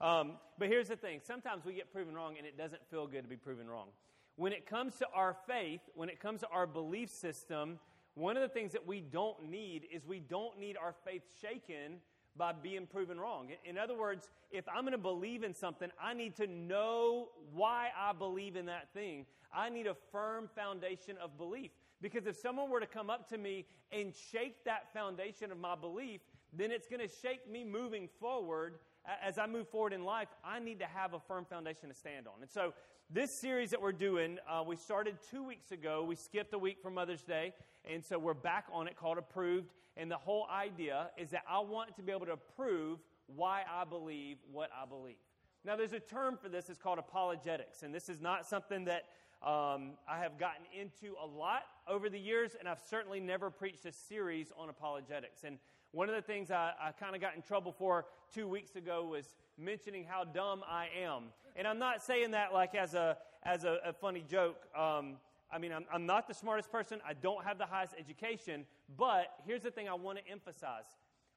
Um, 0.00 0.32
but 0.58 0.68
here's 0.68 0.88
the 0.88 0.96
thing 0.96 1.20
sometimes 1.24 1.64
we 1.64 1.74
get 1.74 1.92
proven 1.92 2.14
wrong, 2.14 2.34
and 2.38 2.46
it 2.46 2.56
doesn't 2.58 2.82
feel 2.90 3.06
good 3.06 3.22
to 3.22 3.28
be 3.28 3.36
proven 3.36 3.68
wrong. 3.68 3.88
When 4.36 4.52
it 4.52 4.66
comes 4.66 4.96
to 4.96 5.06
our 5.14 5.36
faith, 5.46 5.80
when 5.94 6.08
it 6.08 6.20
comes 6.20 6.40
to 6.40 6.48
our 6.48 6.66
belief 6.66 7.10
system, 7.10 7.78
one 8.14 8.36
of 8.36 8.42
the 8.42 8.48
things 8.48 8.72
that 8.72 8.86
we 8.86 9.00
don't 9.00 9.50
need 9.50 9.86
is 9.92 10.06
we 10.06 10.20
don't 10.20 10.58
need 10.58 10.76
our 10.76 10.94
faith 11.04 11.22
shaken 11.40 12.00
by 12.36 12.52
being 12.52 12.86
proven 12.86 13.18
wrong. 13.18 13.48
In 13.64 13.78
other 13.78 13.96
words, 13.96 14.28
if 14.50 14.68
I'm 14.68 14.82
going 14.82 14.92
to 14.92 14.98
believe 14.98 15.42
in 15.42 15.54
something, 15.54 15.90
I 16.02 16.14
need 16.14 16.36
to 16.36 16.46
know 16.46 17.28
why 17.52 17.88
I 17.98 18.12
believe 18.12 18.56
in 18.56 18.66
that 18.66 18.92
thing. 18.92 19.26
I 19.54 19.70
need 19.70 19.86
a 19.86 19.96
firm 20.12 20.48
foundation 20.54 21.16
of 21.22 21.38
belief. 21.38 21.70
Because 22.02 22.26
if 22.26 22.36
someone 22.36 22.68
were 22.68 22.80
to 22.80 22.86
come 22.86 23.08
up 23.08 23.28
to 23.30 23.38
me 23.38 23.66
and 23.90 24.12
shake 24.30 24.64
that 24.64 24.92
foundation 24.92 25.50
of 25.50 25.58
my 25.58 25.74
belief, 25.74 26.20
then 26.52 26.70
it's 26.70 26.86
going 26.86 27.00
to 27.00 27.14
shake 27.22 27.50
me 27.50 27.64
moving 27.64 28.08
forward. 28.20 28.74
As 29.22 29.38
I 29.38 29.46
move 29.46 29.68
forward 29.68 29.92
in 29.92 30.04
life, 30.04 30.28
I 30.44 30.58
need 30.58 30.80
to 30.80 30.86
have 30.86 31.14
a 31.14 31.20
firm 31.20 31.44
foundation 31.44 31.88
to 31.88 31.94
stand 31.94 32.26
on. 32.26 32.34
And 32.40 32.50
so, 32.50 32.74
this 33.08 33.32
series 33.32 33.70
that 33.70 33.80
we're 33.80 33.92
doing, 33.92 34.38
uh, 34.50 34.64
we 34.66 34.74
started 34.74 35.16
two 35.30 35.44
weeks 35.44 35.70
ago. 35.70 36.02
We 36.02 36.16
skipped 36.16 36.52
a 36.54 36.58
week 36.58 36.78
for 36.82 36.90
Mother's 36.90 37.22
Day, 37.22 37.52
and 37.88 38.04
so 38.04 38.18
we're 38.18 38.34
back 38.34 38.66
on 38.72 38.88
it 38.88 38.96
called 38.96 39.16
Approved. 39.16 39.70
And 39.96 40.10
the 40.10 40.16
whole 40.16 40.48
idea 40.52 41.10
is 41.16 41.30
that 41.30 41.42
I 41.48 41.60
want 41.60 41.94
to 41.96 42.02
be 42.02 42.10
able 42.10 42.26
to 42.26 42.36
prove 42.56 42.98
why 43.26 43.62
I 43.72 43.84
believe 43.84 44.38
what 44.50 44.70
I 44.76 44.86
believe. 44.86 45.16
Now, 45.64 45.76
there's 45.76 45.92
a 45.92 46.00
term 46.00 46.36
for 46.36 46.48
this, 46.48 46.68
it's 46.68 46.78
called 46.78 46.98
apologetics. 46.98 47.82
And 47.82 47.94
this 47.94 48.08
is 48.08 48.20
not 48.20 48.44
something 48.44 48.84
that 48.86 49.04
um, 49.42 49.92
I 50.08 50.18
have 50.18 50.38
gotten 50.38 50.64
into 50.78 51.14
a 51.22 51.26
lot 51.26 51.62
over 51.88 52.08
the 52.08 52.18
years, 52.18 52.56
and 52.58 52.68
I've 52.68 52.82
certainly 52.88 53.20
never 53.20 53.50
preached 53.50 53.84
a 53.86 53.92
series 53.92 54.52
on 54.56 54.68
apologetics. 54.68 55.44
And 55.44 55.58
one 55.96 56.10
of 56.10 56.14
the 56.14 56.20
things 56.20 56.50
I, 56.50 56.72
I 56.78 56.92
kind 56.92 57.14
of 57.14 57.22
got 57.22 57.36
in 57.36 57.40
trouble 57.40 57.72
for 57.72 58.04
two 58.34 58.46
weeks 58.46 58.76
ago 58.76 59.06
was 59.10 59.34
mentioning 59.56 60.04
how 60.06 60.24
dumb 60.24 60.62
I 60.68 60.88
am. 61.02 61.22
And 61.56 61.66
I'm 61.66 61.78
not 61.78 62.02
saying 62.02 62.32
that 62.32 62.52
like 62.52 62.74
as 62.74 62.92
a, 62.92 63.16
as 63.44 63.64
a, 63.64 63.78
a 63.82 63.94
funny 63.94 64.22
joke. 64.28 64.58
Um, 64.76 65.14
I 65.50 65.56
mean, 65.56 65.72
I'm, 65.72 65.86
I'm 65.90 66.04
not 66.04 66.28
the 66.28 66.34
smartest 66.34 66.70
person, 66.70 67.00
I 67.08 67.14
don't 67.14 67.42
have 67.46 67.56
the 67.56 67.64
highest 67.64 67.94
education, 67.98 68.66
but 68.98 69.36
here's 69.46 69.62
the 69.62 69.70
thing 69.70 69.88
I 69.88 69.94
want 69.94 70.18
to 70.18 70.30
emphasize. 70.30 70.84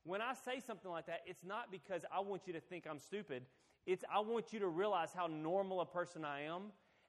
When 0.03 0.21
I 0.21 0.33
say 0.33 0.59
something 0.59 0.91
like 0.91 1.05
that, 1.05 1.21
it's 1.25 1.45
not 1.45 1.71
because 1.71 2.03
I 2.13 2.19
want 2.19 2.41
you 2.45 2.51
to 2.51 2.59
think 2.59 2.83
I'm 2.89 2.99
stupid. 2.99 3.43
It's 3.85 4.03
I 4.13 4.19
want 4.19 4.51
you 4.51 4.59
to 4.59 4.67
realize 4.67 5.11
how 5.15 5.27
normal 5.27 5.79
a 5.79 5.85
person 5.85 6.25
I 6.25 6.41
am 6.41 6.63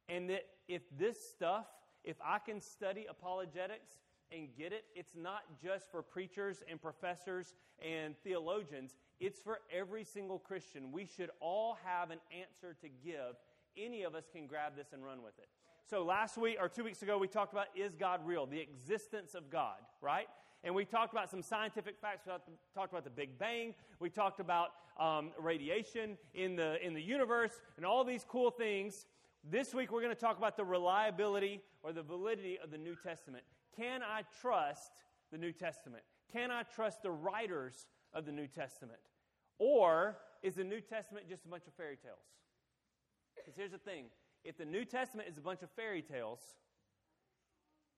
and 0.08 0.30
that 0.30 0.44
if 0.68 0.82
this 0.96 1.18
stuff, 1.32 1.66
if 2.04 2.16
I 2.24 2.38
can 2.38 2.60
study 2.60 3.06
apologetics 3.10 3.90
and 4.32 4.48
get 4.56 4.72
it, 4.72 4.84
it's 4.94 5.14
not 5.16 5.42
just 5.62 5.90
for 5.90 6.02
preachers 6.02 6.62
and 6.70 6.80
professors 6.80 7.54
and 7.84 8.14
theologians, 8.22 8.96
it's 9.18 9.40
for 9.40 9.60
every 9.72 10.04
single 10.04 10.38
Christian. 10.38 10.92
We 10.92 11.06
should 11.06 11.30
all 11.40 11.78
have 11.84 12.10
an 12.10 12.18
answer 12.32 12.76
to 12.80 12.88
give. 13.04 13.36
Any 13.76 14.02
of 14.02 14.14
us 14.14 14.24
can 14.32 14.46
grab 14.46 14.76
this 14.76 14.88
and 14.92 15.04
run 15.04 15.22
with 15.22 15.38
it. 15.38 15.48
So, 15.88 16.04
last 16.04 16.38
week 16.38 16.56
or 16.60 16.68
two 16.68 16.84
weeks 16.84 17.02
ago, 17.02 17.18
we 17.18 17.26
talked 17.26 17.52
about 17.52 17.66
is 17.74 17.94
God 17.96 18.20
real? 18.24 18.46
The 18.46 18.60
existence 18.60 19.34
of 19.34 19.50
God, 19.50 19.78
right? 20.00 20.28
And 20.62 20.74
we 20.74 20.84
talked 20.84 21.12
about 21.12 21.30
some 21.30 21.42
scientific 21.42 21.96
facts. 22.00 22.26
We 22.26 22.32
talked 22.74 22.92
about 22.92 23.04
the 23.04 23.10
Big 23.10 23.38
Bang. 23.38 23.74
We 23.98 24.10
talked 24.10 24.40
about 24.40 24.68
um, 24.98 25.30
radiation 25.38 26.18
in 26.34 26.54
the, 26.54 26.76
in 26.84 26.92
the 26.92 27.00
universe 27.00 27.52
and 27.76 27.86
all 27.86 28.04
these 28.04 28.24
cool 28.28 28.50
things. 28.50 29.06
This 29.50 29.72
week, 29.72 29.90
we're 29.90 30.02
going 30.02 30.14
to 30.14 30.20
talk 30.20 30.36
about 30.36 30.56
the 30.56 30.64
reliability 30.64 31.62
or 31.82 31.92
the 31.92 32.02
validity 32.02 32.58
of 32.62 32.70
the 32.70 32.76
New 32.76 32.94
Testament. 32.94 33.42
Can 33.76 34.02
I 34.02 34.22
trust 34.40 34.92
the 35.30 35.38
New 35.38 35.52
Testament? 35.52 36.02
Can 36.32 36.50
I 36.50 36.62
trust 36.62 37.02
the 37.02 37.10
writers 37.10 37.86
of 38.12 38.26
the 38.26 38.32
New 38.32 38.46
Testament? 38.46 39.00
Or 39.58 40.16
is 40.42 40.54
the 40.54 40.64
New 40.64 40.80
Testament 40.80 41.28
just 41.28 41.44
a 41.44 41.48
bunch 41.48 41.66
of 41.66 41.74
fairy 41.74 41.96
tales? 41.96 42.18
Because 43.36 43.54
here's 43.56 43.72
the 43.72 43.78
thing 43.78 44.06
if 44.44 44.56
the 44.56 44.64
New 44.64 44.84
Testament 44.84 45.28
is 45.28 45.36
a 45.36 45.40
bunch 45.40 45.62
of 45.62 45.70
fairy 45.72 46.02
tales, 46.02 46.40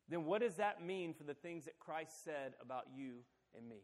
then 0.09 0.25
what 0.25 0.41
does 0.41 0.56
that 0.56 0.84
mean 0.84 1.14
for 1.14 1.24
the 1.24 1.35
things 1.35 1.64
that 1.64 1.79
Christ 1.79 2.25
said 2.25 2.55
about 2.61 2.86
you 2.95 3.19
and 3.57 3.69
me? 3.69 3.83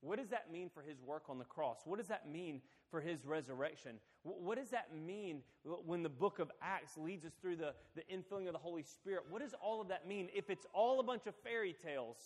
What 0.00 0.18
does 0.18 0.28
that 0.28 0.52
mean 0.52 0.70
for 0.72 0.82
his 0.82 1.00
work 1.00 1.24
on 1.28 1.38
the 1.38 1.44
cross? 1.44 1.80
What 1.84 1.98
does 1.98 2.08
that 2.08 2.30
mean 2.30 2.60
for 2.90 3.00
his 3.00 3.24
resurrection? 3.24 3.96
What 4.22 4.58
does 4.58 4.70
that 4.70 4.88
mean 4.94 5.42
when 5.84 6.02
the 6.02 6.08
book 6.08 6.38
of 6.38 6.50
Acts 6.62 6.96
leads 6.96 7.24
us 7.24 7.32
through 7.40 7.56
the, 7.56 7.74
the 7.94 8.02
infilling 8.12 8.46
of 8.46 8.52
the 8.52 8.58
Holy 8.58 8.82
Spirit? 8.82 9.24
What 9.30 9.42
does 9.42 9.54
all 9.62 9.80
of 9.80 9.88
that 9.88 10.06
mean? 10.06 10.28
If 10.34 10.50
it's 10.50 10.66
all 10.72 11.00
a 11.00 11.02
bunch 11.02 11.26
of 11.26 11.34
fairy 11.44 11.74
tales, 11.84 12.16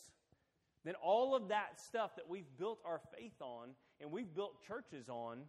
then 0.85 0.95
all 1.03 1.35
of 1.35 1.49
that 1.49 1.81
stuff 1.81 2.17
that 2.17 2.29
we've 2.29 2.47
built 2.59 2.81
our 2.85 3.01
faith 3.17 3.41
on 3.41 3.69
and 4.01 4.11
we've 4.11 4.35
built 4.35 4.67
churches 4.67 5.09
on 5.09 5.43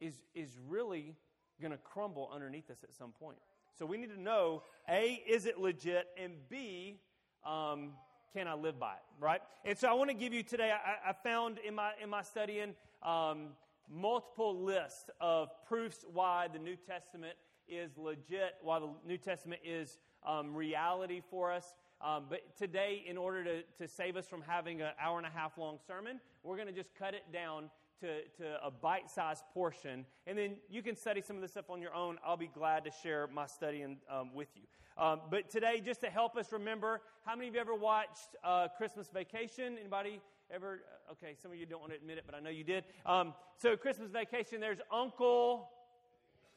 is, 0.00 0.14
is 0.34 0.58
really 0.68 1.16
going 1.60 1.72
to 1.72 1.78
crumble 1.78 2.30
underneath 2.32 2.70
us 2.70 2.84
at 2.84 2.92
some 2.92 3.12
point. 3.12 3.38
So 3.78 3.86
we 3.86 3.96
need 3.96 4.10
to 4.10 4.20
know 4.20 4.62
A, 4.88 5.22
is 5.26 5.46
it 5.46 5.58
legit? 5.58 6.06
And 6.22 6.34
B, 6.48 7.00
um, 7.44 7.92
can 8.32 8.46
I 8.46 8.54
live 8.54 8.78
by 8.78 8.92
it, 8.92 9.02
right? 9.20 9.40
And 9.64 9.76
so 9.76 9.88
I 9.88 9.94
want 9.94 10.10
to 10.10 10.16
give 10.16 10.32
you 10.32 10.42
today, 10.42 10.72
I, 10.72 11.10
I 11.10 11.12
found 11.12 11.58
in 11.58 11.74
my, 11.74 11.92
in 12.02 12.08
my 12.08 12.22
studying 12.22 12.74
um, 13.02 13.48
multiple 13.92 14.62
lists 14.62 15.10
of 15.20 15.50
proofs 15.68 16.04
why 16.12 16.48
the 16.52 16.58
New 16.58 16.76
Testament 16.76 17.34
is 17.68 17.96
legit, 17.96 18.54
why 18.62 18.78
the 18.78 18.88
New 19.06 19.18
Testament 19.18 19.60
is 19.64 19.98
um, 20.26 20.54
reality 20.54 21.20
for 21.30 21.52
us. 21.52 21.74
Um, 22.00 22.24
but 22.28 22.56
today, 22.56 23.04
in 23.06 23.16
order 23.16 23.44
to, 23.44 23.62
to 23.78 23.88
save 23.88 24.16
us 24.16 24.26
from 24.26 24.42
having 24.42 24.80
an 24.80 24.90
hour 25.00 25.18
and 25.18 25.26
a 25.26 25.30
half 25.30 25.56
long 25.56 25.78
sermon, 25.86 26.20
we're 26.42 26.56
going 26.56 26.68
to 26.68 26.74
just 26.74 26.90
cut 26.98 27.14
it 27.14 27.24
down 27.32 27.70
to, 28.00 28.22
to 28.38 28.64
a 28.64 28.70
bite 28.70 29.08
sized 29.08 29.44
portion. 29.54 30.04
And 30.26 30.36
then 30.36 30.56
you 30.68 30.82
can 30.82 30.96
study 30.96 31.20
some 31.20 31.36
of 31.36 31.42
this 31.42 31.52
stuff 31.52 31.70
on 31.70 31.80
your 31.80 31.94
own. 31.94 32.18
I'll 32.26 32.36
be 32.36 32.50
glad 32.52 32.84
to 32.84 32.90
share 33.02 33.28
my 33.32 33.46
study 33.46 33.84
um, 34.10 34.34
with 34.34 34.48
you. 34.56 34.62
Um, 34.98 35.20
but 35.30 35.48
today, 35.48 35.80
just 35.84 36.00
to 36.02 36.10
help 36.10 36.36
us 36.36 36.52
remember, 36.52 37.00
how 37.24 37.36
many 37.36 37.48
of 37.48 37.54
you 37.54 37.60
ever 37.60 37.74
watched 37.74 38.36
uh, 38.44 38.68
Christmas 38.76 39.08
Vacation? 39.08 39.78
Anybody 39.78 40.20
ever? 40.52 40.82
Uh, 41.08 41.12
okay, 41.12 41.34
some 41.40 41.50
of 41.50 41.56
you 41.56 41.66
don't 41.66 41.80
want 41.80 41.92
to 41.92 41.98
admit 41.98 42.18
it, 42.18 42.24
but 42.26 42.34
I 42.34 42.40
know 42.40 42.50
you 42.50 42.64
did. 42.64 42.84
Um, 43.06 43.34
so, 43.56 43.76
Christmas 43.76 44.10
Vacation, 44.10 44.60
there's 44.60 44.80
Uncle. 44.92 45.68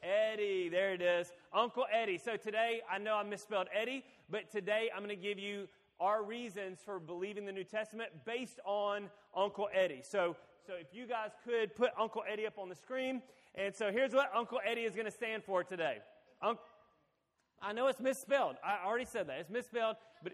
Eddie, 0.02 0.68
there 0.68 0.92
it 0.92 1.00
is. 1.00 1.32
Uncle 1.54 1.86
Eddie. 1.90 2.18
So 2.18 2.36
today, 2.36 2.82
I 2.88 2.98
know 2.98 3.14
I 3.14 3.22
misspelled 3.22 3.66
Eddie, 3.74 4.04
but 4.30 4.50
today 4.52 4.90
I'm 4.94 5.02
going 5.02 5.08
to 5.08 5.20
give 5.20 5.38
you 5.38 5.68
our 5.98 6.22
reasons 6.22 6.80
for 6.84 7.00
believing 7.00 7.46
the 7.46 7.52
New 7.52 7.64
Testament 7.64 8.10
based 8.26 8.60
on 8.66 9.08
Uncle 9.34 9.68
Eddie. 9.72 10.02
So 10.04 10.36
so 10.66 10.72
if 10.80 10.88
you 10.92 11.06
guys 11.06 11.30
could 11.44 11.76
put 11.76 11.90
Uncle 11.98 12.24
Eddie 12.28 12.46
up 12.46 12.58
on 12.58 12.68
the 12.68 12.74
screen. 12.74 13.22
And 13.54 13.74
so 13.74 13.92
here's 13.92 14.12
what 14.12 14.30
Uncle 14.34 14.58
Eddie 14.64 14.82
is 14.82 14.94
going 14.94 15.06
to 15.06 15.12
stand 15.12 15.44
for 15.44 15.62
today. 15.62 15.98
Un- 16.42 16.58
I 17.62 17.72
know 17.72 17.86
it's 17.86 18.00
misspelled. 18.00 18.56
I 18.64 18.84
already 18.84 19.04
said 19.04 19.28
that. 19.28 19.38
It's 19.38 19.50
misspelled, 19.50 19.96
but 20.24 20.32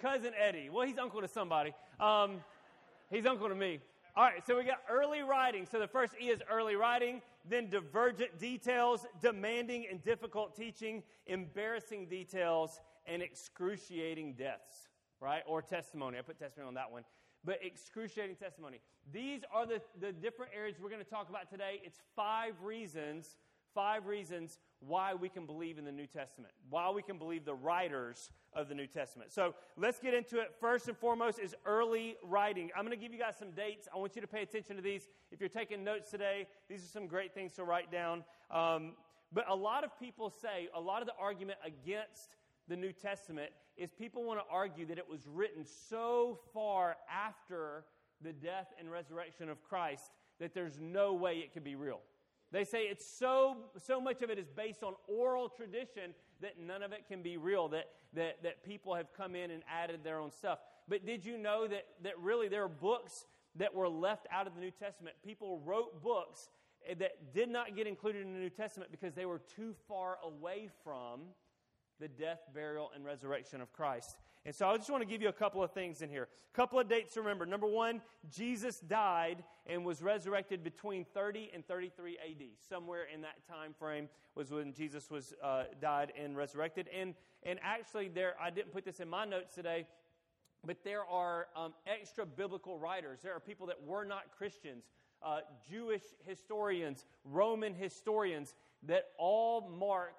cousin 0.00 0.32
Eddie. 0.38 0.70
Well, 0.70 0.86
he's 0.86 0.98
uncle 0.98 1.20
to 1.20 1.28
somebody. 1.28 1.72
Um, 1.98 2.40
he's 3.10 3.26
uncle 3.26 3.48
to 3.48 3.54
me. 3.54 3.80
All 4.16 4.24
right, 4.24 4.44
so 4.46 4.56
we 4.56 4.64
got 4.64 4.82
early 4.90 5.22
writing. 5.22 5.66
So 5.70 5.78
the 5.78 5.86
first 5.86 6.14
E 6.20 6.30
is 6.30 6.40
early 6.50 6.74
writing, 6.74 7.22
then 7.48 7.70
divergent 7.70 8.38
details, 8.38 9.06
demanding 9.22 9.86
and 9.90 10.02
difficult 10.02 10.56
teaching, 10.56 11.02
embarrassing 11.26 12.06
details, 12.06 12.80
and 13.06 13.22
excruciating 13.22 14.34
deaths, 14.34 14.88
right? 15.20 15.42
Or 15.46 15.62
testimony. 15.62 16.18
I 16.18 16.22
put 16.22 16.38
testimony 16.38 16.68
on 16.68 16.74
that 16.74 16.90
one 16.90 17.04
but 17.44 17.58
excruciating 17.62 18.36
testimony. 18.36 18.80
These 19.12 19.42
are 19.52 19.66
the, 19.66 19.80
the 20.00 20.12
different 20.12 20.52
areas 20.54 20.76
we're 20.80 20.90
going 20.90 21.02
to 21.02 21.10
talk 21.10 21.28
about 21.28 21.50
today. 21.50 21.80
It's 21.84 21.98
five 22.14 22.54
reasons, 22.62 23.36
five 23.74 24.06
reasons 24.06 24.58
why 24.80 25.14
we 25.14 25.28
can 25.28 25.46
believe 25.46 25.78
in 25.78 25.84
the 25.84 25.92
New 25.92 26.06
Testament, 26.06 26.52
why 26.68 26.90
we 26.90 27.02
can 27.02 27.18
believe 27.18 27.44
the 27.44 27.54
writers 27.54 28.30
of 28.54 28.68
the 28.68 28.74
New 28.74 28.86
Testament. 28.86 29.32
So 29.32 29.54
let's 29.76 29.98
get 30.00 30.14
into 30.14 30.40
it. 30.40 30.54
First 30.60 30.88
and 30.88 30.96
foremost 30.96 31.38
is 31.38 31.54
early 31.64 32.16
writing. 32.22 32.70
I'm 32.76 32.84
going 32.84 32.96
to 32.96 33.02
give 33.02 33.12
you 33.12 33.18
guys 33.18 33.36
some 33.38 33.52
dates. 33.52 33.88
I 33.94 33.98
want 33.98 34.16
you 34.16 34.22
to 34.22 34.28
pay 34.28 34.42
attention 34.42 34.76
to 34.76 34.82
these. 34.82 35.08
If 35.30 35.40
you're 35.40 35.48
taking 35.48 35.84
notes 35.84 36.10
today, 36.10 36.46
these 36.68 36.82
are 36.82 36.88
some 36.88 37.06
great 37.06 37.34
things 37.34 37.52
to 37.54 37.64
write 37.64 37.92
down. 37.92 38.24
Um, 38.50 38.92
but 39.32 39.48
a 39.48 39.54
lot 39.54 39.84
of 39.84 39.98
people 39.98 40.30
say, 40.30 40.68
a 40.74 40.80
lot 40.80 41.02
of 41.02 41.06
the 41.06 41.14
argument 41.20 41.58
against 41.64 42.36
the 42.68 42.76
New 42.76 42.92
Testament 42.92 43.50
is 43.76 43.90
people 43.90 44.24
want 44.24 44.40
to 44.40 44.44
argue 44.50 44.86
that 44.86 44.98
it 44.98 45.08
was 45.08 45.26
written 45.26 45.64
so 45.88 46.38
far 46.52 46.96
after 47.10 47.84
the 48.22 48.32
death 48.32 48.68
and 48.78 48.90
resurrection 48.90 49.48
of 49.48 49.62
Christ 49.62 50.10
that 50.40 50.54
there's 50.54 50.78
no 50.80 51.12
way 51.12 51.38
it 51.38 51.52
could 51.52 51.64
be 51.64 51.74
real. 51.74 52.00
They 52.52 52.64
say 52.64 52.82
it's 52.84 53.06
so 53.06 53.56
so 53.76 54.00
much 54.00 54.22
of 54.22 54.30
it 54.30 54.38
is 54.38 54.48
based 54.48 54.82
on 54.82 54.94
oral 55.06 55.48
tradition 55.48 56.14
that 56.40 56.58
none 56.58 56.82
of 56.82 56.92
it 56.92 57.06
can 57.06 57.22
be 57.22 57.36
real, 57.36 57.68
that, 57.68 57.86
that, 58.14 58.42
that 58.42 58.64
people 58.64 58.94
have 58.94 59.12
come 59.16 59.34
in 59.34 59.50
and 59.50 59.62
added 59.70 60.00
their 60.02 60.18
own 60.18 60.30
stuff. 60.30 60.58
But 60.88 61.06
did 61.06 61.24
you 61.24 61.38
know 61.38 61.66
that, 61.68 61.86
that 62.02 62.18
really 62.18 62.48
there 62.48 62.64
are 62.64 62.68
books 62.68 63.26
that 63.56 63.74
were 63.74 63.88
left 63.88 64.26
out 64.32 64.46
of 64.46 64.54
the 64.54 64.60
New 64.60 64.70
Testament? 64.70 65.16
People 65.24 65.60
wrote 65.64 66.02
books 66.02 66.48
eh, 66.88 66.94
that 66.98 67.32
did 67.34 67.48
not 67.48 67.76
get 67.76 67.86
included 67.86 68.26
in 68.26 68.32
the 68.32 68.38
New 68.38 68.50
Testament 68.50 68.90
because 68.90 69.14
they 69.14 69.26
were 69.26 69.40
too 69.56 69.74
far 69.86 70.18
away 70.24 70.68
from 70.82 71.20
the 72.00 72.08
death, 72.08 72.40
burial, 72.54 72.90
and 72.94 73.04
resurrection 73.04 73.60
of 73.60 73.72
Christ. 73.72 74.16
And 74.46 74.54
so 74.54 74.68
I 74.68 74.76
just 74.76 74.88
want 74.88 75.02
to 75.02 75.08
give 75.08 75.20
you 75.20 75.28
a 75.28 75.34
couple 75.34 75.62
of 75.62 75.72
things 75.72 76.00
in 76.00 76.08
here. 76.08 76.28
A 76.52 76.56
couple 76.56 76.80
of 76.80 76.88
dates 76.88 77.14
to 77.14 77.20
remember. 77.20 77.44
Number 77.44 77.66
one, 77.66 78.00
Jesus 78.30 78.80
died 78.80 79.44
and 79.66 79.84
was 79.84 80.02
resurrected 80.02 80.64
between 80.64 81.04
30 81.04 81.50
and 81.54 81.66
33 81.66 82.16
AD. 82.18 82.42
Somewhere 82.68 83.04
in 83.12 83.20
that 83.20 83.46
time 83.46 83.74
frame 83.78 84.08
was 84.34 84.50
when 84.50 84.72
Jesus 84.72 85.10
was 85.10 85.34
uh, 85.42 85.64
died 85.80 86.12
and 86.18 86.36
resurrected. 86.36 86.88
And 86.96 87.14
and 87.42 87.58
actually, 87.62 88.08
there 88.08 88.34
I 88.40 88.50
didn't 88.50 88.72
put 88.72 88.84
this 88.84 89.00
in 89.00 89.08
my 89.08 89.24
notes 89.24 89.54
today, 89.54 89.86
but 90.64 90.78
there 90.84 91.04
are 91.04 91.48
um, 91.54 91.74
extra 91.86 92.24
biblical 92.24 92.78
writers. 92.78 93.20
There 93.22 93.34
are 93.34 93.40
people 93.40 93.66
that 93.68 93.82
were 93.82 94.04
not 94.04 94.24
Christians, 94.36 94.84
uh, 95.22 95.40
Jewish 95.70 96.02
historians, 96.26 97.04
Roman 97.24 97.74
historians 97.74 98.54
that 98.84 99.08
all 99.18 99.68
mark 99.68 100.14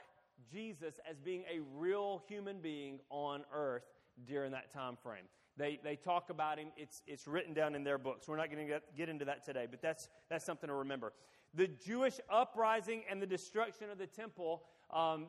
Jesus 0.52 1.00
as 1.10 1.20
being 1.20 1.44
a 1.52 1.60
real 1.78 2.24
human 2.28 2.60
being 2.60 3.00
on 3.10 3.44
earth 3.54 3.84
during 4.26 4.52
that 4.52 4.72
time 4.74 4.98
frame. 5.02 5.26
They, 5.58 5.80
they 5.84 5.96
talk 5.96 6.30
about 6.30 6.58
him. 6.58 6.70
It's, 6.78 7.02
it's 7.06 7.28
written 7.28 7.54
down 7.54 7.76
in 7.76 7.84
their 7.84 7.98
books. 7.98 8.28
We're 8.28 8.38
not 8.38 8.52
going 8.52 8.68
to 8.68 8.82
get 8.96 9.10
into 9.10 9.26
that 9.26 9.46
today, 9.46 9.68
but 9.70 9.82
that's, 9.82 10.08
that's 10.30 10.46
something 10.46 10.68
to 10.68 10.74
remember. 10.74 11.14
The 11.54 11.68
Jewish 11.68 12.20
uprising 12.30 13.04
and 13.10 13.22
the 13.22 13.28
destruction 13.28 13.90
of 13.90 13.98
the 13.98 14.08
temple, 14.08 14.64
um, 14.92 15.28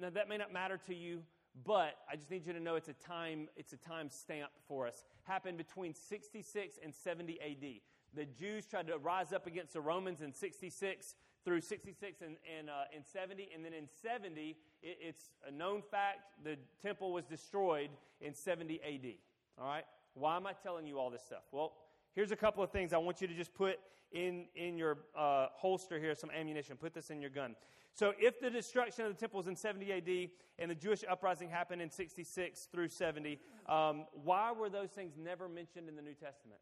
now 0.00 0.10
that 0.10 0.28
may 0.28 0.38
not 0.38 0.52
matter 0.52 0.78
to 0.86 0.94
you, 0.94 1.22
but 1.64 1.94
I 2.10 2.16
just 2.16 2.30
need 2.30 2.46
you 2.46 2.52
to 2.52 2.60
know 2.60 2.76
it's 2.76 2.88
a 2.88 2.94
time, 2.94 3.48
it's 3.56 3.72
a 3.72 3.76
time 3.76 4.08
stamp 4.10 4.50
for 4.66 4.86
us. 4.86 5.04
Happened 5.24 5.58
between 5.58 5.92
66 5.92 6.78
and 6.82 6.94
70 6.94 7.38
AD. 7.40 7.80
The 8.14 8.24
Jews 8.24 8.66
tried 8.66 8.86
to 8.86 8.96
rise 8.96 9.32
up 9.32 9.46
against 9.46 9.74
the 9.74 9.80
Romans 9.80 10.22
in 10.22 10.32
66 10.32 11.14
through 11.44 11.60
66 11.60 12.22
and, 12.22 12.36
and, 12.58 12.70
uh, 12.70 12.84
and 12.94 13.04
70. 13.04 13.50
And 13.54 13.64
then 13.64 13.74
in 13.74 13.88
70, 14.02 14.56
it, 14.82 14.98
it's 15.00 15.30
a 15.46 15.50
known 15.50 15.82
fact 15.82 16.18
the 16.44 16.56
temple 16.82 17.12
was 17.12 17.24
destroyed 17.24 17.90
in 18.20 18.34
70 18.34 18.80
AD. 18.82 19.12
All 19.58 19.66
right? 19.66 19.84
Why 20.14 20.36
am 20.36 20.46
I 20.46 20.52
telling 20.52 20.86
you 20.86 20.98
all 20.98 21.10
this 21.10 21.22
stuff? 21.22 21.42
Well, 21.52 21.72
here's 22.14 22.32
a 22.32 22.36
couple 22.36 22.62
of 22.62 22.70
things 22.70 22.92
I 22.92 22.98
want 22.98 23.20
you 23.20 23.28
to 23.28 23.34
just 23.34 23.54
put 23.54 23.78
in, 24.12 24.46
in 24.54 24.78
your 24.78 24.98
uh, 25.16 25.46
holster 25.54 25.98
here, 25.98 26.14
some 26.14 26.30
ammunition. 26.30 26.76
Put 26.76 26.94
this 26.94 27.10
in 27.10 27.20
your 27.20 27.30
gun. 27.30 27.54
So, 27.94 28.12
if 28.18 28.40
the 28.40 28.48
destruction 28.48 29.06
of 29.06 29.12
the 29.12 29.18
temple 29.18 29.38
was 29.38 29.48
in 29.48 29.56
70 29.56 29.92
AD 29.92 30.30
and 30.58 30.70
the 30.70 30.74
Jewish 30.74 31.04
uprising 31.08 31.50
happened 31.50 31.82
in 31.82 31.90
66 31.90 32.68
through 32.72 32.88
70, 32.88 33.40
um, 33.66 34.06
why 34.12 34.52
were 34.52 34.70
those 34.70 34.90
things 34.90 35.14
never 35.18 35.48
mentioned 35.48 35.88
in 35.88 35.96
the 35.96 36.02
New 36.02 36.14
Testament? 36.14 36.60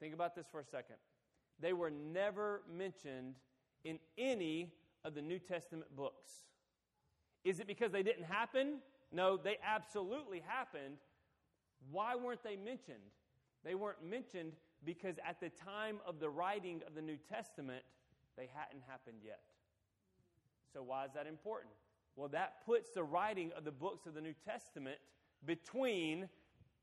Think 0.00 0.14
about 0.14 0.34
this 0.34 0.46
for 0.50 0.60
a 0.60 0.64
second. 0.64 0.96
They 1.60 1.72
were 1.72 1.90
never 1.90 2.62
mentioned 2.70 3.34
in 3.84 3.98
any 4.18 4.72
of 5.04 5.14
the 5.14 5.22
New 5.22 5.38
Testament 5.38 5.94
books. 5.94 6.30
Is 7.44 7.60
it 7.60 7.66
because 7.66 7.92
they 7.92 8.02
didn't 8.02 8.24
happen? 8.24 8.78
No, 9.12 9.36
they 9.36 9.58
absolutely 9.64 10.42
happened. 10.46 10.96
Why 11.90 12.16
weren't 12.16 12.42
they 12.42 12.56
mentioned? 12.56 13.12
They 13.64 13.74
weren't 13.74 14.02
mentioned 14.02 14.52
because 14.84 15.16
at 15.26 15.40
the 15.40 15.50
time 15.50 15.98
of 16.06 16.20
the 16.20 16.28
writing 16.28 16.82
of 16.86 16.94
the 16.94 17.02
New 17.02 17.18
Testament, 17.28 17.82
they 18.36 18.48
hadn't 18.54 18.82
happened 18.88 19.18
yet. 19.24 19.40
So, 20.72 20.82
why 20.82 21.04
is 21.04 21.12
that 21.14 21.26
important? 21.26 21.74
Well, 22.16 22.28
that 22.28 22.64
puts 22.64 22.90
the 22.90 23.04
writing 23.04 23.50
of 23.56 23.64
the 23.64 23.72
books 23.72 24.06
of 24.06 24.14
the 24.14 24.20
New 24.20 24.34
Testament 24.44 24.98
between 25.44 26.28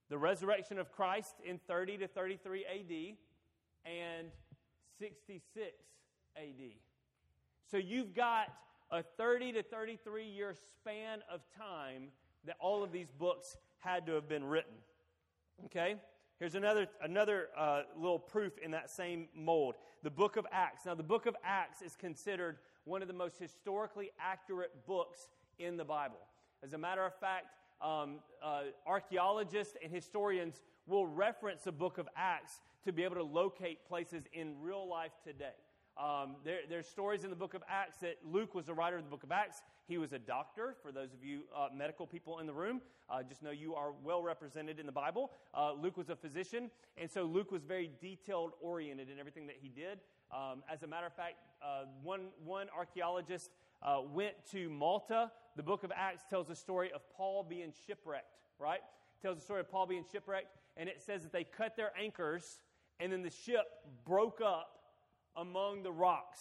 the 0.09 0.17
resurrection 0.17 0.77
of 0.77 0.91
Christ 0.91 1.35
in 1.45 1.57
30 1.67 1.97
to 1.99 2.07
33 2.07 2.65
AD 2.65 3.91
and 3.91 4.27
66 4.99 5.41
AD. 6.37 6.90
So 7.71 7.77
you've 7.77 8.13
got 8.13 8.47
a 8.91 9.01
30 9.01 9.53
to 9.53 9.63
33 9.63 10.25
year 10.25 10.53
span 10.75 11.19
of 11.31 11.39
time 11.57 12.09
that 12.45 12.57
all 12.59 12.83
of 12.83 12.91
these 12.91 13.07
books 13.17 13.55
had 13.79 14.05
to 14.07 14.11
have 14.11 14.27
been 14.27 14.43
written. 14.43 14.73
Okay? 15.67 15.95
Here's 16.37 16.55
another, 16.55 16.87
another 17.01 17.47
uh, 17.57 17.83
little 17.95 18.19
proof 18.19 18.57
in 18.57 18.71
that 18.71 18.89
same 18.89 19.29
mold 19.33 19.75
the 20.03 20.09
book 20.09 20.35
of 20.35 20.45
Acts. 20.51 20.85
Now, 20.85 20.95
the 20.95 21.03
book 21.03 21.27
of 21.27 21.35
Acts 21.45 21.81
is 21.81 21.95
considered 21.95 22.57
one 22.83 23.01
of 23.01 23.07
the 23.07 23.13
most 23.13 23.37
historically 23.39 24.09
accurate 24.19 24.85
books 24.85 25.29
in 25.57 25.77
the 25.77 25.85
Bible. 25.85 26.19
As 26.63 26.73
a 26.73 26.77
matter 26.77 27.05
of 27.05 27.13
fact, 27.19 27.45
um, 27.81 28.15
uh, 28.43 28.63
archaeologists 28.85 29.77
and 29.81 29.93
historians 29.93 30.61
will 30.87 31.07
reference 31.07 31.61
the 31.61 31.71
book 31.71 31.99
of 31.99 32.09
Acts 32.17 32.59
to 32.83 32.91
be 32.91 33.03
able 33.03 33.15
to 33.15 33.23
locate 33.23 33.87
places 33.87 34.23
in 34.33 34.55
real 34.59 34.89
life 34.89 35.11
today. 35.23 35.53
Um, 36.01 36.37
there, 36.43 36.61
there's 36.67 36.87
stories 36.87 37.23
in 37.23 37.29
the 37.29 37.35
book 37.35 37.53
of 37.53 37.61
Acts 37.69 37.97
that 37.97 38.17
Luke 38.25 38.55
was 38.55 38.65
the 38.65 38.73
writer 38.73 38.97
of 38.97 39.03
the 39.03 39.09
book 39.09 39.21
of 39.21 39.31
Acts. 39.31 39.61
He 39.87 39.99
was 39.99 40.13
a 40.13 40.17
doctor, 40.17 40.75
for 40.81 40.91
those 40.91 41.13
of 41.13 41.23
you 41.23 41.41
uh, 41.55 41.67
medical 41.75 42.07
people 42.07 42.39
in 42.39 42.47
the 42.47 42.53
room. 42.53 42.81
Uh, 43.07 43.21
just 43.21 43.43
know 43.43 43.51
you 43.51 43.75
are 43.75 43.91
well 44.03 44.23
represented 44.23 44.79
in 44.79 44.87
the 44.87 44.91
Bible. 44.91 45.29
Uh, 45.53 45.73
Luke 45.73 45.97
was 45.97 46.09
a 46.09 46.15
physician, 46.15 46.71
and 46.97 47.11
so 47.11 47.23
Luke 47.23 47.51
was 47.51 47.63
very 47.65 47.91
detailed 48.01 48.53
oriented 48.61 49.11
in 49.11 49.19
everything 49.19 49.45
that 49.45 49.57
he 49.61 49.69
did. 49.69 49.99
Um, 50.31 50.63
as 50.71 50.81
a 50.81 50.87
matter 50.87 51.05
of 51.05 51.13
fact, 51.13 51.35
uh, 51.63 51.83
one, 52.01 52.29
one 52.43 52.65
archaeologist 52.75 53.51
uh, 53.83 53.99
went 54.11 54.33
to 54.53 54.71
Malta. 54.71 55.29
The 55.55 55.63
book 55.63 55.83
of 55.83 55.91
Acts 55.95 56.23
tells 56.27 56.47
the 56.47 56.55
story 56.55 56.91
of 56.95 57.01
Paul 57.15 57.45
being 57.47 57.71
shipwrecked, 57.85 58.39
right? 58.57 58.79
Tells 59.21 59.37
the 59.37 59.43
story 59.43 59.59
of 59.59 59.69
Paul 59.69 59.85
being 59.85 60.05
shipwrecked, 60.11 60.47
and 60.77 60.89
it 60.89 60.99
says 60.99 61.21
that 61.21 61.31
they 61.31 61.43
cut 61.43 61.77
their 61.77 61.91
anchors 61.95 62.59
and 63.01 63.11
then 63.11 63.23
the 63.23 63.31
ship 63.31 63.65
broke 64.05 64.41
up 64.45 64.80
among 65.35 65.83
the 65.83 65.91
rocks. 65.91 66.39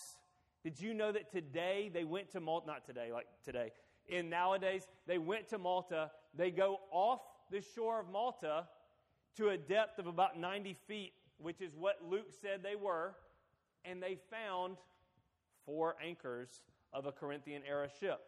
Did 0.62 0.80
you 0.80 0.92
know 0.94 1.12
that 1.12 1.30
today 1.30 1.90
they 1.92 2.04
went 2.04 2.30
to 2.32 2.40
Malta? 2.40 2.66
Not 2.66 2.84
today, 2.84 3.10
like 3.12 3.26
today. 3.44 3.72
In 4.08 4.28
nowadays, 4.28 4.86
they 5.06 5.18
went 5.18 5.48
to 5.48 5.58
Malta. 5.58 6.10
They 6.36 6.50
go 6.50 6.80
off 6.90 7.20
the 7.50 7.62
shore 7.74 8.00
of 8.00 8.10
Malta 8.10 8.66
to 9.36 9.50
a 9.50 9.56
depth 9.56 9.98
of 9.98 10.06
about 10.06 10.38
90 10.38 10.76
feet, 10.86 11.12
which 11.38 11.60
is 11.60 11.74
what 11.76 11.98
Luke 12.08 12.32
said 12.42 12.62
they 12.62 12.76
were, 12.76 13.14
and 13.84 14.02
they 14.02 14.18
found 14.30 14.76
four 15.64 15.96
anchors 16.04 16.62
of 16.92 17.06
a 17.06 17.12
Corinthian 17.12 17.62
era 17.66 17.88
ship. 18.00 18.20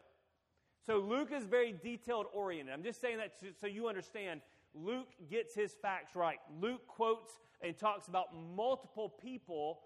So 0.85 0.99
Luke 0.99 1.31
is 1.31 1.45
very 1.45 1.73
detailed 1.83 2.25
oriented. 2.33 2.73
I'm 2.73 2.83
just 2.83 2.99
saying 2.99 3.17
that 3.17 3.33
so 3.59 3.67
you 3.67 3.87
understand. 3.87 4.41
Luke 4.73 5.09
gets 5.29 5.53
his 5.53 5.73
facts 5.73 6.15
right. 6.15 6.39
Luke 6.59 6.87
quotes 6.87 7.33
and 7.61 7.77
talks 7.77 8.07
about 8.07 8.27
multiple 8.55 9.07
people 9.07 9.79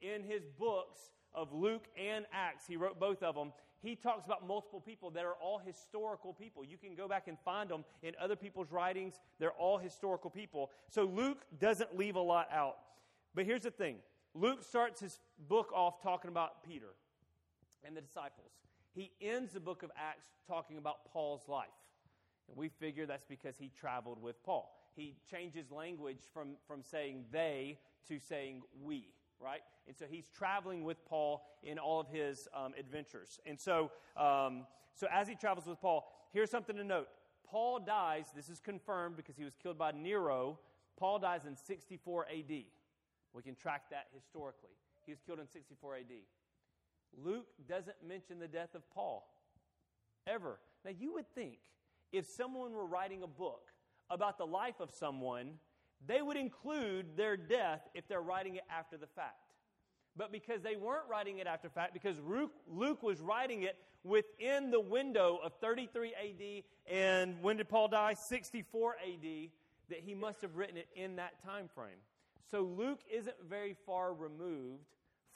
in 0.00 0.22
his 0.22 0.44
books 0.58 0.98
of 1.34 1.52
Luke 1.52 1.86
and 1.98 2.26
Acts. 2.32 2.66
He 2.66 2.76
wrote 2.76 2.98
both 2.98 3.22
of 3.22 3.34
them. 3.34 3.52
He 3.80 3.94
talks 3.94 4.26
about 4.26 4.46
multiple 4.46 4.80
people 4.80 5.10
that 5.10 5.24
are 5.24 5.34
all 5.34 5.58
historical 5.58 6.32
people. 6.32 6.64
You 6.64 6.76
can 6.76 6.94
go 6.94 7.06
back 7.06 7.28
and 7.28 7.38
find 7.44 7.70
them 7.70 7.84
in 8.02 8.14
other 8.20 8.34
people's 8.34 8.72
writings. 8.72 9.20
They're 9.38 9.52
all 9.52 9.78
historical 9.78 10.30
people. 10.30 10.70
So 10.88 11.04
Luke 11.04 11.44
doesn't 11.60 11.96
leave 11.96 12.16
a 12.16 12.20
lot 12.20 12.48
out. 12.52 12.76
But 13.34 13.46
here's 13.46 13.62
the 13.62 13.70
thing 13.70 13.96
Luke 14.34 14.64
starts 14.64 15.00
his 15.00 15.20
book 15.48 15.70
off 15.72 16.02
talking 16.02 16.30
about 16.30 16.64
Peter 16.64 16.94
and 17.84 17.96
the 17.96 18.00
disciples. 18.00 18.50
He 18.94 19.12
ends 19.20 19.52
the 19.52 19.60
book 19.60 19.84
of 19.84 19.90
Acts 19.96 20.26
talking 20.48 20.78
about 20.78 21.04
Paul's 21.12 21.48
life. 21.48 21.68
And 22.48 22.56
we 22.56 22.68
figure 22.68 23.06
that's 23.06 23.26
because 23.28 23.56
he 23.58 23.70
traveled 23.78 24.20
with 24.20 24.42
Paul 24.42 24.72
he 24.98 25.14
changes 25.30 25.70
language 25.70 26.18
from, 26.34 26.56
from 26.66 26.82
saying 26.82 27.24
they 27.30 27.78
to 28.08 28.18
saying 28.18 28.62
we, 28.82 29.06
right? 29.40 29.60
And 29.86 29.96
so 29.96 30.04
he's 30.08 30.28
traveling 30.28 30.84
with 30.84 31.04
Paul 31.06 31.44
in 31.62 31.78
all 31.78 32.00
of 32.00 32.08
his 32.08 32.48
um, 32.54 32.72
adventures. 32.78 33.40
And 33.46 33.58
so, 33.58 33.90
um, 34.16 34.66
so 34.94 35.06
as 35.12 35.28
he 35.28 35.34
travels 35.34 35.66
with 35.66 35.80
Paul, 35.80 36.10
here's 36.32 36.50
something 36.50 36.76
to 36.76 36.84
note. 36.84 37.08
Paul 37.50 37.80
dies, 37.80 38.26
this 38.34 38.48
is 38.48 38.60
confirmed 38.60 39.16
because 39.16 39.36
he 39.36 39.44
was 39.44 39.54
killed 39.62 39.78
by 39.78 39.92
Nero. 39.92 40.58
Paul 40.98 41.18
dies 41.18 41.46
in 41.46 41.56
64 41.56 42.26
AD. 42.26 42.64
We 43.32 43.42
can 43.42 43.54
track 43.54 43.84
that 43.90 44.06
historically. 44.14 44.70
He 45.06 45.12
was 45.12 45.20
killed 45.24 45.38
in 45.38 45.48
64 45.48 45.96
AD. 45.96 46.12
Luke 47.16 47.46
doesn't 47.66 47.96
mention 48.06 48.38
the 48.38 48.48
death 48.48 48.74
of 48.74 48.88
Paul, 48.90 49.26
ever. 50.26 50.58
Now, 50.84 50.90
you 50.98 51.14
would 51.14 51.28
think 51.34 51.58
if 52.12 52.26
someone 52.26 52.72
were 52.72 52.86
writing 52.86 53.22
a 53.22 53.26
book 53.26 53.70
about 54.10 54.38
the 54.38 54.46
life 54.46 54.80
of 54.80 54.90
someone, 54.90 55.52
they 56.06 56.22
would 56.22 56.36
include 56.36 57.16
their 57.16 57.36
death 57.36 57.80
if 57.94 58.06
they're 58.08 58.20
writing 58.20 58.56
it 58.56 58.64
after 58.70 58.96
the 58.96 59.06
fact. 59.06 59.54
But 60.16 60.32
because 60.32 60.62
they 60.62 60.76
weren't 60.76 61.08
writing 61.08 61.38
it 61.38 61.46
after 61.46 61.68
fact, 61.68 61.92
because 61.92 62.16
Luke 62.68 63.02
was 63.02 63.20
writing 63.20 63.62
it 63.62 63.76
within 64.04 64.70
the 64.70 64.80
window 64.80 65.38
of 65.42 65.52
33 65.60 66.14
AD, 66.14 66.64
and 66.92 67.40
when 67.42 67.56
did 67.56 67.68
Paul 67.68 67.88
die? 67.88 68.14
64 68.14 68.96
AD, 68.96 69.50
that 69.90 70.00
he 70.00 70.14
must 70.14 70.42
have 70.42 70.56
written 70.56 70.76
it 70.76 70.88
in 70.96 71.16
that 71.16 71.42
time 71.44 71.68
frame. 71.74 71.98
So 72.50 72.62
Luke 72.62 73.00
isn't 73.12 73.36
very 73.48 73.76
far 73.86 74.12
removed 74.12 74.86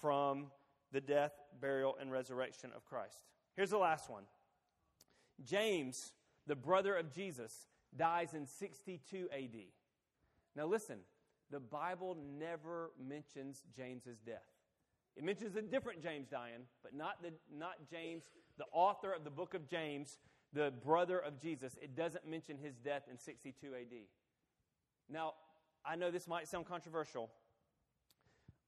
from 0.00 0.46
the 0.92 1.00
death, 1.00 1.32
burial, 1.60 1.96
and 2.00 2.10
resurrection 2.10 2.70
of 2.74 2.84
Christ. 2.84 3.16
Here's 3.54 3.70
the 3.70 3.78
last 3.78 4.10
one 4.10 4.24
James, 5.44 6.12
the 6.46 6.56
brother 6.56 6.96
of 6.96 7.14
Jesus, 7.14 7.66
dies 7.96 8.34
in 8.34 8.46
62 8.46 9.28
AD. 9.32 9.56
Now, 10.54 10.66
listen, 10.66 10.98
the 11.50 11.60
Bible 11.60 12.16
never 12.38 12.90
mentions 12.98 13.62
James's 13.76 14.18
death. 14.18 14.46
It 15.16 15.24
mentions 15.24 15.56
a 15.56 15.62
different 15.62 16.02
James 16.02 16.28
dying, 16.28 16.62
but 16.82 16.94
not, 16.94 17.22
the, 17.22 17.32
not 17.54 17.74
James, 17.90 18.24
the 18.56 18.64
author 18.72 19.12
of 19.12 19.24
the 19.24 19.30
book 19.30 19.54
of 19.54 19.68
James, 19.68 20.18
the 20.52 20.72
brother 20.84 21.18
of 21.18 21.38
Jesus. 21.40 21.76
It 21.82 21.94
doesn't 21.94 22.26
mention 22.26 22.56
his 22.56 22.76
death 22.76 23.02
in 23.10 23.18
62 23.18 23.66
AD. 23.74 23.92
Now, 25.10 25.34
I 25.84 25.96
know 25.96 26.10
this 26.10 26.26
might 26.26 26.48
sound 26.48 26.66
controversial, 26.66 27.30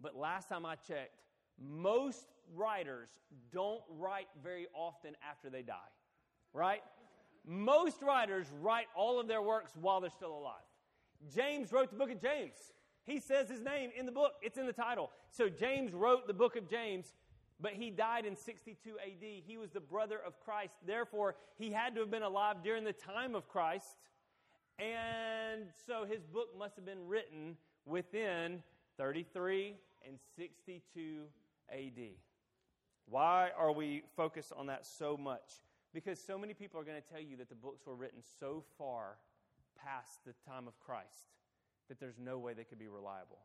but 0.00 0.16
last 0.16 0.48
time 0.48 0.66
I 0.66 0.74
checked, 0.74 1.16
most 1.58 2.26
writers 2.54 3.08
don't 3.52 3.82
write 3.88 4.26
very 4.42 4.66
often 4.74 5.14
after 5.28 5.48
they 5.48 5.62
die, 5.62 5.74
right? 6.52 6.82
Most 7.46 8.02
writers 8.02 8.46
write 8.60 8.86
all 8.94 9.20
of 9.20 9.28
their 9.28 9.42
works 9.42 9.72
while 9.80 10.00
they're 10.00 10.10
still 10.10 10.36
alive. 10.36 10.64
James 11.32 11.72
wrote 11.72 11.90
the 11.90 11.96
book 11.96 12.10
of 12.10 12.20
James. 12.20 12.54
He 13.04 13.20
says 13.20 13.48
his 13.48 13.60
name 13.60 13.90
in 13.96 14.06
the 14.06 14.12
book, 14.12 14.32
it's 14.42 14.58
in 14.58 14.66
the 14.66 14.72
title. 14.72 15.10
So 15.30 15.48
James 15.48 15.92
wrote 15.92 16.26
the 16.26 16.34
book 16.34 16.56
of 16.56 16.68
James, 16.68 17.12
but 17.60 17.72
he 17.72 17.90
died 17.90 18.24
in 18.24 18.34
62 18.34 18.90
AD. 18.98 19.42
He 19.46 19.56
was 19.58 19.70
the 19.70 19.80
brother 19.80 20.18
of 20.26 20.40
Christ. 20.40 20.74
Therefore, 20.86 21.36
he 21.58 21.70
had 21.70 21.94
to 21.94 22.00
have 22.00 22.10
been 22.10 22.22
alive 22.22 22.56
during 22.64 22.84
the 22.84 22.92
time 22.92 23.34
of 23.34 23.48
Christ. 23.48 23.96
And 24.78 25.66
so 25.86 26.04
his 26.04 26.24
book 26.24 26.48
must 26.58 26.76
have 26.76 26.86
been 26.86 27.06
written 27.06 27.56
within 27.84 28.62
33 28.96 29.76
and 30.06 30.18
62 30.36 31.24
AD. 31.70 32.00
Why 33.06 33.50
are 33.56 33.72
we 33.72 34.02
focused 34.16 34.52
on 34.56 34.66
that 34.66 34.86
so 34.86 35.16
much? 35.16 35.60
Because 35.92 36.18
so 36.18 36.38
many 36.38 36.54
people 36.54 36.80
are 36.80 36.84
going 36.84 37.00
to 37.00 37.08
tell 37.08 37.20
you 37.20 37.36
that 37.36 37.48
the 37.48 37.54
books 37.54 37.86
were 37.86 37.94
written 37.94 38.20
so 38.40 38.64
far 38.78 39.16
past 39.84 40.24
the 40.24 40.34
time 40.48 40.66
of 40.66 40.78
Christ 40.80 41.28
that 41.88 42.00
there's 42.00 42.18
no 42.18 42.38
way 42.38 42.54
they 42.54 42.64
could 42.64 42.78
be 42.78 42.88
reliable. 42.88 43.38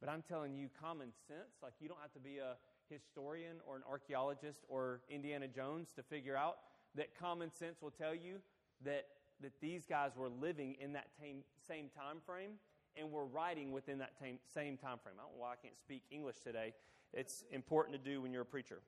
But 0.00 0.08
I'm 0.08 0.22
telling 0.22 0.56
you, 0.56 0.68
common 0.80 1.08
sense, 1.28 1.60
like 1.62 1.72
you 1.80 1.88
don't 1.88 2.00
have 2.00 2.12
to 2.12 2.20
be 2.20 2.38
a 2.38 2.56
historian 2.90 3.56
or 3.66 3.76
an 3.76 3.82
archaeologist 3.88 4.60
or 4.68 5.00
Indiana 5.08 5.48
Jones 5.48 5.88
to 5.96 6.02
figure 6.02 6.36
out 6.36 6.56
that 6.94 7.18
common 7.18 7.50
sense 7.52 7.80
will 7.80 7.90
tell 7.90 8.14
you 8.14 8.38
that, 8.84 9.06
that 9.40 9.52
these 9.60 9.86
guys 9.86 10.12
were 10.16 10.28
living 10.28 10.76
in 10.80 10.92
that 10.92 11.08
same, 11.20 11.38
same 11.66 11.88
time 11.96 12.18
frame 12.24 12.52
and 12.96 13.10
were 13.10 13.26
writing 13.26 13.72
within 13.72 13.98
that 13.98 14.12
same, 14.20 14.38
same 14.52 14.76
time 14.76 14.98
frame. 15.02 15.16
I 15.18 15.22
don't 15.22 15.32
know 15.32 15.42
why 15.42 15.52
I 15.52 15.56
can't 15.56 15.76
speak 15.76 16.02
English 16.10 16.36
today. 16.44 16.72
It's 17.12 17.44
important 17.50 17.96
to 17.96 18.10
do 18.10 18.22
when 18.22 18.32
you're 18.32 18.42
a 18.42 18.46
preacher. 18.46 18.80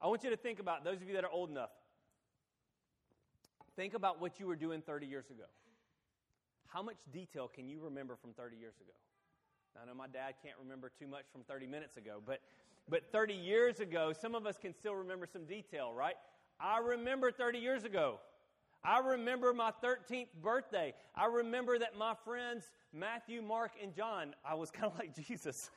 I 0.00 0.06
want 0.08 0.24
you 0.24 0.30
to 0.30 0.36
think 0.36 0.60
about 0.60 0.84
those 0.84 1.00
of 1.00 1.08
you 1.08 1.14
that 1.14 1.24
are 1.24 1.30
old 1.30 1.50
enough. 1.50 1.70
Think 3.76 3.94
about 3.94 4.20
what 4.20 4.40
you 4.40 4.46
were 4.46 4.56
doing 4.56 4.80
30 4.80 5.06
years 5.06 5.30
ago. 5.30 5.44
How 6.66 6.82
much 6.82 6.96
detail 7.12 7.50
can 7.54 7.68
you 7.68 7.78
remember 7.80 8.16
from 8.16 8.32
30 8.32 8.56
years 8.56 8.74
ago? 8.80 8.92
I 9.80 9.86
know 9.86 9.94
my 9.94 10.06
dad 10.06 10.34
can't 10.42 10.56
remember 10.58 10.90
too 10.98 11.06
much 11.06 11.24
from 11.30 11.42
30 11.42 11.66
minutes 11.66 11.98
ago, 11.98 12.22
but, 12.24 12.40
but 12.88 13.12
30 13.12 13.34
years 13.34 13.80
ago, 13.80 14.14
some 14.18 14.34
of 14.34 14.46
us 14.46 14.56
can 14.56 14.72
still 14.72 14.94
remember 14.94 15.26
some 15.30 15.44
detail, 15.44 15.92
right? 15.92 16.14
I 16.58 16.78
remember 16.78 17.30
30 17.30 17.58
years 17.58 17.84
ago. 17.84 18.18
I 18.82 19.00
remember 19.00 19.52
my 19.52 19.72
13th 19.84 20.28
birthday. 20.42 20.94
I 21.14 21.26
remember 21.26 21.78
that 21.78 21.98
my 21.98 22.14
friends, 22.24 22.70
Matthew, 22.94 23.42
Mark, 23.42 23.72
and 23.82 23.94
John, 23.94 24.34
I 24.44 24.54
was 24.54 24.70
kind 24.70 24.86
of 24.86 24.98
like 24.98 25.14
Jesus. 25.26 25.70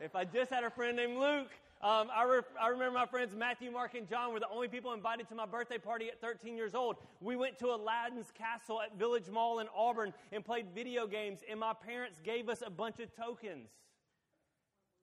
If 0.00 0.14
I 0.14 0.24
just 0.24 0.50
had 0.50 0.64
a 0.64 0.70
friend 0.70 0.96
named 0.96 1.18
Luke, 1.18 1.50
um, 1.82 2.08
I, 2.14 2.24
re- 2.24 2.40
I 2.60 2.68
remember 2.68 2.98
my 2.98 3.06
friends 3.06 3.34
Matthew, 3.36 3.70
Mark, 3.70 3.94
and 3.94 4.08
John 4.08 4.32
were 4.32 4.40
the 4.40 4.48
only 4.48 4.68
people 4.68 4.94
invited 4.94 5.28
to 5.28 5.34
my 5.34 5.44
birthday 5.44 5.78
party 5.78 6.08
at 6.08 6.20
13 6.20 6.56
years 6.56 6.74
old. 6.74 6.96
We 7.20 7.36
went 7.36 7.58
to 7.58 7.66
Aladdin's 7.66 8.32
Castle 8.32 8.80
at 8.80 8.98
Village 8.98 9.28
Mall 9.30 9.58
in 9.58 9.66
Auburn 9.76 10.14
and 10.32 10.44
played 10.44 10.66
video 10.74 11.06
games, 11.06 11.40
and 11.48 11.60
my 11.60 11.74
parents 11.74 12.20
gave 12.24 12.48
us 12.48 12.62
a 12.64 12.70
bunch 12.70 12.98
of 13.00 13.14
tokens. 13.14 13.68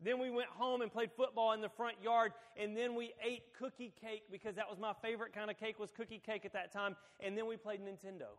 Then 0.01 0.19
we 0.19 0.31
went 0.31 0.49
home 0.49 0.81
and 0.81 0.91
played 0.91 1.11
football 1.15 1.53
in 1.53 1.61
the 1.61 1.69
front 1.69 1.95
yard, 2.03 2.33
and 2.57 2.75
then 2.75 2.95
we 2.95 3.13
ate 3.23 3.43
cookie 3.57 3.93
cake 4.01 4.23
because 4.31 4.55
that 4.55 4.69
was 4.69 4.79
my 4.79 4.93
favorite 5.01 5.31
kind 5.31 5.51
of 5.51 5.57
cake 5.57 5.79
was 5.79 5.91
cookie 5.91 6.21
cake 6.25 6.43
at 6.43 6.53
that 6.53 6.73
time, 6.73 6.95
and 7.19 7.37
then 7.37 7.45
we 7.45 7.55
played 7.55 7.81
Nintendo. 7.81 8.29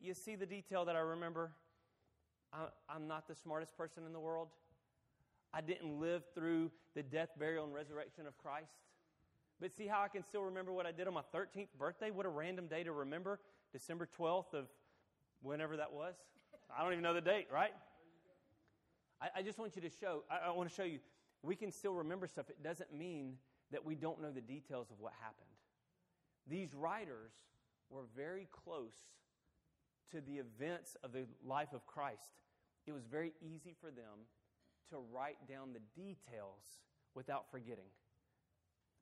You 0.00 0.14
see 0.14 0.36
the 0.36 0.46
detail 0.46 0.84
that 0.84 0.96
I 0.96 1.00
remember? 1.00 1.50
I'm 2.88 3.08
not 3.08 3.26
the 3.26 3.34
smartest 3.34 3.76
person 3.76 4.04
in 4.06 4.12
the 4.12 4.20
world. 4.20 4.48
I 5.54 5.60
didn't 5.60 6.00
live 6.00 6.22
through 6.34 6.70
the 6.94 7.02
death, 7.02 7.30
burial, 7.38 7.64
and 7.64 7.74
resurrection 7.74 8.26
of 8.26 8.36
Christ. 8.38 8.72
But 9.60 9.72
see 9.72 9.86
how 9.86 10.02
I 10.02 10.08
can 10.08 10.22
still 10.22 10.42
remember 10.42 10.72
what 10.72 10.86
I 10.86 10.92
did 10.92 11.06
on 11.06 11.14
my 11.14 11.22
13th 11.34 11.68
birthday? 11.78 12.10
What 12.10 12.26
a 12.26 12.30
random 12.30 12.66
day 12.66 12.82
to 12.82 12.92
remember. 12.92 13.38
December 13.72 14.08
12th 14.18 14.54
of 14.54 14.66
whenever 15.42 15.76
that 15.76 15.92
was. 15.92 16.14
I 16.76 16.82
don't 16.82 16.92
even 16.92 17.02
know 17.02 17.14
the 17.14 17.20
date, 17.20 17.48
right? 17.52 17.72
I, 19.20 19.28
I 19.36 19.42
just 19.42 19.58
want 19.58 19.76
you 19.76 19.82
to 19.82 19.90
show, 19.90 20.24
I, 20.30 20.48
I 20.48 20.50
want 20.50 20.68
to 20.68 20.74
show 20.74 20.84
you, 20.84 20.98
we 21.42 21.54
can 21.54 21.70
still 21.70 21.94
remember 21.94 22.26
stuff. 22.26 22.48
It 22.50 22.62
doesn't 22.62 22.92
mean 22.92 23.36
that 23.72 23.84
we 23.84 23.94
don't 23.94 24.20
know 24.20 24.30
the 24.30 24.40
details 24.40 24.90
of 24.90 25.00
what 25.00 25.12
happened. 25.20 25.48
These 26.48 26.74
writers 26.74 27.32
were 27.90 28.04
very 28.16 28.48
close 28.50 28.94
to 30.10 30.20
the 30.20 30.38
events 30.38 30.96
of 31.04 31.12
the 31.12 31.24
life 31.46 31.72
of 31.72 31.86
Christ. 31.86 32.32
It 32.86 32.92
was 32.92 33.04
very 33.04 33.32
easy 33.40 33.74
for 33.80 33.90
them 33.90 34.26
to 34.92 34.98
write 35.12 35.36
down 35.48 35.72
the 35.72 35.80
details 36.00 36.78
without 37.14 37.50
forgetting. 37.50 37.90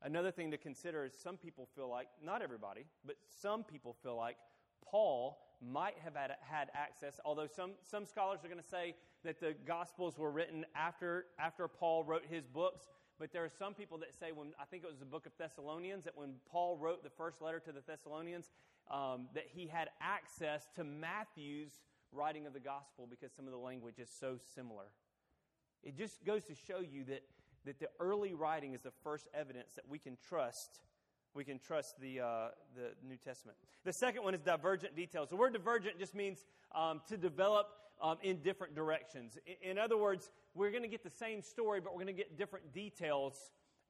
Another 0.02 0.30
thing 0.30 0.50
to 0.50 0.56
consider 0.56 1.04
is 1.04 1.12
some 1.12 1.36
people 1.36 1.68
feel 1.76 1.88
like, 1.88 2.08
not 2.24 2.40
everybody, 2.40 2.86
but 3.04 3.16
some 3.42 3.62
people 3.62 3.94
feel 4.02 4.16
like 4.16 4.36
Paul 4.84 5.38
might 5.60 5.96
have 6.02 6.14
had, 6.14 6.32
had 6.40 6.70
access, 6.74 7.20
although 7.24 7.46
some, 7.46 7.72
some 7.88 8.06
scholars 8.06 8.40
are 8.42 8.48
going 8.48 8.62
to 8.62 8.66
say 8.66 8.94
that 9.24 9.40
the 9.40 9.54
Gospels 9.66 10.16
were 10.16 10.30
written 10.30 10.64
after, 10.74 11.26
after 11.38 11.68
Paul 11.68 12.02
wrote 12.04 12.24
his 12.28 12.46
books. 12.46 12.86
But 13.18 13.32
there 13.32 13.44
are 13.44 13.50
some 13.50 13.74
people 13.74 13.98
that 13.98 14.14
say, 14.18 14.32
when 14.32 14.54
I 14.58 14.64
think 14.64 14.82
it 14.82 14.88
was 14.88 14.98
the 14.98 15.04
book 15.04 15.26
of 15.26 15.32
Thessalonians, 15.38 16.04
that 16.04 16.16
when 16.16 16.36
Paul 16.50 16.78
wrote 16.78 17.04
the 17.04 17.10
first 17.10 17.42
letter 17.42 17.60
to 17.60 17.72
the 17.72 17.82
Thessalonians, 17.86 18.50
um, 18.90 19.28
that 19.34 19.44
he 19.52 19.66
had 19.66 19.90
access 20.00 20.70
to 20.76 20.84
Matthew's 20.84 21.80
writing 22.12 22.46
of 22.46 22.54
the 22.54 22.60
gospel 22.60 23.06
because 23.08 23.32
some 23.36 23.44
of 23.44 23.52
the 23.52 23.58
language 23.58 23.98
is 23.98 24.08
so 24.08 24.38
similar. 24.54 24.86
It 25.82 25.96
just 25.96 26.24
goes 26.24 26.44
to 26.44 26.54
show 26.54 26.80
you 26.80 27.04
that, 27.04 27.22
that 27.64 27.78
the 27.78 27.88
early 27.98 28.34
writing 28.34 28.74
is 28.74 28.82
the 28.82 28.92
first 29.02 29.28
evidence 29.34 29.72
that 29.74 29.88
we 29.88 29.98
can 29.98 30.16
trust. 30.28 30.80
We 31.34 31.44
can 31.44 31.58
trust 31.58 32.00
the, 32.00 32.20
uh, 32.20 32.48
the 32.74 32.90
New 33.06 33.16
Testament. 33.16 33.56
The 33.84 33.92
second 33.92 34.24
one 34.24 34.34
is 34.34 34.40
divergent 34.40 34.96
details. 34.96 35.28
The 35.28 35.36
word 35.36 35.52
divergent 35.52 35.98
just 35.98 36.14
means 36.14 36.44
um, 36.74 37.00
to 37.08 37.16
develop 37.16 37.68
um, 38.02 38.16
in 38.22 38.38
different 38.38 38.74
directions. 38.74 39.38
In, 39.46 39.72
in 39.72 39.78
other 39.78 39.96
words, 39.96 40.30
we're 40.54 40.70
going 40.70 40.82
to 40.82 40.88
get 40.88 41.04
the 41.04 41.10
same 41.10 41.42
story, 41.42 41.80
but 41.80 41.92
we're 41.92 42.02
going 42.02 42.14
to 42.14 42.20
get 42.20 42.36
different 42.36 42.72
details 42.72 43.34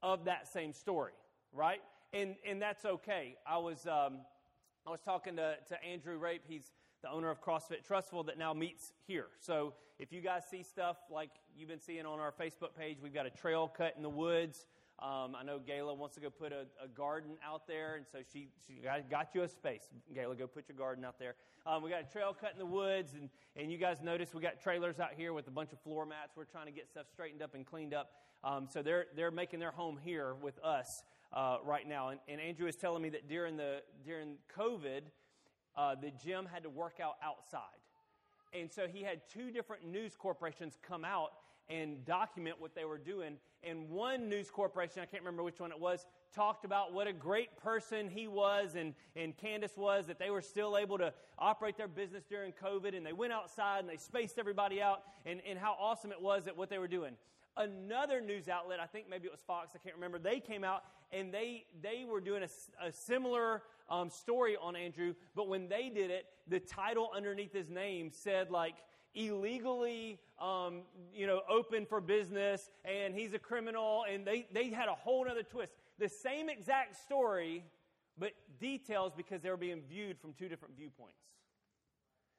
of 0.03 0.27
that 0.27 0.49
same 0.49 0.73
story, 0.73 1.13
right? 1.53 1.81
And, 2.13 2.35
and 2.47 2.61
that's 2.61 2.85
okay. 2.85 3.37
I 3.47 3.59
was, 3.59 3.87
um, 3.87 4.19
I 4.87 4.91
was 4.91 5.01
talking 5.01 5.37
to, 5.37 5.57
to 5.69 5.85
Andrew 5.85 6.19
Rape. 6.19 6.43
He's 6.47 6.71
the 7.03 7.11
owner 7.11 7.31
of 7.31 7.43
CrossFit 7.43 7.87
Trussville, 7.89 8.27
that 8.27 8.39
now 8.39 8.53
meets 8.53 8.93
here. 9.07 9.27
So 9.39 9.75
if 9.99 10.13
you 10.13 10.21
guys 10.21 10.45
see 10.51 10.63
stuff 10.63 10.97
like 11.11 11.31
you've 11.57 11.69
been 11.69 11.81
seeing 11.81 12.07
on 12.07 12.21
our 12.21 12.33
Facebook 12.33 12.75
page, 12.79 12.99
we've 13.03 13.15
got 13.15 13.27
a 13.27 13.31
trail 13.31 13.73
cut 13.75 13.95
in 13.97 14.03
the 14.03 14.11
woods. 14.11 14.67
Um, 14.99 15.35
I 15.35 15.43
know 15.43 15.59
Gayla 15.59 15.97
wants 15.97 16.17
to 16.17 16.21
go 16.21 16.29
put 16.29 16.53
a, 16.53 16.67
a, 16.83 16.87
garden 16.87 17.31
out 17.43 17.67
there, 17.67 17.97
and 17.97 18.05
so 18.07 18.19
she, 18.31 18.49
she 18.67 18.75
got, 18.83 19.09
got 19.09 19.35
you 19.35 19.43
a 19.43 19.49
space. 19.49 19.89
Gayla, 20.15 20.39
go 20.39 20.47
put 20.47 20.69
your 20.69 20.77
garden 20.77 21.07
out 21.07 21.19
there. 21.19 21.37
Um, 21.65 21.83
we 21.83 21.89
got 21.89 22.03
a 22.03 22.13
trail 22.13 22.37
cut 22.39 22.53
in 22.53 22.59
the 22.59 22.67
woods, 22.67 23.15
and, 23.15 23.31
and 23.57 23.73
you 23.73 23.79
guys 23.79 24.03
notice 24.03 24.35
we 24.35 24.43
got 24.43 24.61
trailers 24.63 25.01
out 25.01 25.13
here 25.17 25.33
with 25.33 25.49
a 25.49 25.51
bunch 25.51 25.73
of 25.73 25.81
floor 25.81 26.05
mats. 26.05 26.33
We're 26.37 26.45
trying 26.45 26.67
to 26.67 26.73
get 26.73 26.87
stuff 26.87 27.07
straightened 27.11 27.41
up 27.41 27.55
and 27.55 27.65
cleaned 27.65 27.95
up. 27.95 28.11
Um, 28.45 28.69
so 28.71 28.83
they're, 28.83 29.07
they're 29.17 29.31
making 29.31 29.59
their 29.59 29.71
home 29.71 29.99
here 30.03 30.35
with 30.35 30.63
us 30.63 31.03
uh, 31.33 31.59
right 31.65 31.89
now. 31.89 32.11
And, 32.11 32.21
and 32.29 32.39
Andrew 32.39 32.67
is 32.67 32.77
telling 32.77 33.03
me 33.03 33.09
that 33.11 33.27
during, 33.27 33.57
the, 33.57 33.83
during 34.05 34.35
COVID, 34.59 35.03
uh, 35.77 35.95
the 35.95 36.11
gym 36.23 36.47
had 36.53 36.63
to 36.65 36.71
work 36.71 36.99
out 37.03 37.17
outside. 37.23 37.61
And 38.53 38.71
so 38.71 38.87
he 38.89 39.03
had 39.03 39.21
two 39.33 39.51
different 39.51 39.87
news 39.87 40.17
corporations 40.17 40.77
come 40.83 41.05
out 41.05 41.33
and 41.69 42.05
document 42.05 42.61
what 42.61 42.75
they 42.75 42.85
were 42.85 42.99
doing. 42.99 43.37
And 43.63 43.89
one 43.89 44.29
news 44.29 44.51
corporation, 44.51 45.03
I 45.03 45.07
can't 45.07 45.23
remember 45.23 45.45
which 45.45 45.61
one 45.61 45.71
it 45.71 45.79
was, 45.79 46.05
talked 46.35 46.65
about 46.65 46.93
what 46.93 47.07
a 47.07 47.13
great 47.13 47.57
person 47.59 48.09
he 48.09 48.27
was 48.27 48.75
and, 48.75 48.95
and 49.15 49.37
Candace 49.37 49.77
was, 49.77 50.07
that 50.07 50.19
they 50.19 50.31
were 50.31 50.43
still 50.43 50.77
able 50.77 50.99
to 50.99 51.13
operate 51.39 51.77
their 51.77 51.89
business 51.89 52.25
during 52.29 52.53
COVID. 52.53 52.97
And 52.97 53.07
they 53.07 53.13
went 53.13 53.33
outside 53.33 53.81
and 53.81 53.89
they 53.89 53.99
spaced 53.99 54.39
everybody 54.39 54.83
out 54.83 55.03
and, 55.25 55.41
and 55.49 55.59
how 55.59 55.77
awesome 55.79 56.11
it 56.11 56.21
was 56.21 56.49
at 56.49 56.57
what 56.57 56.71
they 56.71 56.79
were 56.79 56.89
doing. 56.89 57.13
Another 57.57 58.21
news 58.21 58.49
outlet, 58.49 58.81
I 58.81 58.87
think 58.87 59.09
maybe 59.09 59.27
it 59.27 59.33
was 59.33 59.41
Fox, 59.47 59.73
I 59.75 59.79
can't 59.79 59.95
remember, 59.95 60.19
they 60.19 60.41
came 60.41 60.65
out 60.65 60.85
and 61.13 61.35
they, 61.35 61.67
they 61.83 62.05
were 62.09 62.21
doing 62.21 62.43
a, 62.43 62.87
a 62.87 62.93
similar 62.93 63.63
um, 63.91 64.09
story 64.11 64.57
on 64.61 64.77
Andrew, 64.77 65.15
but 65.35 65.49
when 65.49 65.69
they 65.69 65.91
did 65.93 66.11
it, 66.11 66.27
the 66.49 66.61
title 66.61 67.11
underneath 67.15 67.53
his 67.53 67.69
name 67.69 68.11
said 68.13 68.51
like 68.51 68.77
illegally, 69.15 70.21
um, 70.41 70.83
you 71.15 71.27
know, 71.27 71.41
open 71.49 71.85
for 71.87 72.01
business, 72.01 72.71
and 72.85 73.15
he's 73.15 73.35
a 73.35 73.39
criminal, 73.39 74.05
and 74.11 74.25
they, 74.25 74.47
they 74.53 74.71
had 74.71 74.89
a 74.89 74.95
whole 74.95 75.27
other 75.29 75.43
twist. 75.43 75.73
The 75.99 76.09
same 76.09 76.49
exact 76.49 76.97
story, 76.97 77.65
but 78.19 78.33
details 78.61 79.13
because 79.17 79.43
they 79.43 79.51
were 79.51 79.57
being 79.57 79.83
viewed 79.89 80.19
from 80.19 80.33
two 80.33 80.49
different 80.49 80.77
viewpoints. 80.77 81.19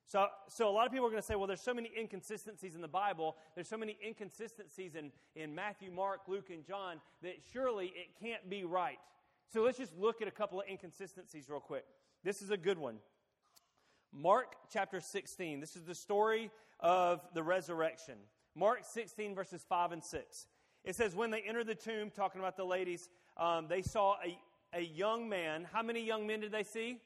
So, 0.08 0.27
so 0.50 0.67
a 0.67 0.72
lot 0.72 0.86
of 0.86 0.91
people 0.91 1.08
are 1.08 1.10
going 1.10 1.22
to 1.22 1.25
say, 1.25 1.36
well, 1.36 1.48
there's 1.48 1.62
so 1.62 1.74
many 1.74 1.89
inconsistencies 1.98 2.75
in 2.75 2.81
the 2.81 2.88
Bible. 2.88 3.38
There's 3.55 3.70
so 3.70 3.77
many 3.77 3.98
inconsistencies 4.05 4.96
in, 4.96 5.10
in 5.38 5.55
Matthew, 5.55 5.89
Mark, 5.89 6.22
Luke, 6.27 6.50
and 6.50 6.65
John 6.65 6.98
that 7.24 7.36
surely 7.53 7.93
it 7.96 8.20
can't 8.22 8.50
be 8.50 8.65
right. 8.65 9.00
So 9.53 9.63
let's 9.63 9.77
just 9.77 9.98
look 9.98 10.22
at 10.22 10.29
a 10.29 10.31
couple 10.31 10.62
of 10.62 10.67
inconsistencies 10.70 11.50
real 11.50 11.60
quick. 11.60 11.84
This 12.24 12.41
is 12.41 12.51
a 12.51 12.58
good 12.58 12.77
one. 12.77 13.00
Mark 14.13 14.55
chapter 14.72 15.01
16. 15.01 15.60
This 15.60 15.75
is 15.75 15.84
the 15.84 15.96
story 15.96 16.50
of 16.79 17.20
the 17.34 17.43
resurrection. 17.43 18.15
Mark 18.55 18.86
16, 18.86 19.36
verses 19.36 19.65
5 19.67 19.91
and 19.91 20.03
6. 20.03 20.48
It 20.86 20.96
says, 20.96 21.15
When 21.15 21.31
they 21.31 21.41
entered 21.41 21.67
the 21.67 21.75
tomb, 21.75 22.12
talking 22.12 22.39
about 22.39 22.55
the 22.55 22.63
ladies, 22.63 23.10
um, 23.36 23.67
they 23.67 23.81
saw 23.81 24.15
a, 24.25 24.38
a 24.74 24.81
young 24.81 25.27
man. 25.27 25.67
How 25.70 25.84
many 25.84 26.01
young 26.01 26.25
men 26.25 26.39
did 26.39 26.53
they 26.53 26.63
see? 26.63 27.00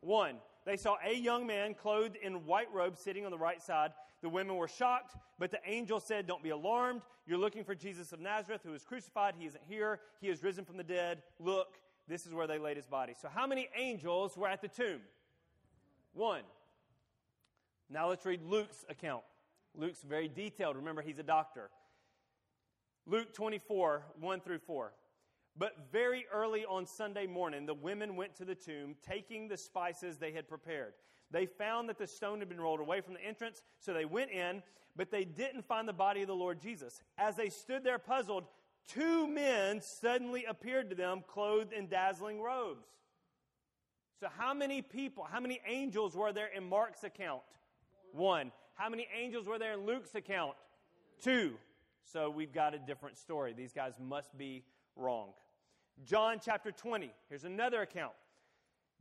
One. 0.00 0.36
They 0.66 0.76
saw 0.76 0.96
a 1.06 1.14
young 1.14 1.46
man 1.46 1.74
clothed 1.74 2.16
in 2.16 2.46
white 2.46 2.72
robes 2.72 2.98
sitting 2.98 3.24
on 3.24 3.30
the 3.30 3.38
right 3.38 3.62
side. 3.62 3.92
The 4.24 4.30
women 4.30 4.56
were 4.56 4.68
shocked, 4.68 5.16
but 5.38 5.50
the 5.50 5.58
angel 5.66 6.00
said, 6.00 6.26
Don't 6.26 6.42
be 6.42 6.48
alarmed. 6.48 7.02
You're 7.26 7.36
looking 7.36 7.62
for 7.62 7.74
Jesus 7.74 8.10
of 8.10 8.20
Nazareth 8.20 8.62
who 8.64 8.70
was 8.70 8.82
crucified. 8.82 9.34
He 9.38 9.44
isn't 9.44 9.62
here. 9.68 10.00
He 10.22 10.30
is 10.30 10.42
risen 10.42 10.64
from 10.64 10.78
the 10.78 10.82
dead. 10.82 11.22
Look, 11.38 11.74
this 12.08 12.24
is 12.24 12.32
where 12.32 12.46
they 12.46 12.58
laid 12.58 12.78
his 12.78 12.86
body. 12.86 13.12
So, 13.20 13.28
how 13.28 13.46
many 13.46 13.68
angels 13.78 14.34
were 14.34 14.48
at 14.48 14.62
the 14.62 14.68
tomb? 14.68 15.02
One. 16.14 16.40
Now 17.90 18.08
let's 18.08 18.24
read 18.24 18.40
Luke's 18.42 18.86
account. 18.88 19.24
Luke's 19.76 20.00
very 20.00 20.28
detailed. 20.28 20.76
Remember, 20.76 21.02
he's 21.02 21.18
a 21.18 21.22
doctor. 21.22 21.68
Luke 23.06 23.34
24, 23.34 24.04
1 24.20 24.40
through 24.40 24.60
4. 24.60 24.94
But 25.54 25.74
very 25.92 26.24
early 26.32 26.64
on 26.64 26.86
Sunday 26.86 27.26
morning, 27.26 27.66
the 27.66 27.74
women 27.74 28.16
went 28.16 28.34
to 28.36 28.46
the 28.46 28.54
tomb, 28.54 28.94
taking 29.06 29.48
the 29.48 29.58
spices 29.58 30.16
they 30.16 30.32
had 30.32 30.48
prepared. 30.48 30.94
They 31.34 31.46
found 31.46 31.88
that 31.88 31.98
the 31.98 32.06
stone 32.06 32.38
had 32.38 32.48
been 32.48 32.60
rolled 32.60 32.78
away 32.78 33.00
from 33.00 33.14
the 33.14 33.24
entrance, 33.24 33.60
so 33.80 33.92
they 33.92 34.04
went 34.04 34.30
in, 34.30 34.62
but 34.94 35.10
they 35.10 35.24
didn't 35.24 35.64
find 35.64 35.88
the 35.88 35.92
body 35.92 36.22
of 36.22 36.28
the 36.28 36.34
Lord 36.34 36.60
Jesus. 36.60 37.02
As 37.18 37.34
they 37.34 37.48
stood 37.48 37.82
there 37.82 37.98
puzzled, 37.98 38.44
two 38.86 39.26
men 39.26 39.80
suddenly 39.80 40.44
appeared 40.44 40.90
to 40.90 40.94
them, 40.94 41.24
clothed 41.26 41.72
in 41.72 41.88
dazzling 41.88 42.40
robes. 42.40 42.86
So, 44.20 44.28
how 44.38 44.54
many 44.54 44.80
people, 44.80 45.26
how 45.28 45.40
many 45.40 45.60
angels 45.66 46.14
were 46.14 46.32
there 46.32 46.50
in 46.56 46.68
Mark's 46.68 47.02
account? 47.02 47.42
One. 48.12 48.52
How 48.74 48.88
many 48.88 49.08
angels 49.12 49.48
were 49.48 49.58
there 49.58 49.72
in 49.72 49.84
Luke's 49.84 50.14
account? 50.14 50.54
Two. 51.20 51.54
So, 52.04 52.30
we've 52.30 52.52
got 52.52 52.74
a 52.74 52.78
different 52.78 53.18
story. 53.18 53.54
These 53.54 53.72
guys 53.72 53.94
must 54.00 54.38
be 54.38 54.62
wrong. 54.94 55.30
John 56.04 56.38
chapter 56.40 56.70
20. 56.70 57.10
Here's 57.28 57.42
another 57.42 57.82
account. 57.82 58.12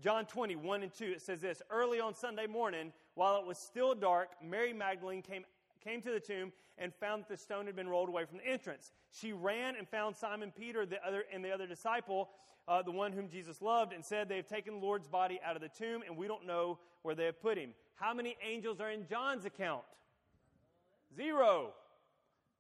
John 0.04 0.26
20, 0.26 0.58
1 0.58 0.84
and 0.84 0.94
2. 0.94 1.06
It 1.06 1.22
says 1.22 1.40
this 1.40 1.62
Early 1.70 2.02
on 2.02 2.14
Sunday 2.14 2.46
morning, 2.46 2.92
while 3.16 3.40
it 3.40 3.46
was 3.46 3.58
still 3.58 3.96
dark, 3.96 4.30
Mary 4.44 4.74
Magdalene 4.74 5.22
came, 5.22 5.46
came 5.82 6.02
to 6.02 6.12
the 6.12 6.20
tomb 6.20 6.52
and 6.78 6.94
found 6.94 7.24
that 7.24 7.30
the 7.30 7.38
stone 7.38 7.68
had 7.68 7.76
been 7.76 7.88
rolled 7.88 8.10
away 8.10 8.26
from 8.26 8.40
the 8.40 8.48
entrance. 8.48 8.92
She 9.12 9.32
ran 9.32 9.78
and 9.78 9.88
found 9.88 10.18
Simon 10.18 10.52
Peter 10.52 10.86
the 10.86 10.98
other, 11.08 11.24
and 11.32 11.46
the 11.46 11.52
other 11.52 11.68
disciple, 11.68 12.32
uh, 12.68 12.82
the 12.82 12.92
one 12.92 13.14
whom 13.14 13.30
Jesus 13.30 13.62
loved, 13.62 13.94
and 13.94 14.04
said, 14.04 14.28
They 14.28 14.36
have 14.36 14.48
taken 14.48 14.74
the 14.74 14.86
Lord's 14.86 15.08
body 15.08 15.40
out 15.46 15.56
of 15.56 15.62
the 15.62 15.70
tomb, 15.70 16.04
and 16.06 16.18
we 16.18 16.28
don't 16.28 16.46
know 16.46 16.80
where 17.04 17.16
they 17.16 17.26
have 17.26 17.42
put 17.42 17.58
him. 17.58 17.70
How 17.96 18.14
many 18.14 18.36
angels 18.46 18.82
are 18.82 18.92
in 18.92 19.08
John's 19.08 19.46
account? 19.46 19.84
Zero. 21.16 21.70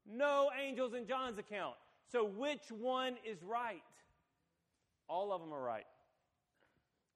No 0.09 0.49
angels 0.65 0.93
in 0.93 1.07
John's 1.07 1.39
account. 1.39 1.75
So 2.09 2.23
which 2.23 2.71
one 2.71 3.15
is 3.25 3.43
right? 3.43 3.83
All 5.09 5.33
of 5.33 5.41
them 5.41 5.53
are 5.53 5.61
right. 5.61 5.85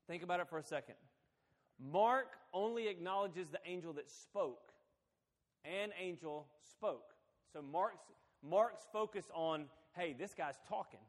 Think 0.07 0.23
about 0.23 0.39
it 0.39 0.47
for 0.47 0.57
a 0.57 0.63
second. 0.63 0.95
Mark 1.79 2.27
only 2.53 2.87
acknowledges 2.87 3.49
the 3.49 3.59
angel 3.65 3.93
that 3.93 4.09
spoke. 4.09 4.71
An 5.65 5.89
angel 5.99 6.47
spoke. 6.71 7.13
So 7.53 7.61
Mark's, 7.61 8.05
Mark's 8.41 8.85
focus 8.91 9.25
on, 9.33 9.65
hey, 9.95 10.15
this 10.17 10.33
guy's 10.33 10.57
talking. 10.67 10.99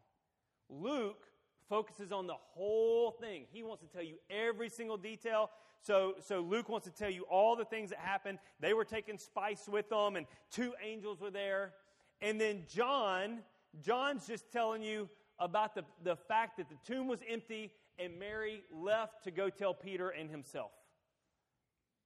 Luke 0.69 1.25
focuses 1.69 2.13
on 2.13 2.27
the 2.27 2.35
whole 2.35 3.13
thing. 3.13 3.45
He 3.53 3.63
wants 3.63 3.83
to 3.83 3.89
tell 3.89 4.03
you 4.03 4.17
every 4.31 4.69
single 4.69 4.97
detail. 4.97 5.51
So, 5.81 6.15
so 6.21 6.41
Luke 6.41 6.69
wants 6.69 6.87
to 6.87 6.93
tell 6.93 7.11
you 7.11 7.23
all 7.31 7.57
the 7.57 7.65
things 7.65 7.91
that 7.91 7.99
happened. 8.01 8.39
They 8.61 8.75
were 8.75 8.85
taking 8.85 9.17
spice 9.17 9.69
with 9.69 9.89
them, 9.91 10.17
and 10.17 10.27
two 10.51 10.75
angels 10.85 11.21
were 11.21 11.31
there. 11.31 11.75
And 12.21 12.41
then 12.41 12.65
John, 12.69 13.41
John's 13.81 14.27
just 14.27 14.51
telling 14.51 14.83
you 14.83 15.09
about 15.39 15.75
the, 15.75 15.85
the 16.03 16.17
fact 16.17 16.57
that 16.57 16.69
the 16.69 16.77
tomb 16.85 17.07
was 17.07 17.21
empty 17.29 17.71
and 17.99 18.19
Mary 18.19 18.63
left 18.73 19.25
to 19.25 19.31
go 19.31 19.51
tell 19.51 19.75
Peter 19.75 20.11
and 20.11 20.31
himself. 20.31 20.71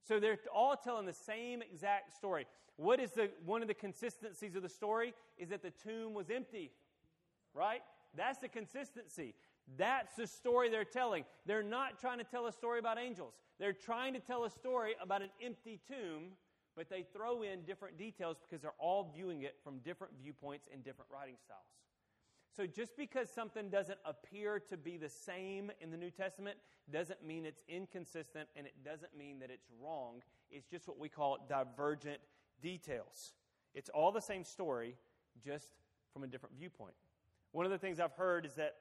So 0.07 0.19
they're 0.19 0.39
all 0.55 0.77
telling 0.77 1.07
the 1.07 1.13
same 1.13 1.63
exact 1.63 2.15
story. 2.17 2.47
What 2.77 3.01
is 3.01 3.13
the 3.13 3.31
one 3.45 3.63
of 3.63 3.69
the 3.69 3.75
consistencies 3.75 4.57
of 4.57 4.63
the 4.63 4.69
story 4.69 5.15
is 5.39 5.51
that 5.51 5.63
the 5.63 5.71
tomb 5.71 6.15
was 6.15 6.31
empty. 6.31 6.73
Right? 7.55 7.83
That's 8.17 8.39
the 8.39 8.49
consistency. 8.49 9.35
That's 9.77 10.17
the 10.17 10.27
story 10.27 10.71
they're 10.71 10.85
telling. 10.85 11.25
They're 11.47 11.63
not 11.63 12.01
trying 12.01 12.19
to 12.19 12.25
tell 12.25 12.47
a 12.47 12.53
story 12.53 12.79
about 12.79 12.99
angels. 12.99 13.35
They're 13.59 13.73
trying 13.73 14.15
to 14.15 14.21
tell 14.21 14.45
a 14.45 14.51
story 14.51 14.95
about 15.01 15.23
an 15.23 15.31
empty 15.41 15.79
tomb, 15.87 16.33
but 16.77 16.89
they 16.91 17.07
throw 17.13 17.43
in 17.43 17.63
different 17.63 17.97
details 17.97 18.39
because 18.43 18.61
they're 18.61 18.73
all 18.79 19.13
viewing 19.15 19.43
it 19.43 19.57
from 19.63 19.79
different 19.79 20.15
viewpoints 20.21 20.67
and 20.73 20.83
different 20.83 21.11
writing 21.13 21.37
styles. 21.45 21.61
So 22.55 22.67
just 22.67 22.97
because 22.97 23.31
something 23.31 23.71
doesn't 23.71 23.99
appear 24.05 24.61
to 24.69 24.77
be 24.77 24.99
the 24.99 25.09
same 25.09 25.71
in 25.81 25.91
the 25.91 25.97
New 25.97 26.11
Testament 26.11 26.59
doesn't 26.93 27.25
mean 27.25 27.47
it's 27.47 27.63
inconsistent 27.67 28.49
and 28.57 28.67
it 28.67 28.75
doesn't 28.85 29.17
mean 29.17 29.39
that 29.39 29.51
it's 29.51 29.67
wrong. 29.83 30.23
It's 30.51 30.67
just 30.67 30.87
what 30.87 30.99
we 30.99 31.09
call 31.09 31.39
divergent 31.49 32.19
details. 32.61 33.33
It's 33.75 33.89
all 33.89 34.13
the 34.13 34.21
same 34.21 34.45
story, 34.45 34.97
just 35.43 35.71
from 36.13 36.25
a 36.25 36.27
different 36.27 36.55
viewpoint. 36.55 36.95
One 37.53 37.65
of 37.65 37.73
the 37.73 37.79
things 37.79 37.99
I've 38.01 38.13
heard 38.13 38.45
is 38.45 38.55
that 38.57 38.75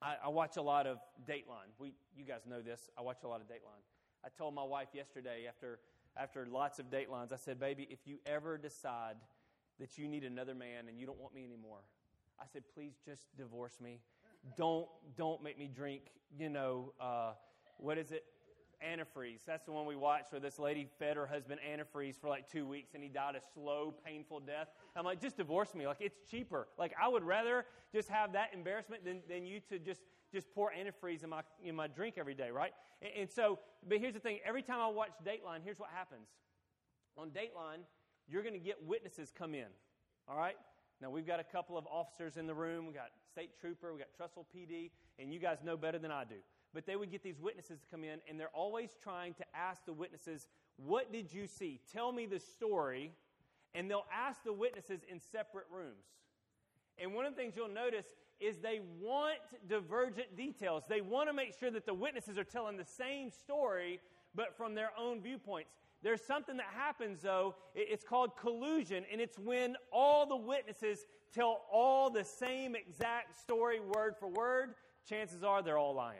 I, 0.00 0.14
I 0.24 0.28
watch 0.28 0.56
a 0.56 0.62
lot 0.62 0.86
of 0.86 0.98
Dateline. 1.28 1.70
We, 1.78 1.94
you 2.16 2.24
guys 2.24 2.42
know 2.48 2.62
this. 2.62 2.88
I 2.96 3.02
watch 3.02 3.24
a 3.24 3.28
lot 3.28 3.40
of 3.40 3.48
Dateline. 3.48 3.82
I 4.24 4.28
told 4.38 4.54
my 4.54 4.64
wife 4.64 4.88
yesterday 4.94 5.46
after 5.48 5.80
after 6.14 6.46
lots 6.46 6.78
of 6.78 6.90
Datelines, 6.90 7.32
I 7.32 7.36
said, 7.36 7.58
"Baby, 7.58 7.88
if 7.90 8.00
you 8.04 8.18
ever 8.26 8.58
decide 8.58 9.16
that 9.80 9.96
you 9.96 10.06
need 10.06 10.24
another 10.24 10.54
man 10.54 10.88
and 10.88 11.00
you 11.00 11.06
don't 11.06 11.18
want 11.18 11.34
me 11.34 11.42
anymore, 11.42 11.78
I 12.42 12.46
said, 12.52 12.62
please 12.74 12.94
just 13.04 13.26
divorce 13.36 13.80
me. 13.80 14.00
Don't 14.56 14.88
don't 15.16 15.42
make 15.42 15.58
me 15.58 15.70
drink. 15.72 16.02
You 16.36 16.48
know, 16.48 16.92
uh, 17.00 17.32
what 17.78 17.98
is 17.98 18.10
it? 18.10 18.24
Antifreeze. 18.84 19.44
That's 19.46 19.64
the 19.64 19.70
one 19.70 19.86
we 19.86 19.94
watched 19.94 20.32
where 20.32 20.40
this 20.40 20.58
lady 20.58 20.88
fed 20.98 21.16
her 21.16 21.24
husband 21.24 21.60
antifreeze 21.62 22.20
for 22.20 22.28
like 22.28 22.50
two 22.50 22.66
weeks 22.66 22.94
and 22.94 23.02
he 23.02 23.08
died 23.08 23.36
a 23.36 23.40
slow, 23.54 23.94
painful 24.04 24.40
death. 24.40 24.66
I'm 24.96 25.04
like, 25.04 25.20
just 25.20 25.36
divorce 25.36 25.72
me. 25.72 25.86
Like, 25.86 25.98
it's 26.00 26.18
cheaper. 26.28 26.66
Like, 26.76 26.92
I 27.00 27.06
would 27.06 27.22
rather 27.22 27.64
just 27.94 28.08
have 28.08 28.32
that 28.32 28.50
embarrassment 28.52 29.04
than, 29.04 29.20
than 29.28 29.46
you 29.46 29.60
to 29.68 29.78
just, 29.78 30.00
just 30.32 30.52
pour 30.52 30.72
antifreeze 30.72 31.22
in 31.22 31.30
my, 31.30 31.42
in 31.62 31.76
my 31.76 31.86
drink 31.86 32.16
every 32.18 32.34
day, 32.34 32.50
right? 32.50 32.72
And, 33.00 33.12
and 33.20 33.30
so, 33.30 33.60
but 33.88 33.98
here's 33.98 34.14
the 34.14 34.20
thing 34.20 34.40
every 34.44 34.62
time 34.62 34.80
I 34.80 34.88
watch 34.88 35.12
Dateline, 35.24 35.60
here's 35.62 35.78
what 35.78 35.90
happens. 35.94 36.26
On 37.16 37.28
Dateline, 37.28 37.84
you're 38.28 38.42
going 38.42 38.54
to 38.54 38.58
get 38.58 38.84
witnesses 38.84 39.30
come 39.36 39.54
in, 39.54 39.66
all 40.28 40.36
right? 40.36 40.56
Now, 41.02 41.10
we've 41.10 41.26
got 41.26 41.40
a 41.40 41.44
couple 41.44 41.76
of 41.76 41.84
officers 41.88 42.36
in 42.36 42.46
the 42.46 42.54
room. 42.54 42.86
We've 42.86 42.94
got 42.94 43.10
state 43.28 43.50
trooper, 43.60 43.92
we've 43.92 44.00
got 44.00 44.10
Trussville 44.16 44.46
PD, 44.54 44.92
and 45.18 45.34
you 45.34 45.40
guys 45.40 45.58
know 45.64 45.76
better 45.76 45.98
than 45.98 46.12
I 46.12 46.22
do. 46.22 46.36
But 46.72 46.86
they 46.86 46.94
would 46.94 47.10
get 47.10 47.24
these 47.24 47.40
witnesses 47.40 47.80
to 47.80 47.86
come 47.90 48.04
in, 48.04 48.20
and 48.28 48.38
they're 48.38 48.54
always 48.54 48.90
trying 49.02 49.34
to 49.34 49.44
ask 49.52 49.84
the 49.84 49.92
witnesses, 49.92 50.46
What 50.76 51.12
did 51.12 51.34
you 51.34 51.48
see? 51.48 51.80
Tell 51.92 52.12
me 52.12 52.26
the 52.26 52.38
story. 52.38 53.12
And 53.74 53.90
they'll 53.90 54.06
ask 54.14 54.44
the 54.44 54.52
witnesses 54.52 55.00
in 55.10 55.18
separate 55.18 55.64
rooms. 55.74 56.04
And 56.98 57.14
one 57.14 57.24
of 57.24 57.34
the 57.34 57.40
things 57.40 57.54
you'll 57.56 57.68
notice 57.68 58.04
is 58.38 58.58
they 58.58 58.80
want 59.00 59.38
divergent 59.66 60.36
details. 60.36 60.84
They 60.88 61.00
want 61.00 61.30
to 61.30 61.32
make 61.32 61.58
sure 61.58 61.70
that 61.70 61.86
the 61.86 61.94
witnesses 61.94 62.36
are 62.36 62.44
telling 62.44 62.76
the 62.76 62.84
same 62.84 63.30
story, 63.30 63.98
but 64.34 64.54
from 64.56 64.74
their 64.74 64.90
own 64.98 65.22
viewpoints. 65.22 65.72
There's 66.02 66.20
something 66.20 66.56
that 66.56 66.66
happens, 66.74 67.22
though. 67.22 67.54
It's 67.74 68.04
called 68.04 68.36
collusion, 68.36 69.04
and 69.10 69.20
it's 69.20 69.38
when 69.38 69.76
all 69.92 70.26
the 70.26 70.36
witnesses 70.36 71.06
tell 71.32 71.62
all 71.70 72.10
the 72.10 72.24
same 72.24 72.74
exact 72.74 73.40
story, 73.40 73.78
word 73.80 74.16
for 74.18 74.28
word. 74.28 74.74
Chances 75.08 75.44
are 75.44 75.62
they're 75.62 75.78
all 75.78 75.94
lying, 75.94 76.18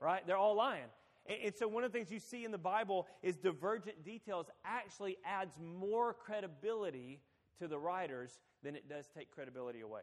right? 0.00 0.26
They're 0.26 0.36
all 0.36 0.54
lying. 0.54 0.84
And, 1.26 1.54
so, 1.54 1.68
one 1.68 1.84
of 1.84 1.92
the 1.92 1.98
things 1.98 2.10
you 2.10 2.18
see 2.18 2.44
in 2.44 2.50
the 2.50 2.58
Bible 2.58 3.06
is 3.22 3.36
divergent 3.36 4.04
details 4.04 4.46
actually 4.64 5.16
adds 5.24 5.54
more 5.60 6.12
credibility 6.14 7.20
to 7.58 7.68
the 7.68 7.78
writers 7.78 8.40
than 8.62 8.74
it 8.74 8.88
does 8.88 9.06
take 9.14 9.30
credibility 9.30 9.80
away. 9.80 10.00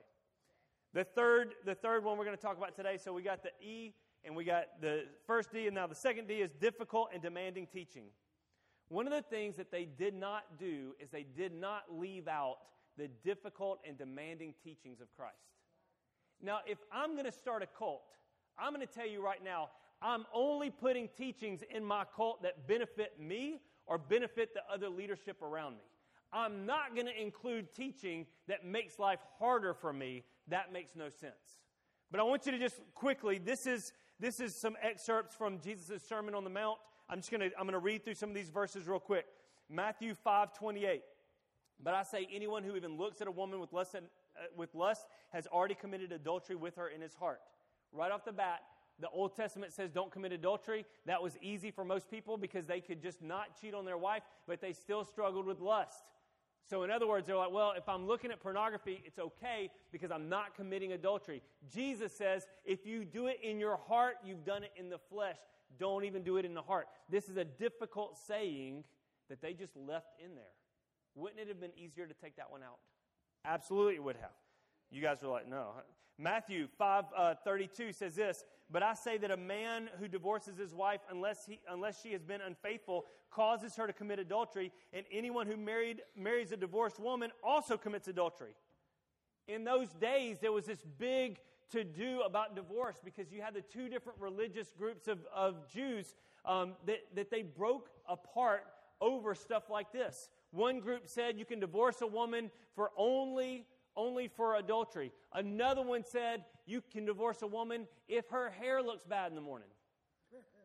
The 0.94 1.04
third, 1.04 1.56
the 1.66 1.76
third 1.76 2.04
one 2.04 2.18
we're 2.18 2.26
going 2.26 2.38
to 2.38 2.42
talk 2.42 2.58
about 2.58 2.76
today. 2.76 2.98
So 2.98 3.14
we 3.14 3.22
got 3.22 3.44
the 3.44 3.52
E, 3.62 3.94
and 4.24 4.36
we 4.36 4.44
got 4.44 4.82
the 4.82 5.06
first 5.26 5.52
D, 5.52 5.68
and 5.68 5.76
now 5.76 5.88
the 5.88 5.96
second 5.96 6.28
D 6.28 6.36
is 6.36 6.52
difficult 6.54 7.10
and 7.14 7.22
demanding 7.22 7.68
teaching. 7.68 8.06
One 8.90 9.06
of 9.06 9.14
the 9.14 9.22
things 9.22 9.56
that 9.58 9.72
they 9.72 9.86
did 9.86 10.14
not 10.14 10.58
do 10.58 10.96
is 11.00 11.10
they 11.10 11.26
did 11.36 11.54
not 11.54 11.84
leave 11.92 12.28
out 12.28 12.58
the 12.98 13.10
difficult 13.24 13.80
and 13.88 13.98
demanding 13.98 14.54
teachings 14.64 15.02
of 15.02 15.08
Christ. 15.16 15.36
Now, 16.42 16.60
if 16.66 16.78
I'm 16.92 17.14
going 17.14 17.26
to 17.26 17.32
start 17.32 17.64
a 17.64 17.68
cult, 17.68 18.04
I'm 18.58 18.74
going 18.74 18.86
to 18.86 18.92
tell 18.92 19.08
you 19.08 19.24
right 19.24 19.44
now, 19.44 19.70
I'm 20.02 20.26
only 20.34 20.70
putting 20.70 21.10
teachings 21.18 21.62
in 21.70 21.84
my 21.84 22.04
cult 22.16 22.44
that 22.44 22.68
benefit 22.68 23.20
me 23.20 23.62
or 23.88 23.98
benefit 23.98 24.54
the 24.54 24.62
other 24.72 24.90
leadership 24.90 25.42
around 25.42 25.74
me. 25.74 25.84
I'm 26.32 26.66
not 26.66 26.94
going 26.94 27.08
to 27.08 27.22
include 27.22 27.74
teaching 27.74 28.26
that 28.48 28.66
makes 28.66 29.00
life 29.00 29.20
harder 29.40 29.74
for 29.74 29.94
me. 29.94 30.24
That 30.50 30.72
makes 30.72 30.96
no 30.96 31.10
sense. 31.10 31.60
But 32.12 32.20
I 32.20 32.24
want 32.24 32.46
you 32.46 32.52
to 32.52 32.60
just 32.60 32.80
quickly, 32.94 33.38
this 33.38 33.66
is, 33.66 33.92
this 34.20 34.40
is 34.40 34.56
some 34.56 34.76
excerpts 34.82 35.36
from 35.36 35.60
Jesus' 35.60 36.04
Sermon 36.08 36.36
on 36.36 36.44
the 36.44 36.50
Mount. 36.50 36.78
I'm 37.10 37.20
just 37.20 37.32
going 37.32 37.42
to, 37.42 37.58
I'm 37.58 37.64
going 37.64 37.74
to 37.74 37.80
read 37.80 38.04
through 38.04 38.16
some 38.16 38.30
of 38.30 38.36
these 38.36 38.50
verses 38.50 38.88
real 38.88 39.00
quick. 39.00 39.26
Matthew 39.70 40.16
5 40.16 40.54
28. 40.54 41.04
But 41.84 41.94
I 41.94 42.04
say, 42.04 42.28
anyone 42.34 42.64
who 42.64 42.76
even 42.76 42.98
looks 42.98 43.22
at 43.22 43.28
a 43.28 43.32
woman 43.32 43.60
with 43.60 43.72
lust, 43.72 43.96
uh, 43.96 44.00
with 44.56 44.74
lust 44.74 45.06
has 45.30 45.46
already 45.48 45.76
committed 45.76 46.12
adultery 46.12 46.56
with 46.56 46.76
her 46.76 46.88
in 46.88 47.02
his 47.02 47.14
heart. 47.14 47.40
Right 47.92 48.12
off 48.12 48.26
the 48.26 48.32
bat, 48.32 48.62
the 49.00 49.10
Old 49.10 49.36
Testament 49.36 49.74
says 49.74 49.92
don't 49.92 50.12
commit 50.12 50.32
adultery. 50.32 50.86
That 51.06 51.22
was 51.22 51.38
easy 51.42 51.70
for 51.70 51.86
most 51.86 52.10
people 52.10 52.36
because 52.36 52.66
they 52.66 52.82
could 52.82 53.02
just 53.02 53.22
not 53.22 53.60
cheat 53.62 53.74
on 53.74 53.86
their 53.86 53.98
wife, 53.98 54.24
but 54.48 54.60
they 54.60 54.74
still 54.74 55.04
struggled 55.04 55.46
with 55.46 55.60
lust. 55.60 56.04
So, 56.70 56.84
in 56.84 56.92
other 56.92 57.08
words, 57.08 57.28
they're 57.28 57.38
like, 57.38 57.52
well, 57.52 57.74
if 57.78 57.88
I'm 57.88 58.06
looking 58.06 58.30
at 58.30 58.42
pornography, 58.42 59.02
it's 59.06 59.20
okay 59.20 59.70
because 59.92 60.12
I'm 60.12 60.28
not 60.28 60.56
committing 60.56 60.92
adultery. 60.92 61.42
Jesus 61.74 62.12
says, 62.12 62.46
if 62.66 62.86
you 62.86 63.06
do 63.06 63.28
it 63.28 63.40
in 63.42 63.60
your 63.60 63.78
heart, 63.78 64.16
you've 64.26 64.44
done 64.44 64.64
it 64.64 64.72
in 64.76 64.90
the 64.90 65.00
flesh. 65.10 65.38
Don't 65.80 66.04
even 66.04 66.24
do 66.24 66.38
it 66.38 66.46
in 66.46 66.54
the 66.54 66.62
heart. 66.62 66.88
This 67.10 67.30
is 67.30 67.38
a 67.38 67.46
difficult 67.46 68.18
saying 68.28 68.84
that 69.30 69.42
they 69.42 69.54
just 69.54 69.76
left 69.78 70.08
in 70.24 70.36
there. 70.36 70.44
Wouldn't 71.16 71.40
it 71.40 71.48
have 71.48 71.60
been 71.60 71.72
easier 71.78 72.06
to 72.06 72.14
take 72.14 72.36
that 72.36 72.52
one 72.52 72.64
out? 72.64 72.80
Absolutely, 73.46 73.96
it 73.96 74.04
would 74.04 74.18
have. 74.18 74.32
You 74.92 75.02
guys 75.02 75.24
are 75.24 75.28
like, 75.28 75.48
no. 75.48 75.72
Matthew 76.18 76.68
5 76.78 77.06
uh, 77.16 77.36
32 77.44 77.94
says 77.94 78.16
this 78.16 78.44
But 78.72 78.84
I 78.84 78.94
say 78.94 79.18
that 79.18 79.32
a 79.32 79.38
man 79.38 79.90
who 80.00 80.08
divorces 80.08 80.58
his 80.58 80.74
wife, 80.74 81.02
unless, 81.10 81.46
he, 81.46 81.60
unless 81.70 82.02
she 82.02 82.14
has 82.14 82.24
been 82.24 82.42
unfaithful, 82.42 83.06
causes 83.30 83.76
her 83.76 83.88
to 83.88 83.94
commit 83.94 84.20
adultery, 84.20 84.72
and 84.94 85.06
anyone 85.12 85.48
who 85.48 85.58
married, 85.58 86.02
marries 86.16 86.52
a 86.52 86.58
divorced 86.58 87.00
woman 87.00 87.32
also 87.44 87.78
commits 87.78 88.08
adultery. 88.08 88.56
In 89.48 89.64
those 89.64 89.90
days, 89.94 90.38
there 90.42 90.52
was 90.52 90.66
this 90.66 90.84
big 90.98 91.40
to 91.72 91.84
do 91.84 92.22
about 92.22 92.56
divorce 92.56 92.98
because 93.04 93.32
you 93.32 93.42
had 93.42 93.54
the 93.54 93.62
two 93.62 93.90
different 93.90 94.20
religious 94.20 94.74
groups 94.78 95.08
of, 95.08 95.20
of 95.34 95.56
Jews 95.72 96.16
um, 96.46 96.74
that, 96.86 97.00
that 97.16 97.30
they 97.30 97.42
broke 97.42 97.90
apart 98.08 98.64
over 99.02 99.36
stuff 99.36 99.70
like 99.70 99.92
this. 99.92 100.30
One 100.52 100.80
group 100.80 101.08
said 101.08 101.38
you 101.38 101.46
can 101.46 101.60
divorce 101.60 102.02
a 102.02 102.08
woman 102.08 102.52
for 102.74 102.92
only 102.98 103.66
only 103.98 104.30
for 104.30 104.56
adultery. 104.56 105.12
Another 105.34 105.82
one 105.82 106.04
said 106.06 106.46
you 106.66 106.82
can 106.94 107.06
divorce 107.06 107.42
a 107.42 107.48
woman 107.48 107.88
if 108.08 108.30
her 108.30 108.50
hair 108.50 108.82
looks 108.82 109.04
bad 109.04 109.30
in 109.30 109.36
the 109.36 109.42
morning. 109.42 109.68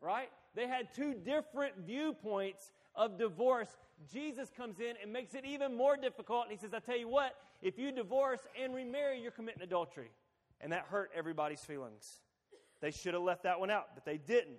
Right? 0.00 0.30
They 0.54 0.68
had 0.68 0.92
two 0.94 1.14
different 1.14 1.78
viewpoints 1.86 2.70
of 2.94 3.18
divorce. 3.18 3.76
Jesus 4.12 4.50
comes 4.56 4.80
in 4.80 4.94
and 5.02 5.12
makes 5.12 5.34
it 5.34 5.44
even 5.44 5.76
more 5.76 5.96
difficult. 5.96 6.44
And 6.44 6.52
he 6.52 6.58
says, 6.58 6.74
I 6.74 6.80
tell 6.80 6.98
you 6.98 7.08
what, 7.08 7.34
if 7.62 7.78
you 7.78 7.90
divorce 7.92 8.40
and 8.60 8.74
remarry, 8.74 9.20
you're 9.20 9.30
committing 9.30 9.62
adultery. 9.62 10.10
And 10.60 10.72
that 10.72 10.86
hurt 10.90 11.10
everybody's 11.14 11.60
feelings. 11.60 12.20
They 12.80 12.90
should 12.90 13.14
have 13.14 13.22
left 13.22 13.44
that 13.44 13.58
one 13.58 13.70
out, 13.70 13.88
but 13.94 14.04
they 14.04 14.18
didn't. 14.18 14.58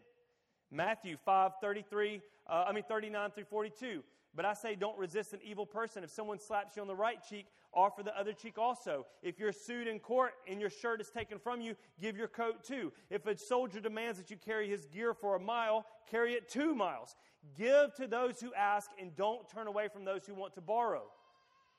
Matthew 0.72 1.18
5 1.24 1.52
33, 1.62 2.22
uh, 2.50 2.66
I 2.68 2.72
mean 2.72 2.84
39 2.88 3.32
through 3.32 3.44
42. 3.46 4.04
But 4.36 4.46
I 4.46 4.54
say, 4.54 4.76
don't 4.76 4.98
resist 4.98 5.34
an 5.34 5.40
evil 5.44 5.66
person. 5.66 6.04
If 6.04 6.10
someone 6.10 6.40
slaps 6.40 6.76
you 6.76 6.82
on 6.82 6.88
the 6.88 6.96
right 6.96 7.20
cheek, 7.30 7.46
offer 7.76 8.04
the 8.04 8.18
other 8.18 8.34
cheek 8.34 8.58
also. 8.58 9.06
If 9.22 9.40
you're 9.40 9.52
sued 9.52 9.88
in 9.88 10.00
court 10.00 10.34
and 10.48 10.60
your 10.60 10.70
shirt 10.70 11.02
is 11.02 11.10
taken 11.10 11.40
from 11.40 11.62
you, 11.62 11.76
give 12.02 12.18
your 12.18 12.28
coat 12.28 12.64
too. 12.64 12.92
If 13.10 13.26
a 13.26 13.38
soldier 13.38 13.80
demands 13.80 14.18
that 14.20 14.32
you 14.32 14.38
carry 14.38 14.70
his 14.70 14.86
gear 14.88 15.14
for 15.14 15.36
a 15.36 15.40
mile, 15.40 15.86
carry 16.10 16.34
it 16.34 16.50
two 16.50 16.76
miles. 16.76 17.16
Give 17.58 17.94
to 17.96 18.08
those 18.08 18.40
who 18.40 18.54
ask 18.54 18.90
and 19.00 19.16
don't 19.16 19.50
turn 19.50 19.68
away 19.68 19.88
from 19.88 20.06
those 20.06 20.26
who 20.26 20.34
want 20.34 20.54
to 20.56 20.62
borrow. 20.62 21.04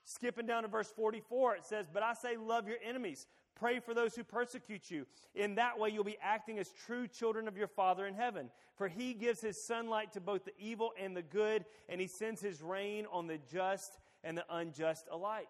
Skipping 0.04 0.46
down 0.46 0.62
to 0.62 0.68
verse 0.68 0.92
44, 0.94 1.56
it 1.56 1.64
says, 1.64 1.86
But 1.92 2.02
I 2.02 2.12
say, 2.12 2.36
love 2.36 2.68
your 2.68 2.76
enemies. 2.84 3.26
Pray 3.54 3.78
for 3.80 3.94
those 3.94 4.14
who 4.14 4.24
persecute 4.24 4.90
you. 4.90 5.06
In 5.34 5.54
that 5.54 5.78
way, 5.78 5.88
you'll 5.88 6.04
be 6.04 6.18
acting 6.20 6.58
as 6.58 6.70
true 6.86 7.06
children 7.06 7.48
of 7.48 7.56
your 7.56 7.68
Father 7.68 8.06
in 8.06 8.14
heaven. 8.14 8.50
For 8.76 8.88
he 8.88 9.14
gives 9.14 9.40
his 9.40 9.62
sunlight 9.62 10.12
to 10.12 10.20
both 10.20 10.44
the 10.44 10.52
evil 10.58 10.92
and 11.00 11.16
the 11.16 11.22
good, 11.22 11.64
and 11.88 12.00
he 12.00 12.06
sends 12.06 12.40
his 12.40 12.60
rain 12.60 13.06
on 13.12 13.26
the 13.26 13.38
just 13.50 13.98
and 14.24 14.36
the 14.36 14.44
unjust 14.50 15.06
alike. 15.10 15.48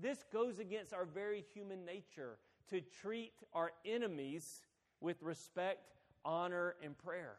This 0.00 0.24
goes 0.32 0.58
against 0.58 0.94
our 0.94 1.04
very 1.04 1.44
human 1.54 1.84
nature 1.84 2.38
to 2.70 2.80
treat 2.80 3.32
our 3.52 3.72
enemies 3.84 4.62
with 5.00 5.22
respect, 5.22 5.96
honor, 6.24 6.76
and 6.82 6.96
prayer. 6.96 7.36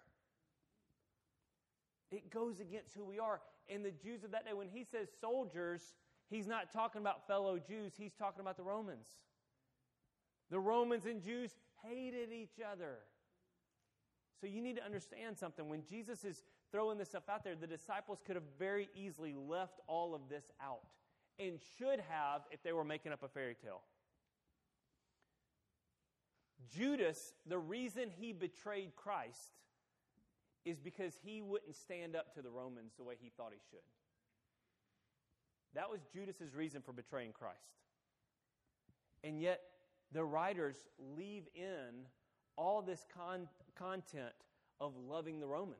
It 2.11 2.29
goes 2.29 2.59
against 2.59 2.93
who 2.93 3.05
we 3.05 3.19
are. 3.19 3.41
And 3.69 3.85
the 3.85 3.91
Jews 3.91 4.23
of 4.23 4.31
that 4.31 4.45
day, 4.45 4.53
when 4.53 4.67
he 4.67 4.83
says 4.83 5.07
soldiers, 5.19 5.93
he's 6.29 6.47
not 6.47 6.71
talking 6.73 7.01
about 7.01 7.25
fellow 7.25 7.57
Jews, 7.57 7.93
he's 7.97 8.13
talking 8.13 8.41
about 8.41 8.57
the 8.57 8.63
Romans. 8.63 9.07
The 10.49 10.59
Romans 10.59 11.05
and 11.05 11.23
Jews 11.23 11.51
hated 11.83 12.31
each 12.33 12.59
other. 12.69 12.97
So 14.41 14.47
you 14.47 14.61
need 14.61 14.75
to 14.75 14.83
understand 14.83 15.37
something. 15.37 15.69
When 15.69 15.83
Jesus 15.89 16.25
is 16.25 16.43
throwing 16.71 16.97
this 16.97 17.09
stuff 17.09 17.29
out 17.29 17.43
there, 17.43 17.55
the 17.55 17.67
disciples 17.67 18.21
could 18.25 18.35
have 18.35 18.43
very 18.59 18.89
easily 18.93 19.33
left 19.33 19.79
all 19.87 20.13
of 20.13 20.21
this 20.29 20.51
out 20.61 20.81
and 21.41 21.59
should 21.77 21.99
have 22.09 22.41
if 22.51 22.61
they 22.63 22.71
were 22.71 22.83
making 22.83 23.11
up 23.11 23.23
a 23.23 23.27
fairy 23.27 23.55
tale. 23.55 23.81
Judas, 26.69 27.33
the 27.47 27.57
reason 27.57 28.09
he 28.09 28.31
betrayed 28.31 28.95
Christ 28.95 29.53
is 30.63 30.79
because 30.79 31.17
he 31.23 31.41
wouldn't 31.41 31.75
stand 31.75 32.15
up 32.15 32.33
to 32.35 32.41
the 32.41 32.49
Romans 32.49 32.93
the 32.97 33.03
way 33.03 33.15
he 33.19 33.31
thought 33.35 33.51
he 33.51 33.59
should. 33.69 33.79
That 35.73 35.89
was 35.89 36.01
Judas's 36.13 36.53
reason 36.53 36.81
for 36.81 36.93
betraying 36.93 37.31
Christ. 37.31 37.57
And 39.23 39.39
yet, 39.41 39.61
the 40.11 40.23
writers 40.23 40.75
leave 41.15 41.47
in 41.55 42.05
all 42.57 42.81
this 42.81 43.05
con- 43.15 43.47
content 43.75 44.33
of 44.79 44.93
loving 44.97 45.39
the 45.39 45.47
Romans. 45.47 45.79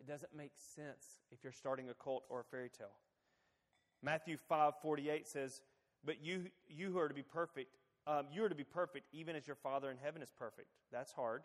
It 0.00 0.06
doesn't 0.06 0.34
make 0.34 0.52
sense 0.74 1.20
if 1.30 1.44
you're 1.44 1.52
starting 1.52 1.90
a 1.90 1.94
cult 1.94 2.24
or 2.28 2.40
a 2.40 2.44
fairy 2.44 2.70
tale. 2.76 2.96
Matthew 4.02 4.36
5:48 4.36 5.26
says, 5.26 5.62
"But 6.04 6.20
you 6.20 6.50
you 6.68 6.90
who 6.90 6.98
are 6.98 7.08
to 7.08 7.14
be 7.14 7.22
perfect, 7.22 7.76
um, 8.06 8.28
you 8.30 8.44
are 8.44 8.48
to 8.48 8.54
be 8.54 8.64
perfect 8.64 9.08
even 9.12 9.36
as 9.36 9.46
your 9.46 9.56
Father 9.56 9.90
in 9.90 9.98
heaven 9.98 10.22
is 10.22 10.30
perfect." 10.30 10.68
That's 10.90 11.12
hard. 11.12 11.42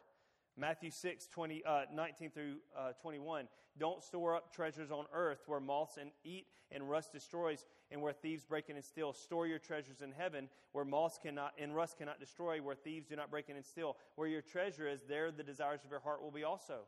Matthew 0.57 0.91
6, 0.91 1.27
20, 1.27 1.63
uh, 1.63 1.85
19 1.93 2.29
through 2.31 2.57
uh, 2.75 2.91
21. 2.93 3.47
Don't 3.77 4.03
store 4.03 4.35
up 4.35 4.53
treasures 4.53 4.91
on 4.91 5.05
earth 5.13 5.43
where 5.47 5.61
moths 5.61 5.97
and 5.97 6.11
eat 6.23 6.47
and 6.71 6.89
rust 6.89 7.11
destroys, 7.11 7.65
and 7.89 8.01
where 8.01 8.13
thieves 8.13 8.45
break 8.45 8.69
in 8.69 8.75
and 8.75 8.85
steal. 8.85 9.13
Store 9.13 9.45
your 9.45 9.59
treasures 9.59 10.01
in 10.01 10.11
heaven 10.11 10.49
where 10.71 10.85
moths 10.85 11.19
cannot 11.21 11.53
and 11.57 11.75
rust 11.75 11.97
cannot 11.97 12.19
destroy, 12.19 12.61
where 12.61 12.75
thieves 12.75 13.07
do 13.07 13.15
not 13.15 13.29
break 13.29 13.49
in 13.49 13.55
and 13.55 13.65
steal. 13.65 13.97
Where 14.15 14.27
your 14.27 14.41
treasure 14.41 14.87
is, 14.87 15.03
there 15.03 15.31
the 15.31 15.43
desires 15.43 15.83
of 15.83 15.91
your 15.91 15.99
heart 15.99 16.21
will 16.21 16.31
be 16.31 16.43
also. 16.43 16.81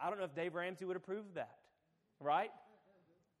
I 0.00 0.08
don't 0.08 0.18
know 0.18 0.24
if 0.24 0.34
Dave 0.34 0.54
Ramsey 0.54 0.84
would 0.84 0.96
approve 0.96 1.26
of 1.26 1.34
that. 1.34 1.56
Right? 2.20 2.50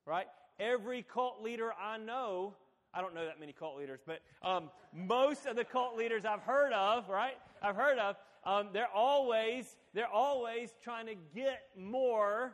Right? 0.04 0.26
Every 0.62 1.02
cult 1.02 1.42
leader 1.42 1.72
I 1.80 1.98
know 1.98 2.54
I 2.94 3.00
don't 3.00 3.14
know 3.14 3.24
that 3.24 3.40
many 3.40 3.52
cult 3.52 3.78
leaders, 3.78 4.00
but 4.06 4.20
um, 4.42 4.70
most 4.92 5.46
of 5.46 5.56
the 5.56 5.64
cult 5.64 5.96
leaders 5.96 6.26
I've 6.26 6.42
heard 6.42 6.74
of, 6.74 7.08
right? 7.08 7.38
I've 7.62 7.76
heard 7.76 7.98
of, 7.98 8.16
um, 8.44 8.68
they're 8.72 8.92
always 8.94 9.76
they're 9.94 10.08
always 10.12 10.74
trying 10.82 11.06
to 11.06 11.14
get 11.34 11.62
more 11.76 12.52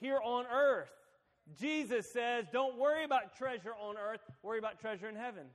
here 0.00 0.18
on 0.24 0.46
earth. 0.52 0.90
Jesus 1.58 2.10
says, 2.10 2.46
"Don't 2.52 2.76
worry 2.78 3.04
about 3.04 3.36
treasure 3.36 3.74
on 3.80 3.96
earth. 3.96 4.20
Worry 4.42 4.58
about 4.58 4.80
treasure 4.80 5.08
in 5.08 5.14
heaven." 5.14 5.46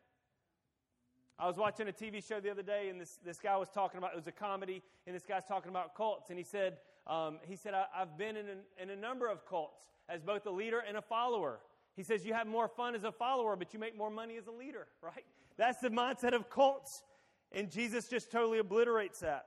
I 1.39 1.47
was 1.47 1.57
watching 1.57 1.87
a 1.87 1.91
TV 1.91 2.25
show 2.25 2.39
the 2.39 2.49
other 2.49 2.63
day, 2.63 2.89
and 2.89 2.99
this, 2.99 3.19
this 3.23 3.39
guy 3.39 3.55
was 3.57 3.69
talking 3.69 3.99
about 3.99 4.13
it 4.13 4.15
was 4.15 4.27
a 4.27 4.31
comedy, 4.31 4.81
and 5.05 5.15
this 5.15 5.25
guy's 5.25 5.45
talking 5.45 5.69
about 5.69 5.95
cults, 5.95 6.29
and 6.29 6.37
he 6.37 6.43
said 6.43 6.77
um, 7.07 7.39
he 7.47 7.55
said 7.55 7.73
I, 7.73 7.85
have 7.93 8.17
been 8.17 8.37
in, 8.37 8.45
in 8.81 8.89
a 8.89 8.95
number 8.95 9.27
of 9.27 9.45
cults 9.45 9.83
as 10.07 10.21
both 10.21 10.45
a 10.45 10.51
leader 10.51 10.81
and 10.87 10.97
a 10.97 11.01
follower. 11.01 11.59
He 11.97 12.03
says 12.03 12.25
you 12.25 12.35
have 12.35 12.45
more 12.45 12.67
fun 12.67 12.93
as 12.93 13.03
a 13.03 13.11
follower, 13.11 13.55
but 13.55 13.73
you 13.73 13.79
make 13.79 13.97
more 13.97 14.11
money 14.11 14.37
as 14.37 14.45
a 14.45 14.51
leader, 14.51 14.87
right? 15.01 15.25
That's 15.57 15.79
the 15.79 15.89
mindset 15.89 16.33
of 16.33 16.47
cults. 16.47 17.03
And 17.51 17.71
Jesus 17.71 18.07
just 18.07 18.31
totally 18.31 18.59
obliterates 18.59 19.19
that. 19.21 19.45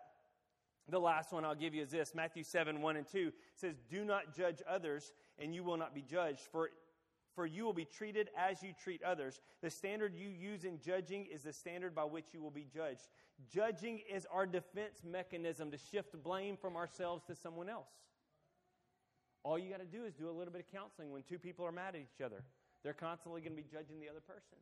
The 0.88 0.98
last 0.98 1.32
one 1.32 1.44
I'll 1.44 1.54
give 1.54 1.74
you 1.74 1.82
is 1.82 1.90
this 1.90 2.12
Matthew 2.12 2.42
7 2.42 2.82
1 2.82 2.96
and 2.96 3.06
2 3.06 3.32
says, 3.54 3.76
Do 3.88 4.04
not 4.04 4.34
judge 4.34 4.60
others, 4.68 5.12
and 5.38 5.54
you 5.54 5.62
will 5.62 5.76
not 5.76 5.94
be 5.94 6.02
judged. 6.02 6.40
For, 6.50 6.70
for 7.36 7.46
you 7.46 7.64
will 7.64 7.72
be 7.72 7.84
treated 7.84 8.30
as 8.36 8.64
you 8.64 8.72
treat 8.82 9.00
others. 9.04 9.40
The 9.62 9.70
standard 9.70 10.16
you 10.16 10.28
use 10.28 10.64
in 10.64 10.80
judging 10.80 11.26
is 11.32 11.42
the 11.42 11.52
standard 11.52 11.94
by 11.94 12.04
which 12.04 12.26
you 12.34 12.42
will 12.42 12.50
be 12.50 12.66
judged. 12.74 13.06
Judging 13.48 14.00
is 14.12 14.26
our 14.32 14.46
defense 14.46 15.02
mechanism 15.08 15.70
to 15.70 15.78
shift 15.78 16.20
blame 16.24 16.56
from 16.56 16.74
ourselves 16.74 17.22
to 17.28 17.36
someone 17.36 17.68
else. 17.68 17.90
All 19.42 19.58
you 19.58 19.70
got 19.70 19.80
to 19.80 19.86
do 19.86 20.04
is 20.04 20.14
do 20.14 20.28
a 20.28 20.32
little 20.32 20.52
bit 20.52 20.64
of 20.66 20.72
counseling 20.72 21.10
when 21.10 21.22
two 21.22 21.38
people 21.38 21.64
are 21.64 21.72
mad 21.72 21.94
at 21.94 22.00
each 22.00 22.24
other. 22.24 22.42
They're 22.82 22.92
constantly 22.92 23.40
going 23.40 23.56
to 23.56 23.62
be 23.62 23.68
judging 23.70 24.00
the 24.00 24.08
other 24.08 24.20
person. 24.20 24.58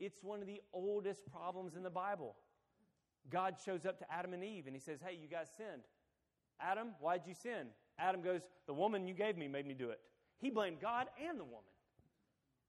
It's 0.00 0.22
one 0.22 0.40
of 0.40 0.46
the 0.46 0.60
oldest 0.72 1.24
problems 1.30 1.76
in 1.76 1.82
the 1.82 1.90
Bible. 1.90 2.34
God 3.30 3.56
shows 3.64 3.86
up 3.86 3.98
to 4.00 4.12
Adam 4.12 4.32
and 4.32 4.42
Eve 4.42 4.66
and 4.66 4.74
he 4.74 4.80
says, 4.80 4.98
Hey, 5.04 5.16
you 5.20 5.28
guys 5.28 5.48
sinned. 5.56 5.82
Adam, 6.60 6.88
why'd 7.00 7.22
you 7.26 7.34
sin? 7.34 7.68
Adam 7.98 8.22
goes, 8.22 8.42
The 8.66 8.74
woman 8.74 9.06
you 9.06 9.14
gave 9.14 9.36
me 9.36 9.48
made 9.48 9.66
me 9.66 9.74
do 9.74 9.90
it. 9.90 10.00
He 10.38 10.50
blamed 10.50 10.80
God 10.80 11.06
and 11.28 11.38
the 11.38 11.44
woman. 11.44 11.60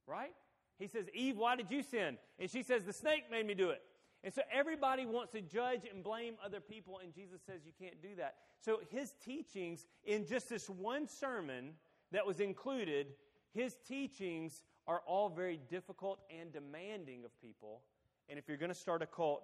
Right? 0.06 0.34
He 0.78 0.88
says, 0.88 1.06
Eve, 1.14 1.38
why 1.38 1.56
did 1.56 1.72
you 1.72 1.82
sin? 1.82 2.18
And 2.40 2.50
she 2.50 2.64
says, 2.64 2.84
The 2.84 2.94
snake 2.94 3.26
made 3.32 3.46
me 3.46 3.54
do 3.54 3.70
it. 3.70 3.82
And 4.24 4.34
so 4.34 4.42
everybody 4.52 5.06
wants 5.06 5.34
to 5.34 5.42
judge 5.42 5.82
and 5.92 6.04
blame 6.04 6.36
other 6.44 6.62
people, 6.62 7.00
and 7.04 7.14
Jesus 7.14 7.42
says 7.46 7.62
you 7.66 7.74
can't 7.78 8.02
do 8.02 8.16
that. 8.18 8.36
So 8.60 8.80
his 8.90 9.14
teachings, 9.24 9.86
in 10.06 10.26
just 10.26 10.50
this 10.50 10.70
one 10.70 11.08
sermon 11.08 11.74
that 12.12 12.26
was 12.26 12.40
included, 12.40 13.08
his 13.54 13.76
teachings 13.86 14.62
are 14.88 15.02
all 15.06 15.30
very 15.30 15.60
difficult 15.70 16.20
and 16.40 16.54
demanding 16.54 17.26
of 17.26 17.32
people. 17.42 17.82
And 18.30 18.40
if 18.40 18.48
you're 18.48 18.58
going 18.58 18.72
to 18.72 18.76
start 18.76 19.02
a 19.02 19.06
cult 19.06 19.44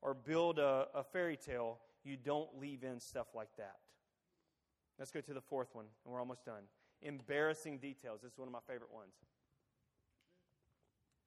or 0.00 0.14
build 0.14 0.58
a, 0.58 0.86
a 0.94 1.02
fairy 1.02 1.36
tale, 1.36 1.78
you 2.04 2.16
don't 2.16 2.48
leave 2.58 2.84
in 2.84 3.00
stuff 3.00 3.26
like 3.34 3.50
that. 3.58 3.76
Let's 4.98 5.10
go 5.10 5.20
to 5.20 5.34
the 5.34 5.40
fourth 5.40 5.74
one, 5.74 5.86
and 6.04 6.12
we're 6.12 6.20
almost 6.20 6.44
done. 6.44 6.62
Embarrassing 7.02 7.78
details. 7.78 8.20
This 8.22 8.32
is 8.32 8.38
one 8.38 8.46
of 8.46 8.52
my 8.52 8.60
favorite 8.66 8.92
ones. 8.92 9.14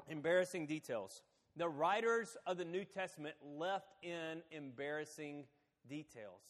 Embarrassing 0.07 0.67
details. 0.67 1.21
The 1.55 1.69
writers 1.69 2.35
of 2.47 2.57
the 2.57 2.65
New 2.65 2.83
Testament 2.83 3.35
left 3.57 3.93
in 4.01 4.41
embarrassing 4.51 5.45
details. 5.87 6.41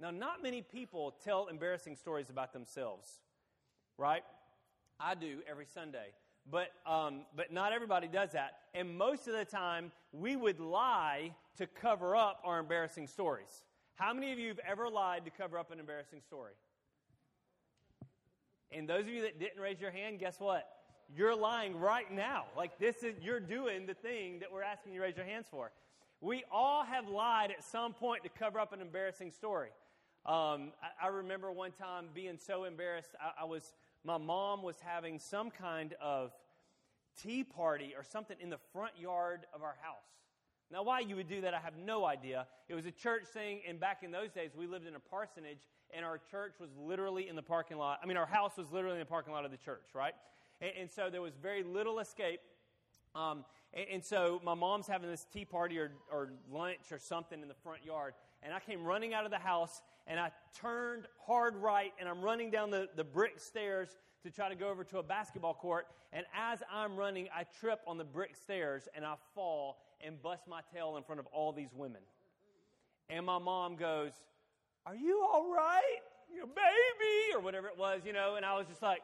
Now, 0.00 0.10
not 0.10 0.42
many 0.42 0.60
people 0.60 1.14
tell 1.24 1.46
embarrassing 1.46 1.96
stories 1.96 2.28
about 2.28 2.52
themselves, 2.52 3.20
right? 3.96 4.22
I 5.00 5.14
do 5.14 5.38
every 5.48 5.66
Sunday. 5.66 6.08
But, 6.50 6.68
um, 6.86 7.22
but 7.34 7.52
not 7.52 7.72
everybody 7.72 8.06
does 8.06 8.32
that. 8.32 8.58
And 8.74 8.98
most 8.98 9.26
of 9.28 9.34
the 9.34 9.46
time, 9.46 9.92
we 10.12 10.36
would 10.36 10.60
lie 10.60 11.34
to 11.56 11.66
cover 11.66 12.14
up 12.14 12.40
our 12.44 12.58
embarrassing 12.58 13.06
stories. 13.06 13.64
How 13.94 14.12
many 14.12 14.32
of 14.32 14.38
you 14.38 14.48
have 14.48 14.60
ever 14.68 14.90
lied 14.90 15.24
to 15.24 15.30
cover 15.30 15.58
up 15.58 15.70
an 15.70 15.80
embarrassing 15.80 16.20
story? 16.20 16.52
And 18.70 18.88
those 18.88 19.02
of 19.02 19.08
you 19.08 19.22
that 19.22 19.38
didn't 19.38 19.60
raise 19.60 19.80
your 19.80 19.92
hand, 19.92 20.18
guess 20.18 20.38
what? 20.38 20.68
You're 21.16 21.36
lying 21.36 21.78
right 21.78 22.10
now. 22.12 22.44
Like 22.56 22.78
this 22.78 23.02
is 23.02 23.14
you're 23.20 23.40
doing 23.40 23.86
the 23.86 23.94
thing 23.94 24.40
that 24.40 24.52
we're 24.52 24.62
asking 24.62 24.92
you 24.92 25.00
to 25.00 25.04
raise 25.04 25.16
your 25.16 25.26
hands 25.26 25.46
for. 25.50 25.70
We 26.20 26.44
all 26.50 26.84
have 26.84 27.08
lied 27.08 27.50
at 27.50 27.62
some 27.62 27.92
point 27.92 28.22
to 28.24 28.30
cover 28.30 28.58
up 28.58 28.72
an 28.72 28.80
embarrassing 28.80 29.30
story. 29.30 29.70
Um, 30.24 30.72
I, 30.82 31.04
I, 31.04 31.08
remember 31.08 31.52
one 31.52 31.72
time 31.72 32.06
being 32.14 32.38
so 32.38 32.64
embarrassed. 32.64 33.10
I, 33.20 33.42
I 33.42 33.44
was 33.44 33.74
my 34.04 34.16
mom 34.16 34.62
was 34.62 34.76
having 34.80 35.18
some 35.18 35.50
kind 35.50 35.94
of 36.00 36.32
tea 37.22 37.44
party 37.44 37.92
or 37.96 38.02
something 38.02 38.36
in 38.40 38.48
the 38.48 38.58
front 38.72 38.92
yard 38.98 39.46
of 39.54 39.62
our 39.62 39.76
house. 39.82 40.14
Now, 40.70 40.82
why 40.82 41.00
you 41.00 41.16
would 41.16 41.28
do 41.28 41.42
that, 41.42 41.54
I 41.54 41.60
have 41.60 41.76
no 41.76 42.04
idea. 42.04 42.46
It 42.68 42.74
was 42.74 42.86
a 42.86 42.90
church 42.90 43.24
thing, 43.32 43.60
and 43.68 43.78
back 43.78 44.02
in 44.02 44.10
those 44.10 44.32
days, 44.32 44.50
we 44.56 44.66
lived 44.66 44.86
in 44.86 44.94
a 44.94 44.98
parsonage, 44.98 45.60
and 45.94 46.04
our 46.04 46.18
church 46.30 46.54
was 46.58 46.70
literally 46.78 47.28
in 47.28 47.36
the 47.36 47.42
parking 47.42 47.76
lot. 47.76 48.00
I 48.02 48.06
mean, 48.06 48.16
our 48.16 48.26
house 48.26 48.56
was 48.56 48.72
literally 48.72 48.96
in 48.96 49.00
the 49.00 49.06
parking 49.06 49.32
lot 49.32 49.44
of 49.44 49.50
the 49.50 49.56
church, 49.56 49.88
right? 49.94 50.14
And, 50.60 50.70
and 50.80 50.90
so 50.90 51.10
there 51.10 51.22
was 51.22 51.34
very 51.40 51.62
little 51.62 51.98
escape. 51.98 52.40
Um, 53.14 53.44
and, 53.72 53.86
and, 53.92 54.04
so 54.04 54.40
my 54.44 54.54
mom's 54.54 54.86
having 54.86 55.10
this 55.10 55.26
tea 55.32 55.44
party 55.44 55.78
or, 55.78 55.92
or 56.12 56.32
lunch 56.50 56.90
or 56.90 56.98
something 56.98 57.40
in 57.40 57.48
the 57.48 57.54
front 57.54 57.84
yard, 57.84 58.14
and 58.42 58.52
I 58.52 58.60
came 58.60 58.84
running 58.84 59.14
out 59.14 59.24
of 59.24 59.30
the 59.30 59.38
house, 59.38 59.82
and 60.06 60.18
I 60.18 60.30
turned 60.60 61.06
hard 61.26 61.56
right, 61.56 61.92
and 61.98 62.08
I'm 62.08 62.20
running 62.20 62.50
down 62.50 62.70
the, 62.70 62.88
the 62.96 63.04
brick 63.04 63.38
stairs 63.38 63.88
to 64.24 64.30
try 64.30 64.48
to 64.48 64.54
go 64.54 64.68
over 64.68 64.84
to 64.84 64.98
a 64.98 65.02
basketball 65.02 65.54
court. 65.54 65.86
And 66.12 66.24
as 66.36 66.60
I'm 66.72 66.96
running, 66.96 67.28
I 67.34 67.44
trip 67.60 67.80
on 67.86 67.98
the 67.98 68.04
brick 68.04 68.36
stairs, 68.36 68.88
and 68.94 69.04
I 69.04 69.14
fall 69.34 69.78
and 70.04 70.20
bust 70.22 70.42
my 70.48 70.60
tail 70.74 70.96
in 70.96 71.02
front 71.02 71.20
of 71.20 71.26
all 71.26 71.52
these 71.52 71.70
women. 71.74 72.00
And 73.08 73.26
my 73.26 73.38
mom 73.38 73.76
goes, 73.76 74.12
Are 74.86 74.96
you 74.96 75.22
all 75.22 75.52
right? 75.54 76.00
You 76.34 76.46
baby, 76.46 77.34
or 77.34 77.40
whatever 77.40 77.68
it 77.68 77.78
was, 77.78 78.02
you 78.04 78.12
know. 78.12 78.34
And 78.36 78.44
I 78.44 78.56
was 78.56 78.66
just 78.66 78.82
like, 78.82 79.02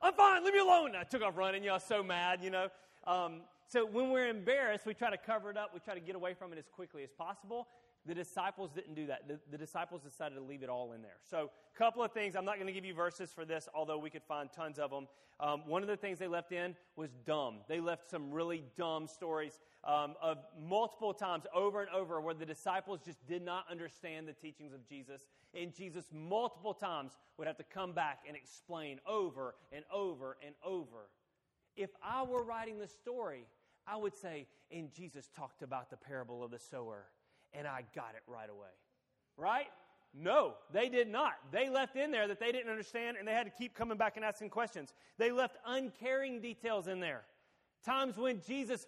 I'm 0.00 0.14
fine, 0.14 0.44
leave 0.44 0.54
me 0.54 0.60
alone. 0.60 0.94
I 0.94 1.04
took 1.04 1.22
off 1.22 1.36
running, 1.36 1.64
was 1.64 1.84
so 1.84 2.02
mad, 2.02 2.40
you 2.42 2.50
know. 2.50 2.68
Um, 3.06 3.40
so 3.68 3.84
when 3.84 4.10
we're 4.10 4.28
embarrassed, 4.28 4.86
we 4.86 4.94
try 4.94 5.10
to 5.10 5.16
cover 5.16 5.50
it 5.50 5.56
up, 5.56 5.72
we 5.74 5.80
try 5.80 5.94
to 5.94 6.00
get 6.00 6.14
away 6.14 6.34
from 6.34 6.52
it 6.52 6.58
as 6.58 6.66
quickly 6.72 7.02
as 7.02 7.10
possible. 7.16 7.66
The 8.06 8.14
disciples 8.14 8.70
didn't 8.72 8.94
do 8.94 9.06
that. 9.06 9.26
The, 9.26 9.38
the, 9.50 9.58
disciples 9.58 10.02
decided 10.02 10.36
to 10.36 10.40
leave 10.40 10.62
it 10.62 10.68
all 10.68 10.92
in 10.92 11.02
there. 11.02 11.16
So, 11.28 11.50
a 11.74 11.78
couple 11.78 12.04
of 12.04 12.12
things. 12.12 12.36
I'm 12.36 12.44
not 12.44 12.54
going 12.54 12.68
to 12.68 12.72
give 12.72 12.84
you 12.84 12.94
verses 12.94 13.30
for 13.34 13.44
this, 13.44 13.68
although 13.74 13.98
we 13.98 14.10
could 14.10 14.22
find 14.22 14.48
tons 14.52 14.78
of 14.78 14.90
them. 14.90 15.08
Um, 15.40 15.62
one 15.66 15.82
of 15.82 15.88
the 15.88 15.96
things 15.96 16.18
they 16.18 16.28
left 16.28 16.52
in 16.52 16.76
was 16.94 17.10
dumb. 17.26 17.58
They 17.68 17.80
left 17.80 18.08
some 18.08 18.30
really 18.30 18.62
dumb 18.76 19.06
stories 19.08 19.58
um, 19.84 20.14
of 20.22 20.38
multiple 20.58 21.12
times 21.12 21.44
over 21.54 21.82
and 21.82 21.90
over 21.90 22.20
where 22.20 22.34
the 22.34 22.46
disciples 22.46 23.00
just 23.04 23.26
did 23.26 23.44
not 23.44 23.64
understand 23.70 24.28
the 24.28 24.32
teachings 24.32 24.72
of 24.72 24.86
Jesus. 24.88 25.26
And 25.52 25.74
Jesus, 25.74 26.06
multiple 26.12 26.74
times, 26.74 27.12
would 27.38 27.46
have 27.46 27.58
to 27.58 27.64
come 27.64 27.92
back 27.92 28.20
and 28.26 28.36
explain 28.36 29.00
over 29.06 29.54
and 29.72 29.84
over 29.92 30.36
and 30.44 30.54
over. 30.64 31.10
If 31.76 31.90
I 32.02 32.22
were 32.22 32.42
writing 32.42 32.78
the 32.78 32.88
story, 32.88 33.46
I 33.86 33.96
would 33.96 34.14
say, 34.14 34.46
and 34.70 34.92
Jesus 34.92 35.28
talked 35.36 35.62
about 35.62 35.90
the 35.90 35.96
parable 35.96 36.42
of 36.42 36.50
the 36.50 36.58
sower 36.58 37.04
and 37.56 37.66
I 37.66 37.84
got 37.94 38.14
it 38.14 38.22
right 38.26 38.50
away. 38.50 38.68
Right? 39.36 39.66
No, 40.18 40.54
they 40.72 40.88
did 40.88 41.08
not. 41.08 41.34
They 41.52 41.68
left 41.68 41.96
in 41.96 42.10
there 42.10 42.26
that 42.28 42.40
they 42.40 42.50
didn't 42.50 42.70
understand 42.70 43.16
and 43.18 43.28
they 43.28 43.32
had 43.32 43.44
to 43.44 43.50
keep 43.50 43.74
coming 43.74 43.98
back 43.98 44.16
and 44.16 44.24
asking 44.24 44.50
questions. 44.50 44.94
They 45.18 45.30
left 45.30 45.56
uncaring 45.66 46.40
details 46.40 46.88
in 46.88 47.00
there. 47.00 47.22
Times 47.84 48.16
when 48.16 48.40
Jesus 48.46 48.86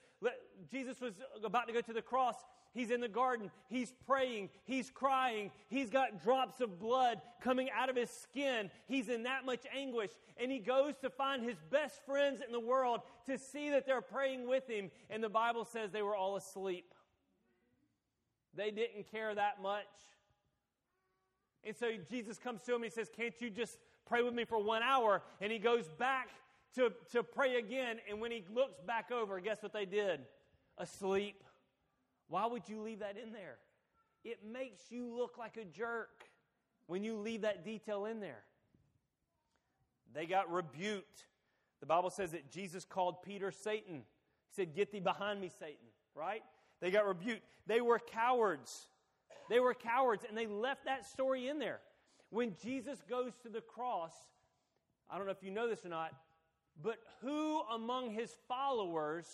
Jesus 0.72 1.00
was 1.00 1.12
about 1.44 1.68
to 1.68 1.72
go 1.72 1.80
to 1.80 1.92
the 1.92 2.02
cross, 2.02 2.34
he's 2.74 2.90
in 2.90 3.00
the 3.00 3.08
garden, 3.08 3.50
he's 3.68 3.94
praying, 4.06 4.48
he's 4.64 4.90
crying, 4.90 5.52
he's 5.68 5.90
got 5.90 6.20
drops 6.22 6.60
of 6.60 6.80
blood 6.80 7.20
coming 7.40 7.68
out 7.70 7.88
of 7.88 7.94
his 7.94 8.10
skin. 8.10 8.70
He's 8.86 9.08
in 9.08 9.22
that 9.22 9.44
much 9.44 9.60
anguish 9.76 10.10
and 10.36 10.50
he 10.50 10.58
goes 10.58 10.96
to 11.02 11.10
find 11.10 11.44
his 11.44 11.58
best 11.70 12.04
friends 12.04 12.40
in 12.44 12.52
the 12.52 12.58
world 12.58 13.00
to 13.26 13.38
see 13.38 13.70
that 13.70 13.86
they're 13.86 14.00
praying 14.00 14.48
with 14.48 14.68
him 14.68 14.90
and 15.10 15.22
the 15.22 15.28
Bible 15.28 15.64
says 15.64 15.92
they 15.92 16.02
were 16.02 16.16
all 16.16 16.36
asleep. 16.36 16.92
They 18.58 18.72
didn't 18.72 19.08
care 19.08 19.32
that 19.32 19.62
much. 19.62 19.86
And 21.62 21.76
so 21.76 21.92
Jesus 22.10 22.38
comes 22.38 22.60
to 22.62 22.72
him 22.72 22.82
and 22.82 22.86
he 22.86 22.90
says, 22.90 23.08
Can't 23.16 23.40
you 23.40 23.50
just 23.50 23.78
pray 24.04 24.20
with 24.20 24.34
me 24.34 24.44
for 24.44 24.60
one 24.60 24.82
hour? 24.82 25.22
And 25.40 25.52
he 25.52 25.60
goes 25.60 25.88
back 25.96 26.28
to, 26.74 26.92
to 27.12 27.22
pray 27.22 27.56
again. 27.56 27.98
And 28.10 28.20
when 28.20 28.32
he 28.32 28.44
looks 28.52 28.80
back 28.84 29.12
over, 29.12 29.38
guess 29.38 29.62
what 29.62 29.72
they 29.72 29.84
did? 29.84 30.22
Asleep. 30.76 31.44
Why 32.26 32.46
would 32.46 32.68
you 32.68 32.82
leave 32.82 32.98
that 32.98 33.16
in 33.16 33.32
there? 33.32 33.58
It 34.24 34.40
makes 34.44 34.90
you 34.90 35.16
look 35.16 35.38
like 35.38 35.56
a 35.56 35.64
jerk 35.64 36.24
when 36.88 37.04
you 37.04 37.16
leave 37.16 37.42
that 37.42 37.64
detail 37.64 38.06
in 38.06 38.18
there. 38.18 38.42
They 40.12 40.26
got 40.26 40.52
rebuked. 40.52 41.26
The 41.78 41.86
Bible 41.86 42.10
says 42.10 42.32
that 42.32 42.50
Jesus 42.50 42.84
called 42.84 43.22
Peter 43.22 43.52
Satan. 43.52 43.98
He 43.98 44.54
said, 44.56 44.74
Get 44.74 44.90
thee 44.90 44.98
behind 44.98 45.40
me, 45.40 45.48
Satan, 45.48 45.86
right? 46.16 46.42
They 46.80 46.90
got 46.90 47.06
rebuked. 47.06 47.42
They 47.66 47.80
were 47.80 47.98
cowards. 47.98 48.86
They 49.48 49.60
were 49.60 49.74
cowards, 49.74 50.24
and 50.28 50.36
they 50.36 50.46
left 50.46 50.84
that 50.84 51.06
story 51.06 51.48
in 51.48 51.58
there. 51.58 51.80
When 52.30 52.54
Jesus 52.62 52.98
goes 53.08 53.32
to 53.42 53.48
the 53.48 53.60
cross, 53.60 54.12
I 55.10 55.16
don't 55.16 55.26
know 55.26 55.32
if 55.32 55.42
you 55.42 55.50
know 55.50 55.68
this 55.68 55.84
or 55.84 55.88
not, 55.88 56.12
but 56.82 56.98
who 57.22 57.60
among 57.72 58.10
his 58.10 58.34
followers 58.46 59.26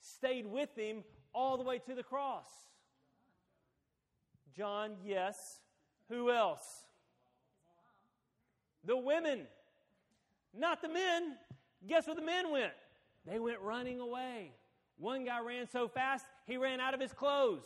stayed 0.00 0.46
with 0.46 0.76
him 0.76 1.02
all 1.32 1.56
the 1.56 1.64
way 1.64 1.78
to 1.78 1.94
the 1.94 2.02
cross? 2.02 2.48
John, 4.54 4.96
yes. 5.04 5.60
Who 6.08 6.30
else? 6.30 6.84
The 8.84 8.96
women, 8.96 9.46
not 10.54 10.82
the 10.82 10.88
men. 10.88 11.36
Guess 11.88 12.06
where 12.06 12.16
the 12.16 12.22
men 12.22 12.50
went? 12.52 12.72
They 13.26 13.38
went 13.38 13.60
running 13.60 14.00
away. 14.00 14.52
One 14.98 15.24
guy 15.24 15.40
ran 15.40 15.68
so 15.68 15.88
fast, 15.88 16.26
he 16.46 16.56
ran 16.56 16.80
out 16.80 16.94
of 16.94 17.00
his 17.00 17.12
clothes. 17.12 17.64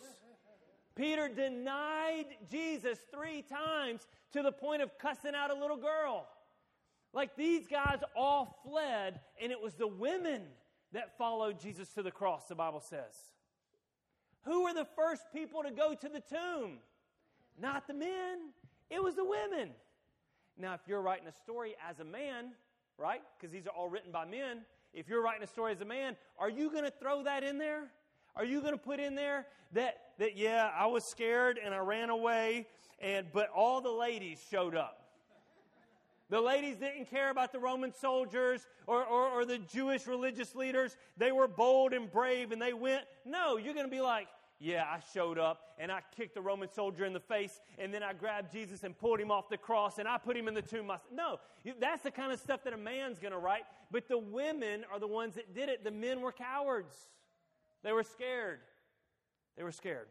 Peter 0.95 1.29
denied 1.29 2.27
Jesus 2.51 2.99
three 3.13 3.43
times 3.43 4.07
to 4.33 4.43
the 4.43 4.53
point 4.53 4.83
of 4.83 4.97
cussing 4.99 5.35
out 5.35 5.51
a 5.51 5.55
little 5.55 5.77
girl. 5.77 6.27
Like 7.13 7.37
these 7.37 7.67
guys 7.67 7.99
all 8.15 8.59
fled, 8.67 9.21
and 9.41 9.53
it 9.53 9.61
was 9.61 9.75
the 9.75 9.87
women 9.87 10.43
that 10.93 11.17
followed 11.19 11.61
Jesus 11.61 11.89
to 11.91 12.03
the 12.03 12.11
cross, 12.11 12.47
the 12.47 12.55
Bible 12.55 12.81
says. 12.81 13.15
Who 14.45 14.65
were 14.65 14.75
the 14.75 14.87
first 14.97 15.23
people 15.33 15.63
to 15.63 15.71
go 15.71 15.95
to 15.95 16.09
the 16.09 16.21
tomb? 16.21 16.79
Not 17.61 17.87
the 17.87 17.95
men, 17.95 18.51
it 18.91 19.03
was 19.03 19.15
the 19.15 19.25
women. 19.25 19.71
Now, 20.59 20.75
if 20.75 20.81
you're 20.87 21.03
writing 21.03 21.27
a 21.27 21.33
story 21.33 21.75
as 21.89 22.01
a 22.01 22.05
man, 22.05 22.53
right? 22.99 23.21
Because 23.39 23.53
these 23.53 23.67
are 23.67 23.71
all 23.71 23.89
written 23.89 24.13
by 24.13 24.25
men, 24.25 24.63
if 24.95 25.09
you're 25.09 25.23
writing 25.23 25.43
a 25.43 25.47
story 25.47 25.73
as 25.73 25.81
a 25.81 25.85
man, 25.85 26.17
are 26.39 26.49
you 26.49 26.71
going 26.71 26.85
to 26.85 26.91
throw 26.91 27.25
that 27.25 27.43
in 27.45 27.59
there? 27.59 27.91
Are 28.37 28.45
you 28.45 28.61
going 28.61 28.73
to 28.73 28.79
put 28.79 29.01
in 29.01 29.15
there 29.15 29.47
that, 29.73 29.99
that, 30.19 30.37
yeah, 30.37 30.71
I 30.77 30.87
was 30.87 31.05
scared 31.05 31.59
and 31.63 31.75
I 31.75 31.79
ran 31.79 32.11
away, 32.11 32.67
and, 33.01 33.27
but 33.33 33.49
all 33.55 33.81
the 33.81 33.91
ladies 33.91 34.39
showed 34.51 34.75
up? 34.75 35.07
The 36.29 36.41
ladies 36.41 36.77
didn't 36.77 37.09
care 37.09 37.31
about 37.31 37.53
the 37.53 37.61
Roman 37.61 37.95
soldiers 37.95 38.67
or, 38.87 39.05
or, 39.05 39.29
or, 39.29 39.45
the 39.45 39.59
Jewish 39.59 40.09
religious 40.09 40.57
leaders. 40.57 40.97
They 41.17 41.31
were 41.31 41.47
bold 41.47 41.93
and 41.93 42.11
brave 42.11 42.51
and 42.51 42.61
they 42.61 42.73
went. 42.73 43.05
No, 43.25 43.59
you're 43.59 43.75
going 43.75 43.87
to 43.87 43.91
be 43.91 44.01
like, 44.01 44.27
yeah, 44.59 44.85
I 44.85 44.99
showed 45.15 45.39
up 45.39 45.61
and 45.79 45.93
I 45.93 46.01
kicked 46.17 46.35
the 46.35 46.41
Roman 46.41 46.69
soldier 46.69 47.05
in 47.05 47.13
the 47.13 47.21
face 47.21 47.61
and 47.79 47.95
then 47.95 48.03
I 48.03 48.13
grabbed 48.13 48.51
Jesus 48.51 48.83
and 48.83 48.99
pulled 48.99 49.21
him 49.21 49.31
off 49.31 49.49
the 49.49 49.57
cross 49.57 49.99
and 49.99 50.09
I 50.09 50.19
put 50.19 50.37
him 50.37 50.49
in 50.49 50.55
the 50.55 50.63
tomb. 50.63 50.91
No, 51.13 51.39
that's 51.79 52.03
the 52.03 52.11
kind 52.11 52.33
of 52.33 52.41
stuff 52.41 52.65
that 52.65 52.73
a 52.73 52.79
man's 52.79 53.21
going 53.21 53.33
to 53.33 53.39
write. 53.39 53.63
But 53.93 54.09
the 54.09 54.19
women 54.19 54.85
are 54.93 54.99
the 54.99 55.07
ones 55.07 55.37
that 55.37 55.55
did 55.55 55.69
it. 55.69 55.85
The 55.85 55.93
men 55.93 56.23
were 56.23 56.33
cowards, 56.33 56.97
they 57.83 57.93
were 57.93 58.03
scared. 58.03 58.61
They 59.57 59.63
were 59.63 59.73
scared. 59.73 60.09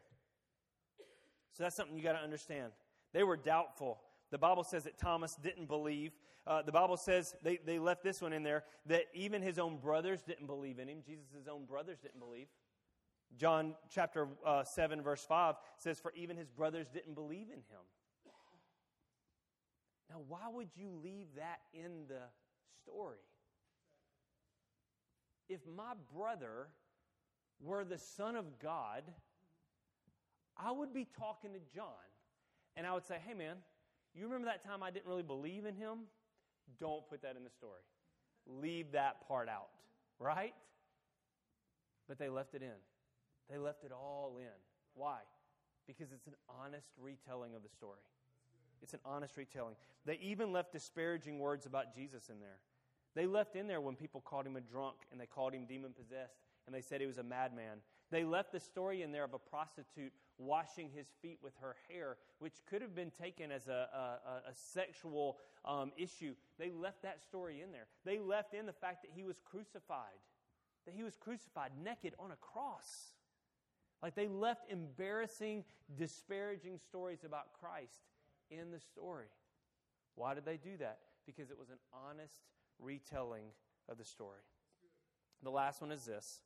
So 1.54 1.64
that's 1.64 1.76
something 1.76 1.96
you 1.96 2.04
got 2.04 2.14
to 2.14 2.24
understand. 2.24 2.72
They 3.14 3.24
were 3.24 3.38
doubtful. 3.38 4.00
The 4.32 4.38
Bible 4.38 4.64
says 4.64 4.84
that 4.84 4.98
Thomas 4.98 5.36
didn't 5.36 5.68
believe. 5.68 6.12
Uh, 6.46 6.62
the 6.62 6.72
Bible 6.72 6.98
says 6.98 7.36
they, 7.42 7.60
they 7.66 7.80
left 7.80 8.04
this 8.04 8.22
one 8.22 8.34
in 8.34 8.44
there 8.44 8.64
that 8.88 9.06
even 9.14 9.42
his 9.42 9.58
own 9.58 9.78
brothers 9.78 10.22
didn't 10.22 10.48
believe 10.48 10.80
in 10.80 10.88
him. 10.88 10.98
Jesus' 11.06 11.48
own 11.50 11.66
brothers 11.66 11.98
didn't 12.00 12.20
believe. 12.20 12.48
John 13.38 13.76
chapter 13.90 14.28
uh, 14.46 14.64
7, 14.64 15.02
verse 15.02 15.26
5 15.26 15.56
says, 15.78 16.00
For 16.00 16.12
even 16.16 16.38
his 16.38 16.50
brothers 16.50 16.88
didn't 16.94 17.16
believe 17.16 17.48
in 17.48 17.58
him. 17.58 17.84
Now, 20.10 20.22
why 20.28 20.48
would 20.52 20.70
you 20.76 20.90
leave 21.04 21.28
that 21.36 21.60
in 21.74 22.08
the 22.08 22.22
story? 22.84 23.18
If 25.50 25.62
my 25.76 25.94
brother 26.16 26.68
were 27.62 27.84
the 27.84 27.98
Son 27.98 28.36
of 28.36 28.60
God, 28.60 29.04
I 30.58 30.72
would 30.72 30.94
be 30.94 31.08
talking 31.18 31.54
to 31.54 31.60
John 31.74 31.86
and 32.76 32.86
I 32.86 32.94
would 32.94 33.06
say, 33.06 33.18
Hey, 33.26 33.34
man, 33.34 33.58
you 34.14 34.26
remember 34.26 34.48
that 34.48 34.64
time 34.64 34.84
I 34.84 34.92
didn't 34.92 35.08
really 35.08 35.24
believe 35.24 35.66
in 35.66 35.76
him? 35.76 36.00
Don't 36.80 37.08
put 37.10 37.22
that 37.22 37.36
in 37.36 37.44
the 37.44 37.50
story. 37.50 37.82
Leave 38.48 38.92
that 38.92 39.28
part 39.28 39.50
out, 39.50 39.70
right? 40.20 40.54
But 42.08 42.20
they 42.20 42.30
left 42.30 42.54
it 42.54 42.62
in. 42.62 42.78
They 43.50 43.58
left 43.58 43.84
it 43.84 43.92
all 43.92 44.38
in. 44.40 44.48
Why? 44.94 45.20
Because 45.88 46.12
it's 46.12 46.28
an 46.28 46.36
honest 46.50 46.88
retelling 47.00 47.56
of 47.56 47.64
the 47.64 47.70
story. 47.70 48.00
It's 48.82 48.94
an 48.94 49.00
honest 49.06 49.38
retelling. 49.38 49.76
They 50.06 50.20
even 50.22 50.52
left 50.52 50.72
disparaging 50.72 51.40
words 51.40 51.66
about 51.66 51.94
Jesus 51.94 52.30
in 52.30 52.40
there. 52.40 52.60
They 53.16 53.26
left 53.26 53.56
in 53.56 53.68
there 53.68 53.82
when 53.82 53.96
people 53.96 54.22
called 54.22 54.46
him 54.46 54.58
a 54.58 54.62
drunk 54.62 54.98
and 55.12 55.20
they 55.20 55.26
called 55.26 55.54
him 55.54 55.66
demon 55.66 55.94
possessed 55.94 56.38
and 56.66 56.76
they 56.76 56.82
said 56.82 57.02
he 57.02 57.08
was 57.08 57.18
a 57.18 57.24
madman. 57.24 57.80
They 58.12 58.24
left 58.24 58.52
the 58.52 58.60
story 58.60 59.02
in 59.02 59.12
there 59.12 59.24
of 59.24 59.34
a 59.34 59.40
prostitute 59.40 60.14
washing 60.38 60.90
his 60.94 61.08
feet 61.22 61.40
with 61.42 61.54
her 61.62 61.76
hair, 61.90 62.18
which 62.40 62.54
could 62.70 62.82
have 62.82 62.96
been 62.96 63.12
taken 63.12 63.52
as 63.52 63.68
a, 63.68 63.88
a, 63.94 64.50
a 64.50 64.54
sexual 64.54 65.38
um, 65.64 65.92
issue. 65.98 66.36
They 66.60 66.72
left 66.72 67.02
that 67.04 67.22
story 67.24 67.62
in 67.62 67.72
there. 67.72 67.88
They 68.04 68.20
left 68.20 68.54
in 68.54 68.66
the 68.66 68.74
fact 68.74 69.02
that 69.04 69.12
he 69.14 69.24
was 69.24 69.38
crucified, 69.44 70.20
that 70.86 70.94
he 70.94 71.04
was 71.04 71.16
crucified 71.16 71.72
naked 71.84 72.14
on 72.20 72.32
a 72.32 72.36
cross. 72.36 73.12
Like 74.04 74.16
they 74.16 74.28
left 74.28 74.72
embarrassing, 74.72 75.64
disparaging 75.98 76.80
stories 76.80 77.24
about 77.24 77.54
Christ 77.60 78.04
in 78.52 78.72
the 78.72 78.80
story. 78.80 79.28
Why 80.16 80.34
did 80.34 80.46
they 80.46 80.58
do 80.58 80.78
that? 80.80 81.00
Because 81.26 81.50
it 81.50 81.58
was 81.58 81.70
an 81.70 81.80
honest 81.92 82.42
retelling 82.80 83.46
of 83.90 83.98
the 83.98 84.06
story. 84.06 84.42
The 85.44 85.50
last 85.50 85.82
one 85.82 85.92
is 85.92 86.06
this. 86.06 86.42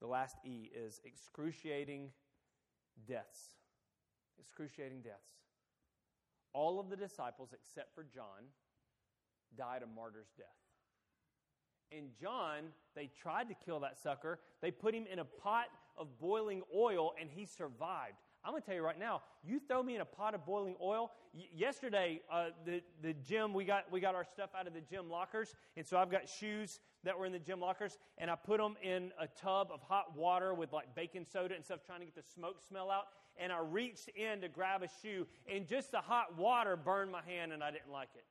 The 0.00 0.06
last 0.06 0.36
E 0.44 0.70
is 0.74 1.00
excruciating 1.04 2.10
deaths. 3.06 3.56
Excruciating 4.38 5.02
deaths. 5.02 5.30
All 6.52 6.78
of 6.78 6.90
the 6.90 6.96
disciples, 6.96 7.50
except 7.52 7.94
for 7.94 8.04
John, 8.04 8.50
died 9.56 9.82
a 9.82 9.86
martyr's 9.86 10.32
death. 10.36 10.46
And 11.90 12.10
John, 12.20 12.64
they 12.94 13.10
tried 13.20 13.48
to 13.48 13.54
kill 13.54 13.80
that 13.80 13.98
sucker. 13.98 14.40
They 14.60 14.70
put 14.70 14.94
him 14.94 15.06
in 15.10 15.18
a 15.18 15.24
pot 15.24 15.66
of 15.96 16.18
boiling 16.18 16.62
oil, 16.74 17.14
and 17.20 17.30
he 17.30 17.44
survived. 17.44 18.16
I'm 18.44 18.52
going 18.52 18.62
to 18.62 18.66
tell 18.66 18.74
you 18.74 18.82
right 18.82 18.98
now, 18.98 19.22
you 19.42 19.58
throw 19.58 19.82
me 19.82 19.94
in 19.94 20.02
a 20.02 20.04
pot 20.04 20.34
of 20.34 20.44
boiling 20.44 20.76
oil. 20.82 21.10
Y- 21.34 21.44
yesterday, 21.54 22.20
uh, 22.30 22.48
the, 22.66 22.82
the 23.02 23.14
gym, 23.14 23.54
we 23.54 23.64
got, 23.64 23.90
we 23.90 24.00
got 24.00 24.14
our 24.14 24.24
stuff 24.24 24.50
out 24.58 24.66
of 24.66 24.74
the 24.74 24.82
gym 24.82 25.08
lockers. 25.08 25.54
And 25.76 25.86
so 25.86 25.96
I've 25.96 26.10
got 26.10 26.28
shoes 26.28 26.80
that 27.04 27.18
were 27.18 27.24
in 27.24 27.32
the 27.32 27.38
gym 27.38 27.60
lockers. 27.60 27.96
And 28.18 28.30
I 28.30 28.34
put 28.34 28.58
them 28.58 28.76
in 28.82 29.12
a 29.18 29.26
tub 29.26 29.68
of 29.72 29.80
hot 29.80 30.16
water 30.16 30.52
with 30.52 30.72
like 30.72 30.94
baking 30.94 31.24
soda 31.24 31.54
and 31.54 31.64
stuff, 31.64 31.80
trying 31.86 32.00
to 32.00 32.04
get 32.04 32.14
the 32.14 32.22
smoke 32.34 32.56
smell 32.68 32.90
out. 32.90 33.04
And 33.38 33.50
I 33.50 33.60
reached 33.60 34.10
in 34.10 34.42
to 34.42 34.48
grab 34.48 34.82
a 34.82 34.88
shoe, 35.02 35.26
and 35.52 35.66
just 35.66 35.90
the 35.90 35.98
hot 35.98 36.38
water 36.38 36.76
burned 36.76 37.10
my 37.10 37.22
hand, 37.26 37.52
and 37.52 37.64
I 37.64 37.72
didn't 37.72 37.90
like 37.90 38.10
it. 38.14 38.24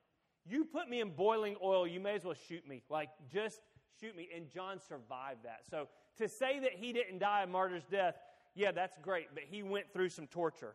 You 0.46 0.64
put 0.64 0.88
me 0.88 1.00
in 1.00 1.10
boiling 1.10 1.56
oil, 1.62 1.86
you 1.86 2.00
may 2.00 2.14
as 2.14 2.24
well 2.24 2.36
shoot 2.48 2.66
me. 2.66 2.82
Like, 2.88 3.10
just 3.30 3.60
shoot 4.00 4.16
me. 4.16 4.28
And 4.34 4.50
John 4.50 4.78
survived 4.80 5.44
that. 5.44 5.60
So 5.70 5.88
to 6.18 6.28
say 6.28 6.60
that 6.60 6.72
he 6.72 6.92
didn't 6.92 7.18
die 7.18 7.42
a 7.42 7.46
martyr's 7.46 7.84
death, 7.90 8.14
yeah, 8.54 8.72
that's 8.72 8.96
great, 9.02 9.28
but 9.34 9.42
he 9.50 9.62
went 9.62 9.92
through 9.92 10.08
some 10.08 10.26
torture. 10.26 10.74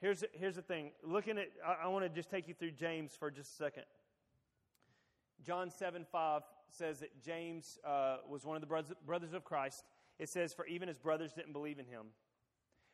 Here's, 0.00 0.24
here's 0.32 0.56
the 0.56 0.62
thing. 0.62 0.90
Looking 1.02 1.38
at, 1.38 1.48
I, 1.66 1.84
I 1.84 1.88
want 1.88 2.04
to 2.04 2.08
just 2.08 2.30
take 2.30 2.48
you 2.48 2.54
through 2.54 2.72
James 2.72 3.12
for 3.18 3.30
just 3.30 3.52
a 3.52 3.56
second. 3.56 3.84
John 5.44 5.70
7 5.70 6.04
5 6.10 6.42
says 6.68 7.00
that 7.00 7.22
James 7.22 7.78
uh, 7.86 8.18
was 8.28 8.44
one 8.44 8.56
of 8.56 8.60
the 8.60 8.66
brothers, 9.06 9.32
of 9.32 9.44
Christ. 9.44 9.84
It 10.18 10.28
says, 10.28 10.54
For 10.54 10.66
even 10.66 10.88
his 10.88 10.98
brothers 10.98 11.32
didn't 11.32 11.52
believe 11.52 11.78
in 11.78 11.86
him. 11.86 12.06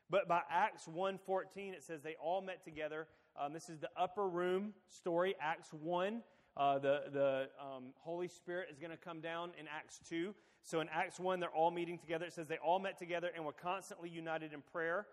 But 0.08 0.26
by 0.28 0.42
Acts 0.50 0.86
1.14, 0.86 1.72
it 1.72 1.84
says 1.84 2.02
they 2.02 2.16
all 2.22 2.42
met 2.42 2.64
together. 2.64 3.06
Um, 3.40 3.52
this 3.52 3.68
is 3.68 3.78
the 3.78 3.90
upper 3.96 4.28
room 4.28 4.74
story, 4.88 5.34
Acts 5.40 5.72
1. 5.72 6.22
Uh, 6.56 6.78
the 6.78 7.02
the 7.12 7.48
um, 7.60 7.92
Holy 7.98 8.26
Spirit 8.26 8.68
is 8.72 8.78
going 8.78 8.90
to 8.90 8.96
come 8.96 9.20
down 9.20 9.52
in 9.58 9.66
Acts 9.68 10.00
2. 10.08 10.34
So 10.62 10.80
in 10.80 10.88
Acts 10.92 11.18
1, 11.18 11.40
they're 11.40 11.50
all 11.50 11.70
meeting 11.70 11.98
together. 11.98 12.26
It 12.26 12.32
says 12.32 12.46
they 12.46 12.58
all 12.58 12.78
met 12.78 12.98
together 12.98 13.30
and 13.34 13.44
were 13.44 13.52
constantly 13.52 14.08
united 14.08 14.52
in 14.52 14.62
prayer. 14.72 15.06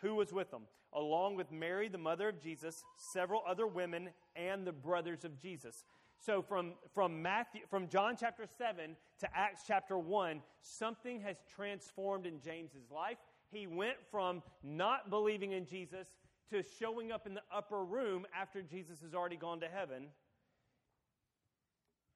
Who 0.00 0.14
was 0.16 0.32
with 0.32 0.50
them? 0.50 0.62
Along 0.92 1.36
with 1.36 1.50
Mary, 1.50 1.88
the 1.88 1.98
mother 1.98 2.28
of 2.28 2.40
Jesus, 2.42 2.84
several 2.96 3.42
other 3.46 3.66
women, 3.66 4.10
and 4.36 4.66
the 4.66 4.72
brothers 4.72 5.24
of 5.24 5.40
Jesus. 5.40 5.84
So 6.18 6.42
from, 6.42 6.72
from 6.94 7.20
Matthew, 7.22 7.62
from 7.68 7.88
John 7.88 8.16
chapter 8.18 8.46
7 8.58 8.96
to 9.20 9.36
Acts 9.36 9.62
chapter 9.66 9.98
1, 9.98 10.40
something 10.62 11.20
has 11.20 11.36
transformed 11.54 12.26
in 12.26 12.40
James's 12.40 12.90
life. 12.90 13.18
He 13.50 13.66
went 13.66 13.96
from 14.10 14.42
not 14.62 15.10
believing 15.10 15.52
in 15.52 15.66
Jesus 15.66 16.08
to 16.50 16.62
showing 16.78 17.12
up 17.12 17.26
in 17.26 17.34
the 17.34 17.42
upper 17.54 17.84
room 17.84 18.26
after 18.38 18.62
Jesus 18.62 19.00
has 19.02 19.14
already 19.14 19.36
gone 19.36 19.60
to 19.60 19.68
heaven. 19.68 20.08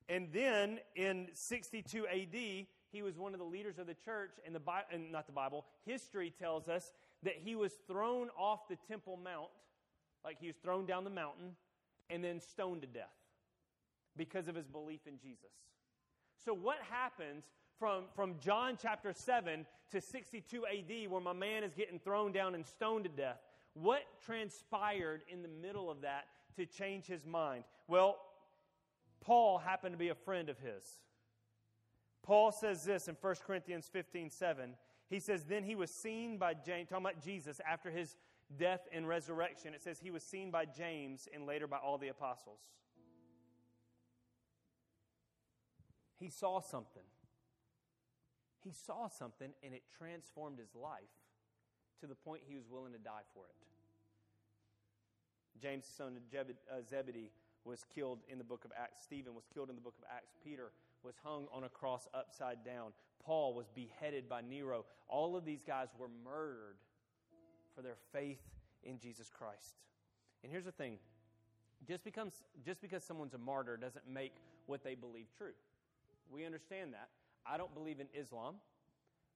And 0.08 0.28
then 0.32 0.78
in 0.96 1.28
62 1.34 2.06
AD, 2.06 2.66
he 2.90 3.02
was 3.02 3.18
one 3.18 3.34
of 3.34 3.38
the 3.38 3.46
leaders 3.46 3.78
of 3.78 3.86
the 3.86 3.94
church, 3.94 4.32
and 4.46 4.54
the 4.54 4.60
Bi- 4.60 4.84
and 4.92 5.12
not 5.12 5.26
the 5.26 5.32
Bible, 5.32 5.64
history 5.84 6.32
tells 6.38 6.68
us 6.68 6.92
that 7.22 7.34
he 7.44 7.54
was 7.54 7.72
thrown 7.86 8.28
off 8.38 8.68
the 8.68 8.78
Temple 8.88 9.18
Mount, 9.22 9.48
like 10.24 10.38
he 10.40 10.46
was 10.46 10.56
thrown 10.56 10.86
down 10.86 11.04
the 11.04 11.10
mountain, 11.10 11.56
and 12.10 12.22
then 12.24 12.40
stoned 12.40 12.82
to 12.82 12.88
death 12.88 13.04
because 14.16 14.48
of 14.48 14.54
his 14.54 14.66
belief 14.66 15.00
in 15.06 15.18
Jesus. 15.18 15.50
So, 16.44 16.54
what 16.54 16.78
happens 16.90 17.44
from, 17.78 18.04
from 18.14 18.36
John 18.40 18.78
chapter 18.80 19.12
7 19.12 19.66
to 19.90 20.00
62 20.00 20.64
AD, 20.66 21.10
where 21.10 21.20
my 21.20 21.32
man 21.32 21.64
is 21.64 21.74
getting 21.74 21.98
thrown 21.98 22.32
down 22.32 22.54
and 22.54 22.66
stoned 22.66 23.04
to 23.04 23.10
death? 23.10 23.38
What 23.74 24.02
transpired 24.24 25.22
in 25.28 25.42
the 25.42 25.48
middle 25.48 25.90
of 25.90 26.00
that 26.02 26.26
to 26.56 26.66
change 26.66 27.06
his 27.06 27.24
mind? 27.24 27.64
Well, 27.86 28.18
Paul 29.20 29.58
happened 29.58 29.92
to 29.92 29.98
be 29.98 30.08
a 30.08 30.14
friend 30.14 30.48
of 30.48 30.58
his. 30.58 30.84
Paul 32.28 32.52
says 32.52 32.84
this 32.84 33.08
in 33.08 33.16
1 33.18 33.34
Corinthians 33.46 33.88
15 33.90 34.28
7. 34.28 34.74
He 35.08 35.18
says, 35.18 35.44
Then 35.44 35.64
he 35.64 35.74
was 35.74 35.90
seen 35.90 36.36
by 36.36 36.52
James, 36.52 36.90
talking 36.90 37.06
about 37.06 37.24
Jesus 37.24 37.58
after 37.66 37.90
his 37.90 38.16
death 38.58 38.86
and 38.92 39.08
resurrection. 39.08 39.72
It 39.72 39.80
says 39.80 39.98
he 39.98 40.10
was 40.10 40.22
seen 40.22 40.50
by 40.50 40.66
James 40.66 41.26
and 41.32 41.46
later 41.46 41.66
by 41.66 41.78
all 41.78 41.96
the 41.96 42.08
apostles. 42.08 42.60
He 46.18 46.28
saw 46.28 46.60
something. 46.60 47.08
He 48.62 48.72
saw 48.72 49.08
something 49.08 49.52
and 49.62 49.72
it 49.72 49.84
transformed 49.96 50.58
his 50.58 50.74
life 50.74 51.16
to 52.00 52.06
the 52.06 52.14
point 52.14 52.42
he 52.46 52.56
was 52.56 52.68
willing 52.68 52.92
to 52.92 52.98
die 52.98 53.24
for 53.32 53.44
it. 53.46 53.54
James, 55.62 55.86
son 55.96 56.18
of 56.18 56.38
uh, 56.38 56.82
Zebedee, 56.90 57.30
was 57.64 57.86
killed 57.94 58.18
in 58.28 58.36
the 58.36 58.44
book 58.44 58.66
of 58.66 58.72
Acts. 58.76 59.02
Stephen 59.02 59.34
was 59.34 59.44
killed 59.54 59.70
in 59.70 59.76
the 59.76 59.80
book 59.80 59.94
of 59.98 60.04
Acts. 60.14 60.34
Peter 60.44 60.72
was 61.02 61.14
hung 61.22 61.46
on 61.52 61.64
a 61.64 61.68
cross 61.68 62.08
upside 62.14 62.64
down. 62.64 62.92
Paul 63.24 63.54
was 63.54 63.66
beheaded 63.74 64.28
by 64.28 64.40
Nero. 64.40 64.84
All 65.08 65.36
of 65.36 65.44
these 65.44 65.64
guys 65.64 65.88
were 65.98 66.08
murdered 66.24 66.76
for 67.74 67.82
their 67.82 67.96
faith 68.12 68.40
in 68.82 68.98
Jesus 68.98 69.30
Christ. 69.30 69.74
And 70.42 70.50
here's 70.52 70.64
the 70.64 70.72
thing 70.72 70.98
just, 71.86 72.04
becomes, 72.04 72.42
just 72.64 72.80
because 72.80 73.04
someone's 73.04 73.34
a 73.34 73.38
martyr 73.38 73.76
doesn't 73.76 74.08
make 74.08 74.34
what 74.66 74.82
they 74.82 74.94
believe 74.94 75.26
true. 75.36 75.52
We 76.30 76.44
understand 76.44 76.92
that. 76.92 77.08
I 77.46 77.56
don't 77.56 77.72
believe 77.74 78.00
in 78.00 78.06
Islam, 78.14 78.56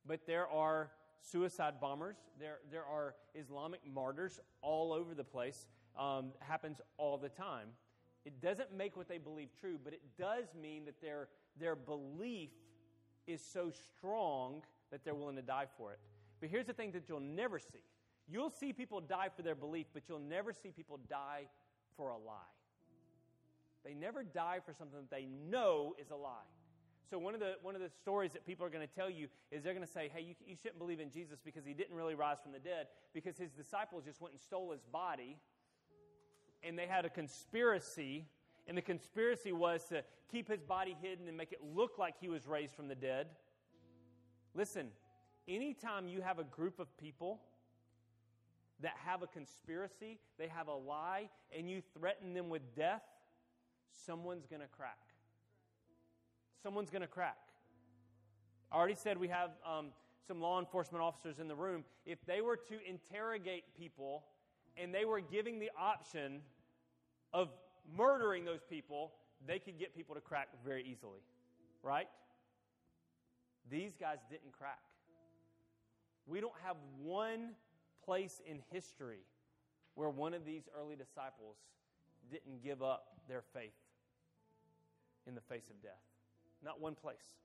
but 0.07 0.27
there 0.27 0.49
are 0.49 0.91
suicide 1.23 1.75
bombers, 1.81 2.17
there, 2.39 2.59
there 2.71 2.85
are 2.85 3.15
Islamic 3.35 3.81
martyrs 3.93 4.41
all 4.61 4.93
over 4.93 5.15
the 5.15 5.25
place. 5.25 5.67
Um, 5.99 6.33
happens 6.41 6.81
all 6.97 7.19
the 7.19 7.29
time. 7.29 7.69
It 8.25 8.41
doesn't 8.41 8.73
make 8.77 8.97
what 8.97 9.09
they 9.09 9.19
believe 9.19 9.49
true, 9.61 9.79
but 9.83 9.93
it 9.93 10.03
does 10.19 10.45
mean 10.61 10.85
that 10.85 11.01
their, 11.01 11.29
their 11.59 11.75
belief 11.75 12.51
is 13.27 13.43
so 13.43 13.71
strong 13.71 14.63
that 14.91 15.05
they're 15.05 15.15
willing 15.15 15.37
to 15.37 15.43
die 15.43 15.67
for 15.77 15.93
it. 15.93 15.99
But 16.41 16.51
here's 16.51 16.67
the 16.67 16.73
thing 16.73 16.93
that 16.93 17.09
you'll 17.09 17.21
never 17.21 17.59
see 17.59 17.83
you'll 18.29 18.51
see 18.51 18.73
people 18.73 19.01
die 19.01 19.29
for 19.35 19.43
their 19.43 19.55
belief, 19.55 19.87
but 19.93 20.05
you'll 20.09 20.21
never 20.21 20.53
see 20.53 20.71
people 20.71 20.99
die 21.09 21.43
for 21.97 22.11
a 22.11 22.17
lie. 22.17 22.53
They 23.85 23.95
never 23.95 24.23
die 24.23 24.61
for 24.65 24.73
something 24.73 24.99
that 25.01 25.11
they 25.11 25.27
know 25.51 25.95
is 26.01 26.11
a 26.11 26.17
lie. 26.17 26.49
So 27.11 27.19
one 27.19 27.35
of 27.35 27.41
the 27.41 27.57
one 27.63 27.75
of 27.75 27.83
the 27.83 27.91
stories 27.91 28.33
that 28.33 28.47
people 28.47 28.65
are 28.65 28.71
going 28.71 28.87
to 28.87 28.95
tell 28.95 29.11
you 29.11 29.29
is 29.51 29.63
they're 29.63 29.75
going 29.75 29.87
to 29.87 29.93
say, 29.93 30.11
"Hey, 30.15 30.23
you, 30.23 30.35
you 30.47 30.57
shouldn't 30.57 30.79
believe 30.79 31.01
in 31.01 31.11
Jesus 31.11 31.41
because 31.45 31.65
he 31.65 31.75
didn't 31.75 31.95
really 31.95 32.15
rise 32.15 32.39
from 32.43 32.53
the 32.53 32.59
dead 32.59 32.87
because 33.13 33.37
his 33.37 33.51
disciples 33.51 34.05
just 34.05 34.21
went 34.21 34.33
and 34.33 34.41
stole 34.41 34.71
his 34.71 34.81
body, 34.91 35.37
and 36.63 36.79
they 36.79 36.87
had 36.87 37.05
a 37.05 37.11
conspiracy, 37.11 38.27
and 38.67 38.77
the 38.77 38.83
conspiracy 38.83 39.53
was 39.53 39.85
to 39.89 40.05
keep 40.31 40.49
his 40.49 40.63
body 40.63 40.97
hidden 41.01 41.29
and 41.29 41.37
make 41.37 41.53
it 41.53 41.61
look 41.75 41.99
like 41.99 42.15
he 42.21 42.29
was 42.29 42.47
raised 42.47 42.75
from 42.75 42.89
the 42.89 42.95
dead." 42.95 43.29
Listen, 44.55 44.91
anytime 45.49 46.09
you 46.09 46.21
have 46.21 46.39
a 46.39 46.45
group 46.45 46.79
of 46.79 46.97
people 46.99 47.41
that 48.81 48.95
have 49.05 49.23
a 49.23 49.27
conspiracy, 49.27 50.19
they 50.39 50.49
have 50.49 50.69
a 50.69 50.75
lie, 50.75 51.31
and 51.57 51.71
you 51.71 51.83
threaten 51.97 52.35
them 52.35 52.49
with 52.49 52.75
death, 52.75 53.03
someone's 54.07 54.47
going 54.47 54.61
to 54.61 54.69
crack. 54.69 54.99
Someone's 56.63 56.91
going 56.91 57.03
to 57.03 57.09
crack. 57.09 57.39
I 58.71 58.77
already 58.77 58.95
said 58.95 59.19
we 59.19 59.29
have 59.29 59.51
um, 59.67 59.89
some 60.27 60.41
law 60.41 60.59
enforcement 60.59 61.03
officers 61.03 61.39
in 61.39 61.49
the 61.49 61.55
room. 61.55 61.85
If 62.07 62.25
they 62.27 62.41
were 62.41 62.57
to 62.57 62.75
interrogate 62.89 63.65
people 63.77 64.25
and 64.77 64.95
they 64.95 65.05
were 65.05 65.21
giving 65.21 65.59
the 65.59 65.71
option 65.79 66.41
of 67.33 67.49
murdering 67.97 68.45
those 68.45 68.63
people, 68.69 69.13
they 69.47 69.59
could 69.59 69.79
get 69.79 69.95
people 69.95 70.15
to 70.15 70.21
crack 70.21 70.49
very 70.65 70.83
easily, 70.83 71.21
right? 71.83 72.09
These 73.71 73.93
guys 73.99 74.19
didn't 74.31 74.53
crack. 74.53 74.81
We 76.27 76.41
don't 76.41 76.55
have 76.65 76.77
one 77.03 77.51
place 78.05 78.41
in 78.47 78.61
history 78.71 79.21
where 79.95 80.09
one 80.09 80.35
of 80.35 80.45
these 80.45 80.69
early 80.79 80.97
disciples 80.97 81.57
didn't 82.31 82.63
give 82.63 82.83
up 82.83 83.07
their 83.29 83.43
faith 83.53 83.75
in 85.27 85.35
the 85.35 85.41
face 85.41 85.69
of 85.71 85.83
death. 85.83 86.03
Not 86.65 86.81
one 86.81 86.95
place. 86.95 87.37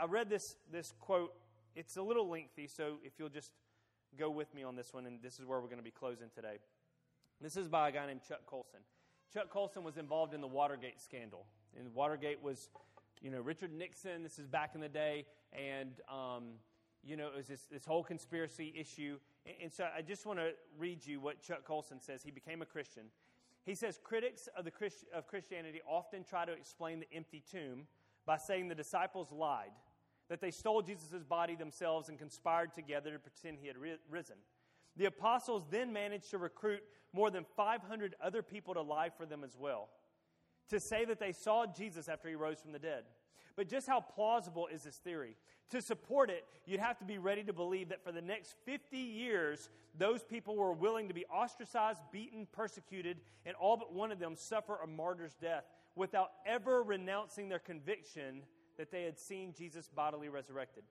I 0.00 0.06
read 0.06 0.30
this, 0.30 0.56
this 0.70 0.94
quote. 0.98 1.32
It's 1.74 1.96
a 1.96 2.02
little 2.02 2.28
lengthy, 2.28 2.66
so 2.66 2.98
if 3.02 3.12
you'll 3.18 3.28
just 3.28 3.52
go 4.18 4.30
with 4.30 4.54
me 4.54 4.62
on 4.62 4.76
this 4.76 4.92
one, 4.92 5.06
and 5.06 5.20
this 5.22 5.38
is 5.38 5.46
where 5.46 5.60
we're 5.60 5.66
going 5.66 5.78
to 5.78 5.84
be 5.84 5.90
closing 5.90 6.28
today. 6.34 6.58
This 7.40 7.56
is 7.56 7.68
by 7.68 7.88
a 7.88 7.92
guy 7.92 8.06
named 8.06 8.20
Chuck 8.26 8.46
Colson. 8.46 8.80
Chuck 9.32 9.50
Colson 9.50 9.82
was 9.82 9.96
involved 9.96 10.34
in 10.34 10.40
the 10.40 10.46
Watergate 10.46 11.00
scandal. 11.00 11.46
And 11.78 11.94
Watergate 11.94 12.42
was, 12.42 12.68
you 13.20 13.30
know, 13.30 13.40
Richard 13.40 13.72
Nixon, 13.72 14.22
this 14.22 14.38
is 14.38 14.46
back 14.46 14.74
in 14.74 14.80
the 14.80 14.88
day, 14.88 15.24
and, 15.52 15.92
um, 16.10 16.44
you 17.02 17.16
know, 17.16 17.28
it 17.28 17.36
was 17.36 17.46
this, 17.46 17.62
this 17.70 17.84
whole 17.84 18.04
conspiracy 18.04 18.72
issue. 18.76 19.18
And, 19.46 19.56
and 19.64 19.72
so 19.72 19.88
I 19.96 20.02
just 20.02 20.26
want 20.26 20.38
to 20.38 20.50
read 20.78 21.06
you 21.06 21.20
what 21.20 21.42
Chuck 21.42 21.64
Colson 21.64 22.00
says. 22.00 22.22
He 22.22 22.30
became 22.30 22.62
a 22.62 22.66
Christian. 22.66 23.04
He 23.64 23.74
says 23.74 23.98
critics 24.02 24.48
of, 24.56 24.64
the 24.64 24.70
Christ- 24.70 25.06
of 25.14 25.26
Christianity 25.26 25.80
often 25.88 26.24
try 26.24 26.44
to 26.44 26.52
explain 26.52 27.00
the 27.00 27.08
empty 27.16 27.42
tomb 27.50 27.86
by 28.26 28.36
saying 28.36 28.68
the 28.68 28.74
disciples 28.74 29.32
lied, 29.32 29.72
that 30.32 30.40
they 30.40 30.50
stole 30.50 30.80
Jesus' 30.80 31.22
body 31.28 31.54
themselves 31.54 32.08
and 32.08 32.18
conspired 32.18 32.72
together 32.72 33.12
to 33.12 33.18
pretend 33.18 33.58
he 33.60 33.66
had 33.66 33.76
risen. 33.76 34.36
The 34.96 35.04
apostles 35.04 35.64
then 35.70 35.92
managed 35.92 36.30
to 36.30 36.38
recruit 36.38 36.80
more 37.12 37.30
than 37.30 37.44
500 37.54 38.14
other 38.18 38.42
people 38.42 38.72
to 38.72 38.80
lie 38.80 39.10
for 39.10 39.26
them 39.26 39.44
as 39.44 39.58
well, 39.58 39.90
to 40.70 40.80
say 40.80 41.04
that 41.04 41.20
they 41.20 41.32
saw 41.32 41.66
Jesus 41.66 42.08
after 42.08 42.30
he 42.30 42.34
rose 42.34 42.62
from 42.62 42.72
the 42.72 42.78
dead. 42.78 43.02
But 43.56 43.68
just 43.68 43.86
how 43.86 44.00
plausible 44.00 44.68
is 44.68 44.84
this 44.84 44.96
theory? 44.96 45.36
To 45.68 45.82
support 45.82 46.30
it, 46.30 46.46
you'd 46.64 46.80
have 46.80 46.98
to 47.00 47.04
be 47.04 47.18
ready 47.18 47.44
to 47.44 47.52
believe 47.52 47.90
that 47.90 48.02
for 48.02 48.10
the 48.10 48.22
next 48.22 48.54
50 48.64 48.96
years, 48.96 49.68
those 49.98 50.24
people 50.24 50.56
were 50.56 50.72
willing 50.72 51.08
to 51.08 51.14
be 51.14 51.26
ostracized, 51.26 52.00
beaten, 52.10 52.46
persecuted, 52.52 53.18
and 53.44 53.54
all 53.56 53.76
but 53.76 53.92
one 53.92 54.10
of 54.10 54.18
them 54.18 54.34
suffer 54.34 54.78
a 54.82 54.86
martyr's 54.86 55.34
death 55.34 55.64
without 55.94 56.30
ever 56.46 56.82
renouncing 56.82 57.50
their 57.50 57.58
conviction 57.58 58.44
that 58.78 58.90
they 58.90 59.04
had 59.04 59.18
seen 59.18 59.54
Jesus 59.56 59.88
bodily 59.94 60.28
resurrected. 60.28 60.84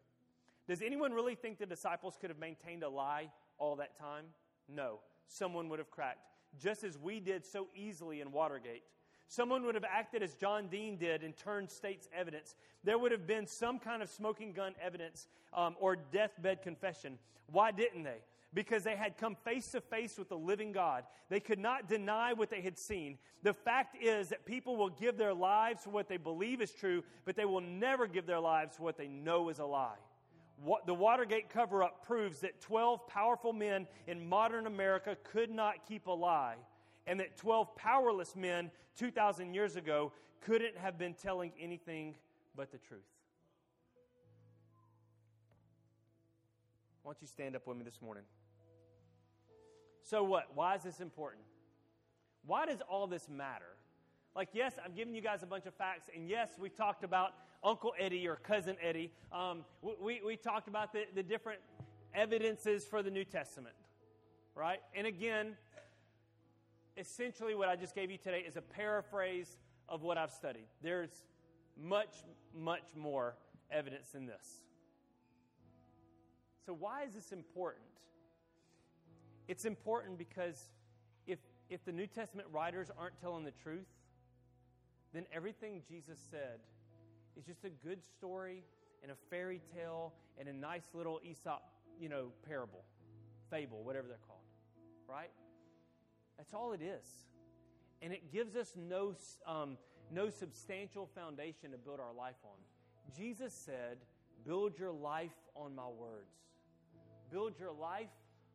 Does 0.67 0.81
anyone 0.81 1.11
really 1.11 1.35
think 1.35 1.57
the 1.57 1.65
disciples 1.65 2.17
could 2.19 2.29
have 2.29 2.39
maintained 2.39 2.83
a 2.83 2.89
lie 2.89 3.29
all 3.57 3.75
that 3.77 3.97
time? 3.97 4.25
No. 4.69 4.99
Someone 5.27 5.69
would 5.69 5.79
have 5.79 5.91
cracked, 5.91 6.27
just 6.61 6.83
as 6.83 6.97
we 6.97 7.19
did 7.19 7.45
so 7.45 7.67
easily 7.75 8.21
in 8.21 8.31
Watergate. 8.31 8.83
Someone 9.27 9.63
would 9.63 9.75
have 9.75 9.85
acted 9.85 10.21
as 10.21 10.33
John 10.33 10.67
Dean 10.67 10.97
did 10.97 11.23
and 11.23 11.35
turned 11.37 11.71
state's 11.71 12.09
evidence. 12.13 12.55
There 12.83 12.99
would 12.99 13.13
have 13.13 13.25
been 13.25 13.47
some 13.47 13.79
kind 13.79 14.01
of 14.01 14.09
smoking 14.09 14.51
gun 14.51 14.75
evidence 14.81 15.27
um, 15.53 15.75
or 15.79 15.95
deathbed 15.95 16.61
confession. 16.61 17.17
Why 17.49 17.71
didn't 17.71 18.03
they? 18.03 18.17
Because 18.53 18.83
they 18.83 18.95
had 18.95 19.17
come 19.17 19.35
face 19.45 19.69
to 19.69 19.81
face 19.81 20.17
with 20.17 20.27
the 20.27 20.37
living 20.37 20.73
God. 20.73 21.05
They 21.29 21.39
could 21.39 21.59
not 21.59 21.87
deny 21.87 22.33
what 22.33 22.49
they 22.49 22.61
had 22.61 22.77
seen. 22.77 23.17
The 23.43 23.53
fact 23.53 23.95
is 24.01 24.29
that 24.29 24.45
people 24.45 24.75
will 24.75 24.89
give 24.89 25.17
their 25.17 25.33
lives 25.33 25.83
for 25.83 25.91
what 25.91 26.09
they 26.09 26.17
believe 26.17 26.61
is 26.61 26.71
true, 26.71 27.03
but 27.23 27.35
they 27.35 27.45
will 27.45 27.61
never 27.61 28.07
give 28.07 28.25
their 28.25 28.39
lives 28.39 28.75
for 28.75 28.83
what 28.83 28.97
they 28.97 29.07
know 29.07 29.49
is 29.49 29.59
a 29.59 29.65
lie. 29.65 29.95
What, 30.63 30.85
the 30.85 30.93
Watergate 30.93 31.49
cover 31.49 31.81
up 31.81 32.05
proves 32.05 32.39
that 32.41 32.61
12 32.61 33.07
powerful 33.07 33.53
men 33.53 33.87
in 34.05 34.27
modern 34.27 34.67
America 34.67 35.17
could 35.23 35.49
not 35.49 35.87
keep 35.87 36.07
a 36.07 36.11
lie 36.11 36.55
and 37.07 37.19
that 37.19 37.37
12 37.37 37.75
powerless 37.75 38.35
men 38.35 38.69
2,000 38.97 39.53
years 39.53 39.75
ago 39.75 40.11
couldn't 40.41 40.77
have 40.77 40.97
been 40.97 41.13
telling 41.13 41.51
anything 41.59 42.15
but 42.55 42.71
the 42.71 42.77
truth. 42.77 43.01
Why 47.03 47.13
don't 47.13 47.21
you 47.21 47.27
stand 47.27 47.55
up 47.55 47.65
with 47.65 47.77
me 47.77 47.83
this 47.83 48.01
morning? 48.01 48.23
So, 50.03 50.23
what? 50.23 50.47
Why 50.55 50.75
is 50.75 50.83
this 50.83 50.99
important? 50.99 51.43
Why 52.45 52.65
does 52.65 52.81
all 52.89 53.07
this 53.07 53.29
matter? 53.29 53.77
Like, 54.35 54.49
yes, 54.53 54.73
I'm 54.83 54.93
giving 54.93 55.13
you 55.13 55.21
guys 55.21 55.43
a 55.43 55.45
bunch 55.45 55.65
of 55.65 55.75
facts, 55.75 56.09
and 56.15 56.27
yes, 56.27 56.51
we 56.59 56.69
talked 56.69 57.03
about 57.03 57.31
Uncle 57.63 57.93
Eddie 57.99 58.27
or 58.27 58.37
Cousin 58.37 58.75
Eddie. 58.81 59.11
Um, 59.31 59.65
we, 59.81 60.21
we 60.25 60.35
talked 60.37 60.67
about 60.67 60.93
the, 60.93 61.03
the 61.13 61.21
different 61.21 61.59
evidences 62.15 62.85
for 62.85 63.03
the 63.03 63.11
New 63.11 63.25
Testament, 63.25 63.75
right? 64.55 64.79
And 64.95 65.05
again, 65.05 65.55
essentially 66.97 67.55
what 67.55 67.69
I 67.69 67.75
just 67.75 67.93
gave 67.93 68.09
you 68.09 68.17
today 68.17 68.43
is 68.47 68.55
a 68.55 68.61
paraphrase 68.61 69.57
of 69.89 70.01
what 70.01 70.17
I've 70.17 70.31
studied. 70.31 70.65
There's 70.81 71.23
much, 71.77 72.15
much 72.57 72.95
more 72.95 73.35
evidence 73.69 74.09
than 74.09 74.25
this. 74.25 74.61
So, 76.65 76.73
why 76.73 77.03
is 77.03 77.13
this 77.13 77.31
important? 77.31 77.85
It's 79.51 79.65
important 79.65 80.17
because 80.17 80.69
if, 81.27 81.37
if 81.69 81.83
the 81.83 81.91
New 81.91 82.07
Testament 82.07 82.47
writers 82.53 82.89
aren't 82.97 83.19
telling 83.19 83.43
the 83.43 83.51
truth, 83.51 83.89
then 85.13 85.25
everything 85.35 85.81
Jesus 85.89 86.17
said 86.31 86.61
is 87.35 87.43
just 87.43 87.65
a 87.65 87.69
good 87.69 87.99
story 88.17 88.63
and 89.03 89.11
a 89.11 89.15
fairy 89.29 89.59
tale 89.75 90.13
and 90.39 90.47
a 90.47 90.53
nice 90.53 90.85
little 90.93 91.19
Aesop, 91.21 91.63
you 91.99 92.07
know, 92.07 92.27
parable, 92.47 92.85
fable, 93.49 93.83
whatever 93.83 94.07
they're 94.07 94.25
called, 94.25 94.39
right? 95.05 95.31
That's 96.37 96.53
all 96.53 96.71
it 96.71 96.81
is. 96.81 97.03
And 98.01 98.13
it 98.13 98.31
gives 98.31 98.55
us 98.55 98.71
no, 98.77 99.15
um, 99.45 99.77
no 100.13 100.29
substantial 100.29 101.09
foundation 101.13 101.71
to 101.71 101.77
build 101.77 101.99
our 101.99 102.13
life 102.17 102.39
on. 102.45 103.17
Jesus 103.17 103.53
said, 103.53 103.97
Build 104.45 104.79
your 104.79 104.93
life 104.93 105.35
on 105.57 105.75
my 105.75 105.89
words. 105.89 106.37
Build 107.29 107.59
your 107.59 107.73
life 107.73 108.07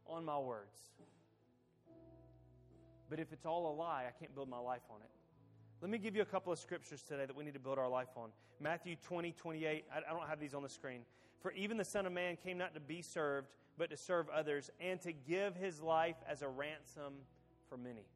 on 0.08 0.24
my 0.24 0.38
words. 0.38 0.78
But 3.08 3.20
if 3.20 3.32
it's 3.32 3.46
all 3.46 3.72
a 3.72 3.74
lie, 3.74 4.04
I 4.08 4.18
can't 4.18 4.34
build 4.34 4.48
my 4.48 4.58
life 4.58 4.82
on 4.90 5.00
it. 5.00 5.10
Let 5.80 5.90
me 5.90 5.98
give 5.98 6.16
you 6.16 6.22
a 6.22 6.26
couple 6.26 6.52
of 6.52 6.58
scriptures 6.58 7.02
today 7.02 7.26
that 7.26 7.36
we 7.36 7.44
need 7.44 7.54
to 7.54 7.60
build 7.60 7.78
our 7.78 7.88
life 7.88 8.08
on. 8.16 8.30
Matthew 8.60 8.96
20, 9.02 9.32
28. 9.32 9.84
I, 9.94 10.12
don't 10.12 10.28
have 10.28 10.40
these 10.40 10.54
on 10.54 10.62
the 10.62 10.68
screen. 10.68 11.02
For 11.40 11.52
even 11.52 11.76
the 11.76 11.84
Son 11.84 12.06
of 12.06 12.12
Man 12.12 12.36
came 12.36 12.58
not 12.58 12.74
to 12.74 12.80
be 12.80 13.02
served, 13.02 13.48
but 13.78 13.90
to 13.90 13.96
serve 13.96 14.28
others, 14.30 14.70
and 14.80 15.00
to 15.02 15.12
give 15.12 15.54
his 15.54 15.80
life 15.82 16.16
as 16.28 16.42
a 16.42 16.48
ransom 16.48 17.14
for 17.68 17.76
many. 17.76 18.06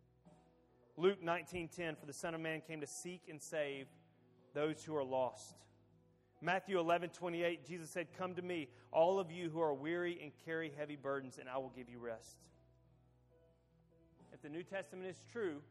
Luke 0.97 1.22
19:10 1.22 1.97
for 1.97 2.07
the 2.07 2.12
son 2.12 2.34
of 2.34 2.41
man 2.41 2.61
came 2.61 2.80
to 2.80 2.86
seek 2.86 3.28
and 3.28 3.41
save 3.41 3.86
those 4.53 4.84
who 4.84 4.95
are 4.95 5.05
lost. 5.05 5.57
Matthew 6.41 6.78
11:28 6.78 7.64
Jesus 7.64 7.91
said, 7.91 8.12
"Come 8.12 8.34
to 8.34 8.43
me, 8.43 8.68
all 8.93 9.18
of 9.18 9.30
you 9.30 9.51
who 9.51 9.61
are 9.61 9.74
weary 9.74 10.20
and 10.22 10.32
carry 10.45 10.70
heavy 10.70 10.97
burdens, 10.97 11.38
and 11.38 11.49
I 11.49 11.59
will 11.59 11.70
give 11.70 11.88
you 11.88 11.99
rest." 11.99 12.41
If 14.32 14.41
the 14.41 14.49
New 14.49 14.62
Testament 14.62 15.07
is 15.07 15.22
true, 15.32 15.62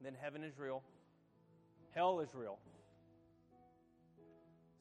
then 0.00 0.14
heaven 0.14 0.44
is 0.44 0.58
real. 0.58 0.84
Hell 1.90 2.20
is 2.20 2.34
real. 2.34 2.60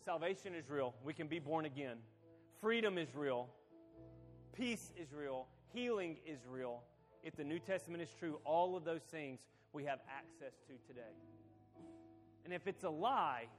Salvation 0.03 0.53
is 0.53 0.69
real. 0.69 0.93
We 1.03 1.13
can 1.13 1.27
be 1.27 1.39
born 1.39 1.65
again. 1.65 2.03
Freedom 2.61 2.97
is 2.97 3.15
real. 3.15 3.49
Peace 4.53 4.91
is 4.95 5.11
real. 5.13 5.47
Healing 5.73 6.17
is 6.25 6.45
real 6.45 6.83
if 7.25 7.35
the 7.35 7.43
New 7.43 7.59
Testament 7.59 8.03
is 8.03 8.13
true, 8.13 8.39
all 8.45 8.77
of 8.77 8.83
those 8.83 9.01
things 9.01 9.47
we 9.73 9.83
have 9.83 9.99
access 10.07 10.59
to 10.67 10.77
today. 10.87 11.15
And 12.43 12.53
if 12.53 12.67
it's 12.67 12.83
a 12.83 12.89
lie, 12.89 13.49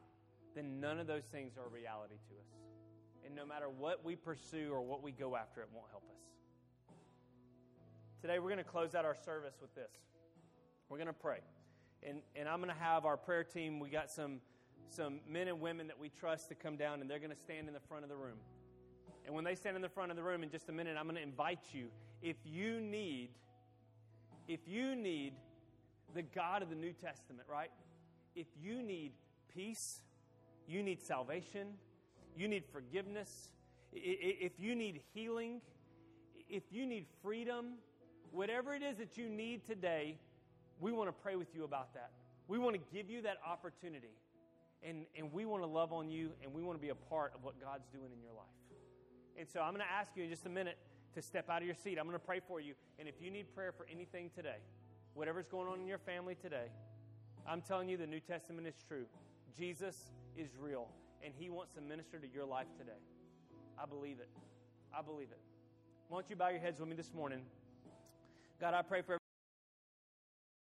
then 0.57 0.81
none 0.81 0.99
of 0.99 1.07
those 1.07 1.25
things 1.25 1.57
are 1.57 1.67
a 1.67 1.69
reality 1.69 2.17
to 2.29 2.35
us. 2.35 2.49
And 3.25 3.37
no 3.37 3.47
matter 3.47 3.69
what 3.69 4.05
we 4.05 4.17
pursue 4.17 4.71
or 4.73 4.83
what 4.83 5.03
we 5.03 5.13
go 5.13 5.37
after, 5.37 5.61
it 5.61 5.69
won't 5.73 5.87
help 5.91 6.05
us. 6.11 6.17
Today, 8.21 8.39
we're 8.41 8.51
going 8.51 8.59
to 8.59 8.65
close 8.65 8.95
out 8.97 9.05
our 9.05 9.15
service 9.15 9.55
with 9.61 9.75
this. 9.75 9.93
We're 10.89 10.99
going 10.99 11.07
to 11.07 11.13
pray. 11.13 11.39
And, 12.03 12.19
and 12.35 12.49
I'm 12.49 12.61
going 12.61 12.75
to 12.75 12.81
have 12.81 13.05
our 13.05 13.17
prayer 13.17 13.45
team, 13.45 13.79
we 13.79 13.91
got 13.91 14.11
some 14.11 14.41
some 14.89 15.21
men 15.29 15.49
and 15.49 15.61
women 15.61 15.89
that 15.89 15.99
we 15.99 16.09
trust 16.09 16.49
to 16.49 16.55
come 16.55 16.77
down, 16.77 17.01
and 17.01 17.11
they're 17.11 17.19
going 17.19 17.31
to 17.31 17.37
stand 17.37 17.69
in 17.69 17.75
the 17.75 17.81
front 17.81 18.05
of 18.05 18.09
the 18.09 18.17
room. 18.17 18.39
And 19.25 19.35
when 19.35 19.45
they 19.45 19.55
stand 19.55 19.77
in 19.77 19.83
the 19.83 19.89
front 19.89 20.11
of 20.11 20.17
the 20.17 20.23
room 20.23 20.43
in 20.43 20.51
just 20.51 20.69
a 20.69 20.73
minute, 20.73 20.97
I'm 20.99 21.05
going 21.05 21.17
to 21.17 21.23
invite 21.23 21.61
you. 21.73 21.89
If 22.23 22.37
you 22.45 22.81
need, 22.81 23.31
if 24.47 24.61
you 24.67 24.95
need 24.95 25.35
the 26.15 26.23
God 26.23 26.63
of 26.63 26.71
the 26.71 26.77
New 26.77 26.93
Testament, 26.93 27.49
right? 27.51 27.71
If 28.35 28.47
you 28.61 28.83
need 28.83 29.13
peace, 29.53 30.01
you 30.69 30.83
need 30.83 31.03
salvation, 31.03 31.69
you 32.37 32.49
need 32.49 32.65
forgiveness, 32.73 33.53
if 33.93 34.53
you 34.59 34.75
need 34.75 35.01
healing, 35.15 35.61
if 36.49 36.65
you 36.71 36.87
need 36.87 37.07
freedom, 37.23 37.75
whatever 38.31 38.75
it 38.75 38.83
is 38.83 38.99
that 38.99 39.17
you 39.17 39.29
need 39.29 39.67
today, 39.67 40.19
we 40.81 40.93
want 40.93 41.09
to 41.09 41.13
pray 41.13 41.37
with 41.37 41.55
you 41.55 41.65
about 41.65 41.95
that. 41.95 42.11
We 42.49 42.59
want 42.59 42.77
to 42.77 42.83
give 42.95 43.11
you 43.11 43.23
that 43.23 43.39
opportunity. 43.47 44.15
And, 44.83 45.07
and 45.17 45.33
we 45.33 45.47
want 45.47 45.63
to 45.63 45.67
love 45.67 45.93
on 45.93 46.11
you 46.11 46.31
and 46.43 46.53
we 46.53 46.63
want 46.63 46.79
to 46.79 46.83
be 46.83 46.91
a 46.91 46.95
part 46.95 47.33
of 47.35 47.43
what 47.43 47.61
God's 47.61 47.87
doing 47.89 48.13
in 48.13 48.21
your 48.21 48.33
life. 48.33 48.47
And 49.39 49.49
so 49.49 49.61
I'm 49.61 49.73
going 49.73 49.85
to 49.85 49.93
ask 49.93 50.13
you 50.15 50.25
in 50.25 50.31
just 50.31 50.47
a 50.47 50.51
minute 50.51 50.79
to 51.15 51.23
step 51.23 51.49
out 51.49 51.63
of 51.63 51.67
your 51.67 51.75
seat. 51.75 51.99
I'm 51.99 52.07
going 52.07 52.19
to 52.19 52.25
pray 52.25 52.41
for 52.47 52.61
you. 52.61 52.75
And 52.99 53.09
if 53.09 53.15
you 53.21 53.31
need 53.31 53.55
prayer 53.55 53.73
for 53.73 53.87
anything 53.91 54.31
today, 54.35 54.59
whatever's 55.15 55.49
going 55.49 55.67
on 55.67 55.81
in 55.81 55.87
your 55.87 55.99
family 55.99 56.35
today, 56.35 56.69
I'm 57.49 57.63
telling 57.63 57.89
you 57.89 57.97
the 57.97 58.07
New 58.07 58.21
Testament 58.21 58.67
is 58.67 58.75
true. 58.87 59.07
Jesus 59.57 59.97
is 60.37 60.51
real, 60.61 60.89
and 61.23 61.33
He 61.39 61.51
wants 61.51 61.73
to 61.75 61.81
minister 61.81 62.19
to 62.19 62.27
your 62.27 62.45
life 62.45 62.67
today. 62.79 63.01
I 63.83 63.87
believe 63.87 64.21
it. 64.21 64.29
I 64.97 65.03
believe 65.03 65.29
it. 65.31 65.41
Why 66.09 66.21
don't 66.21 66.31
you 66.31 66.37
bow 66.37 66.49
your 66.49 66.61
heads 66.61 66.81
with 66.81 66.89
me 66.89 66.97
this 66.97 67.13
morning? 67.13 67.41
God, 68.61 68.75
I 68.75 68.83
pray 68.83 69.03
for 69.03 69.19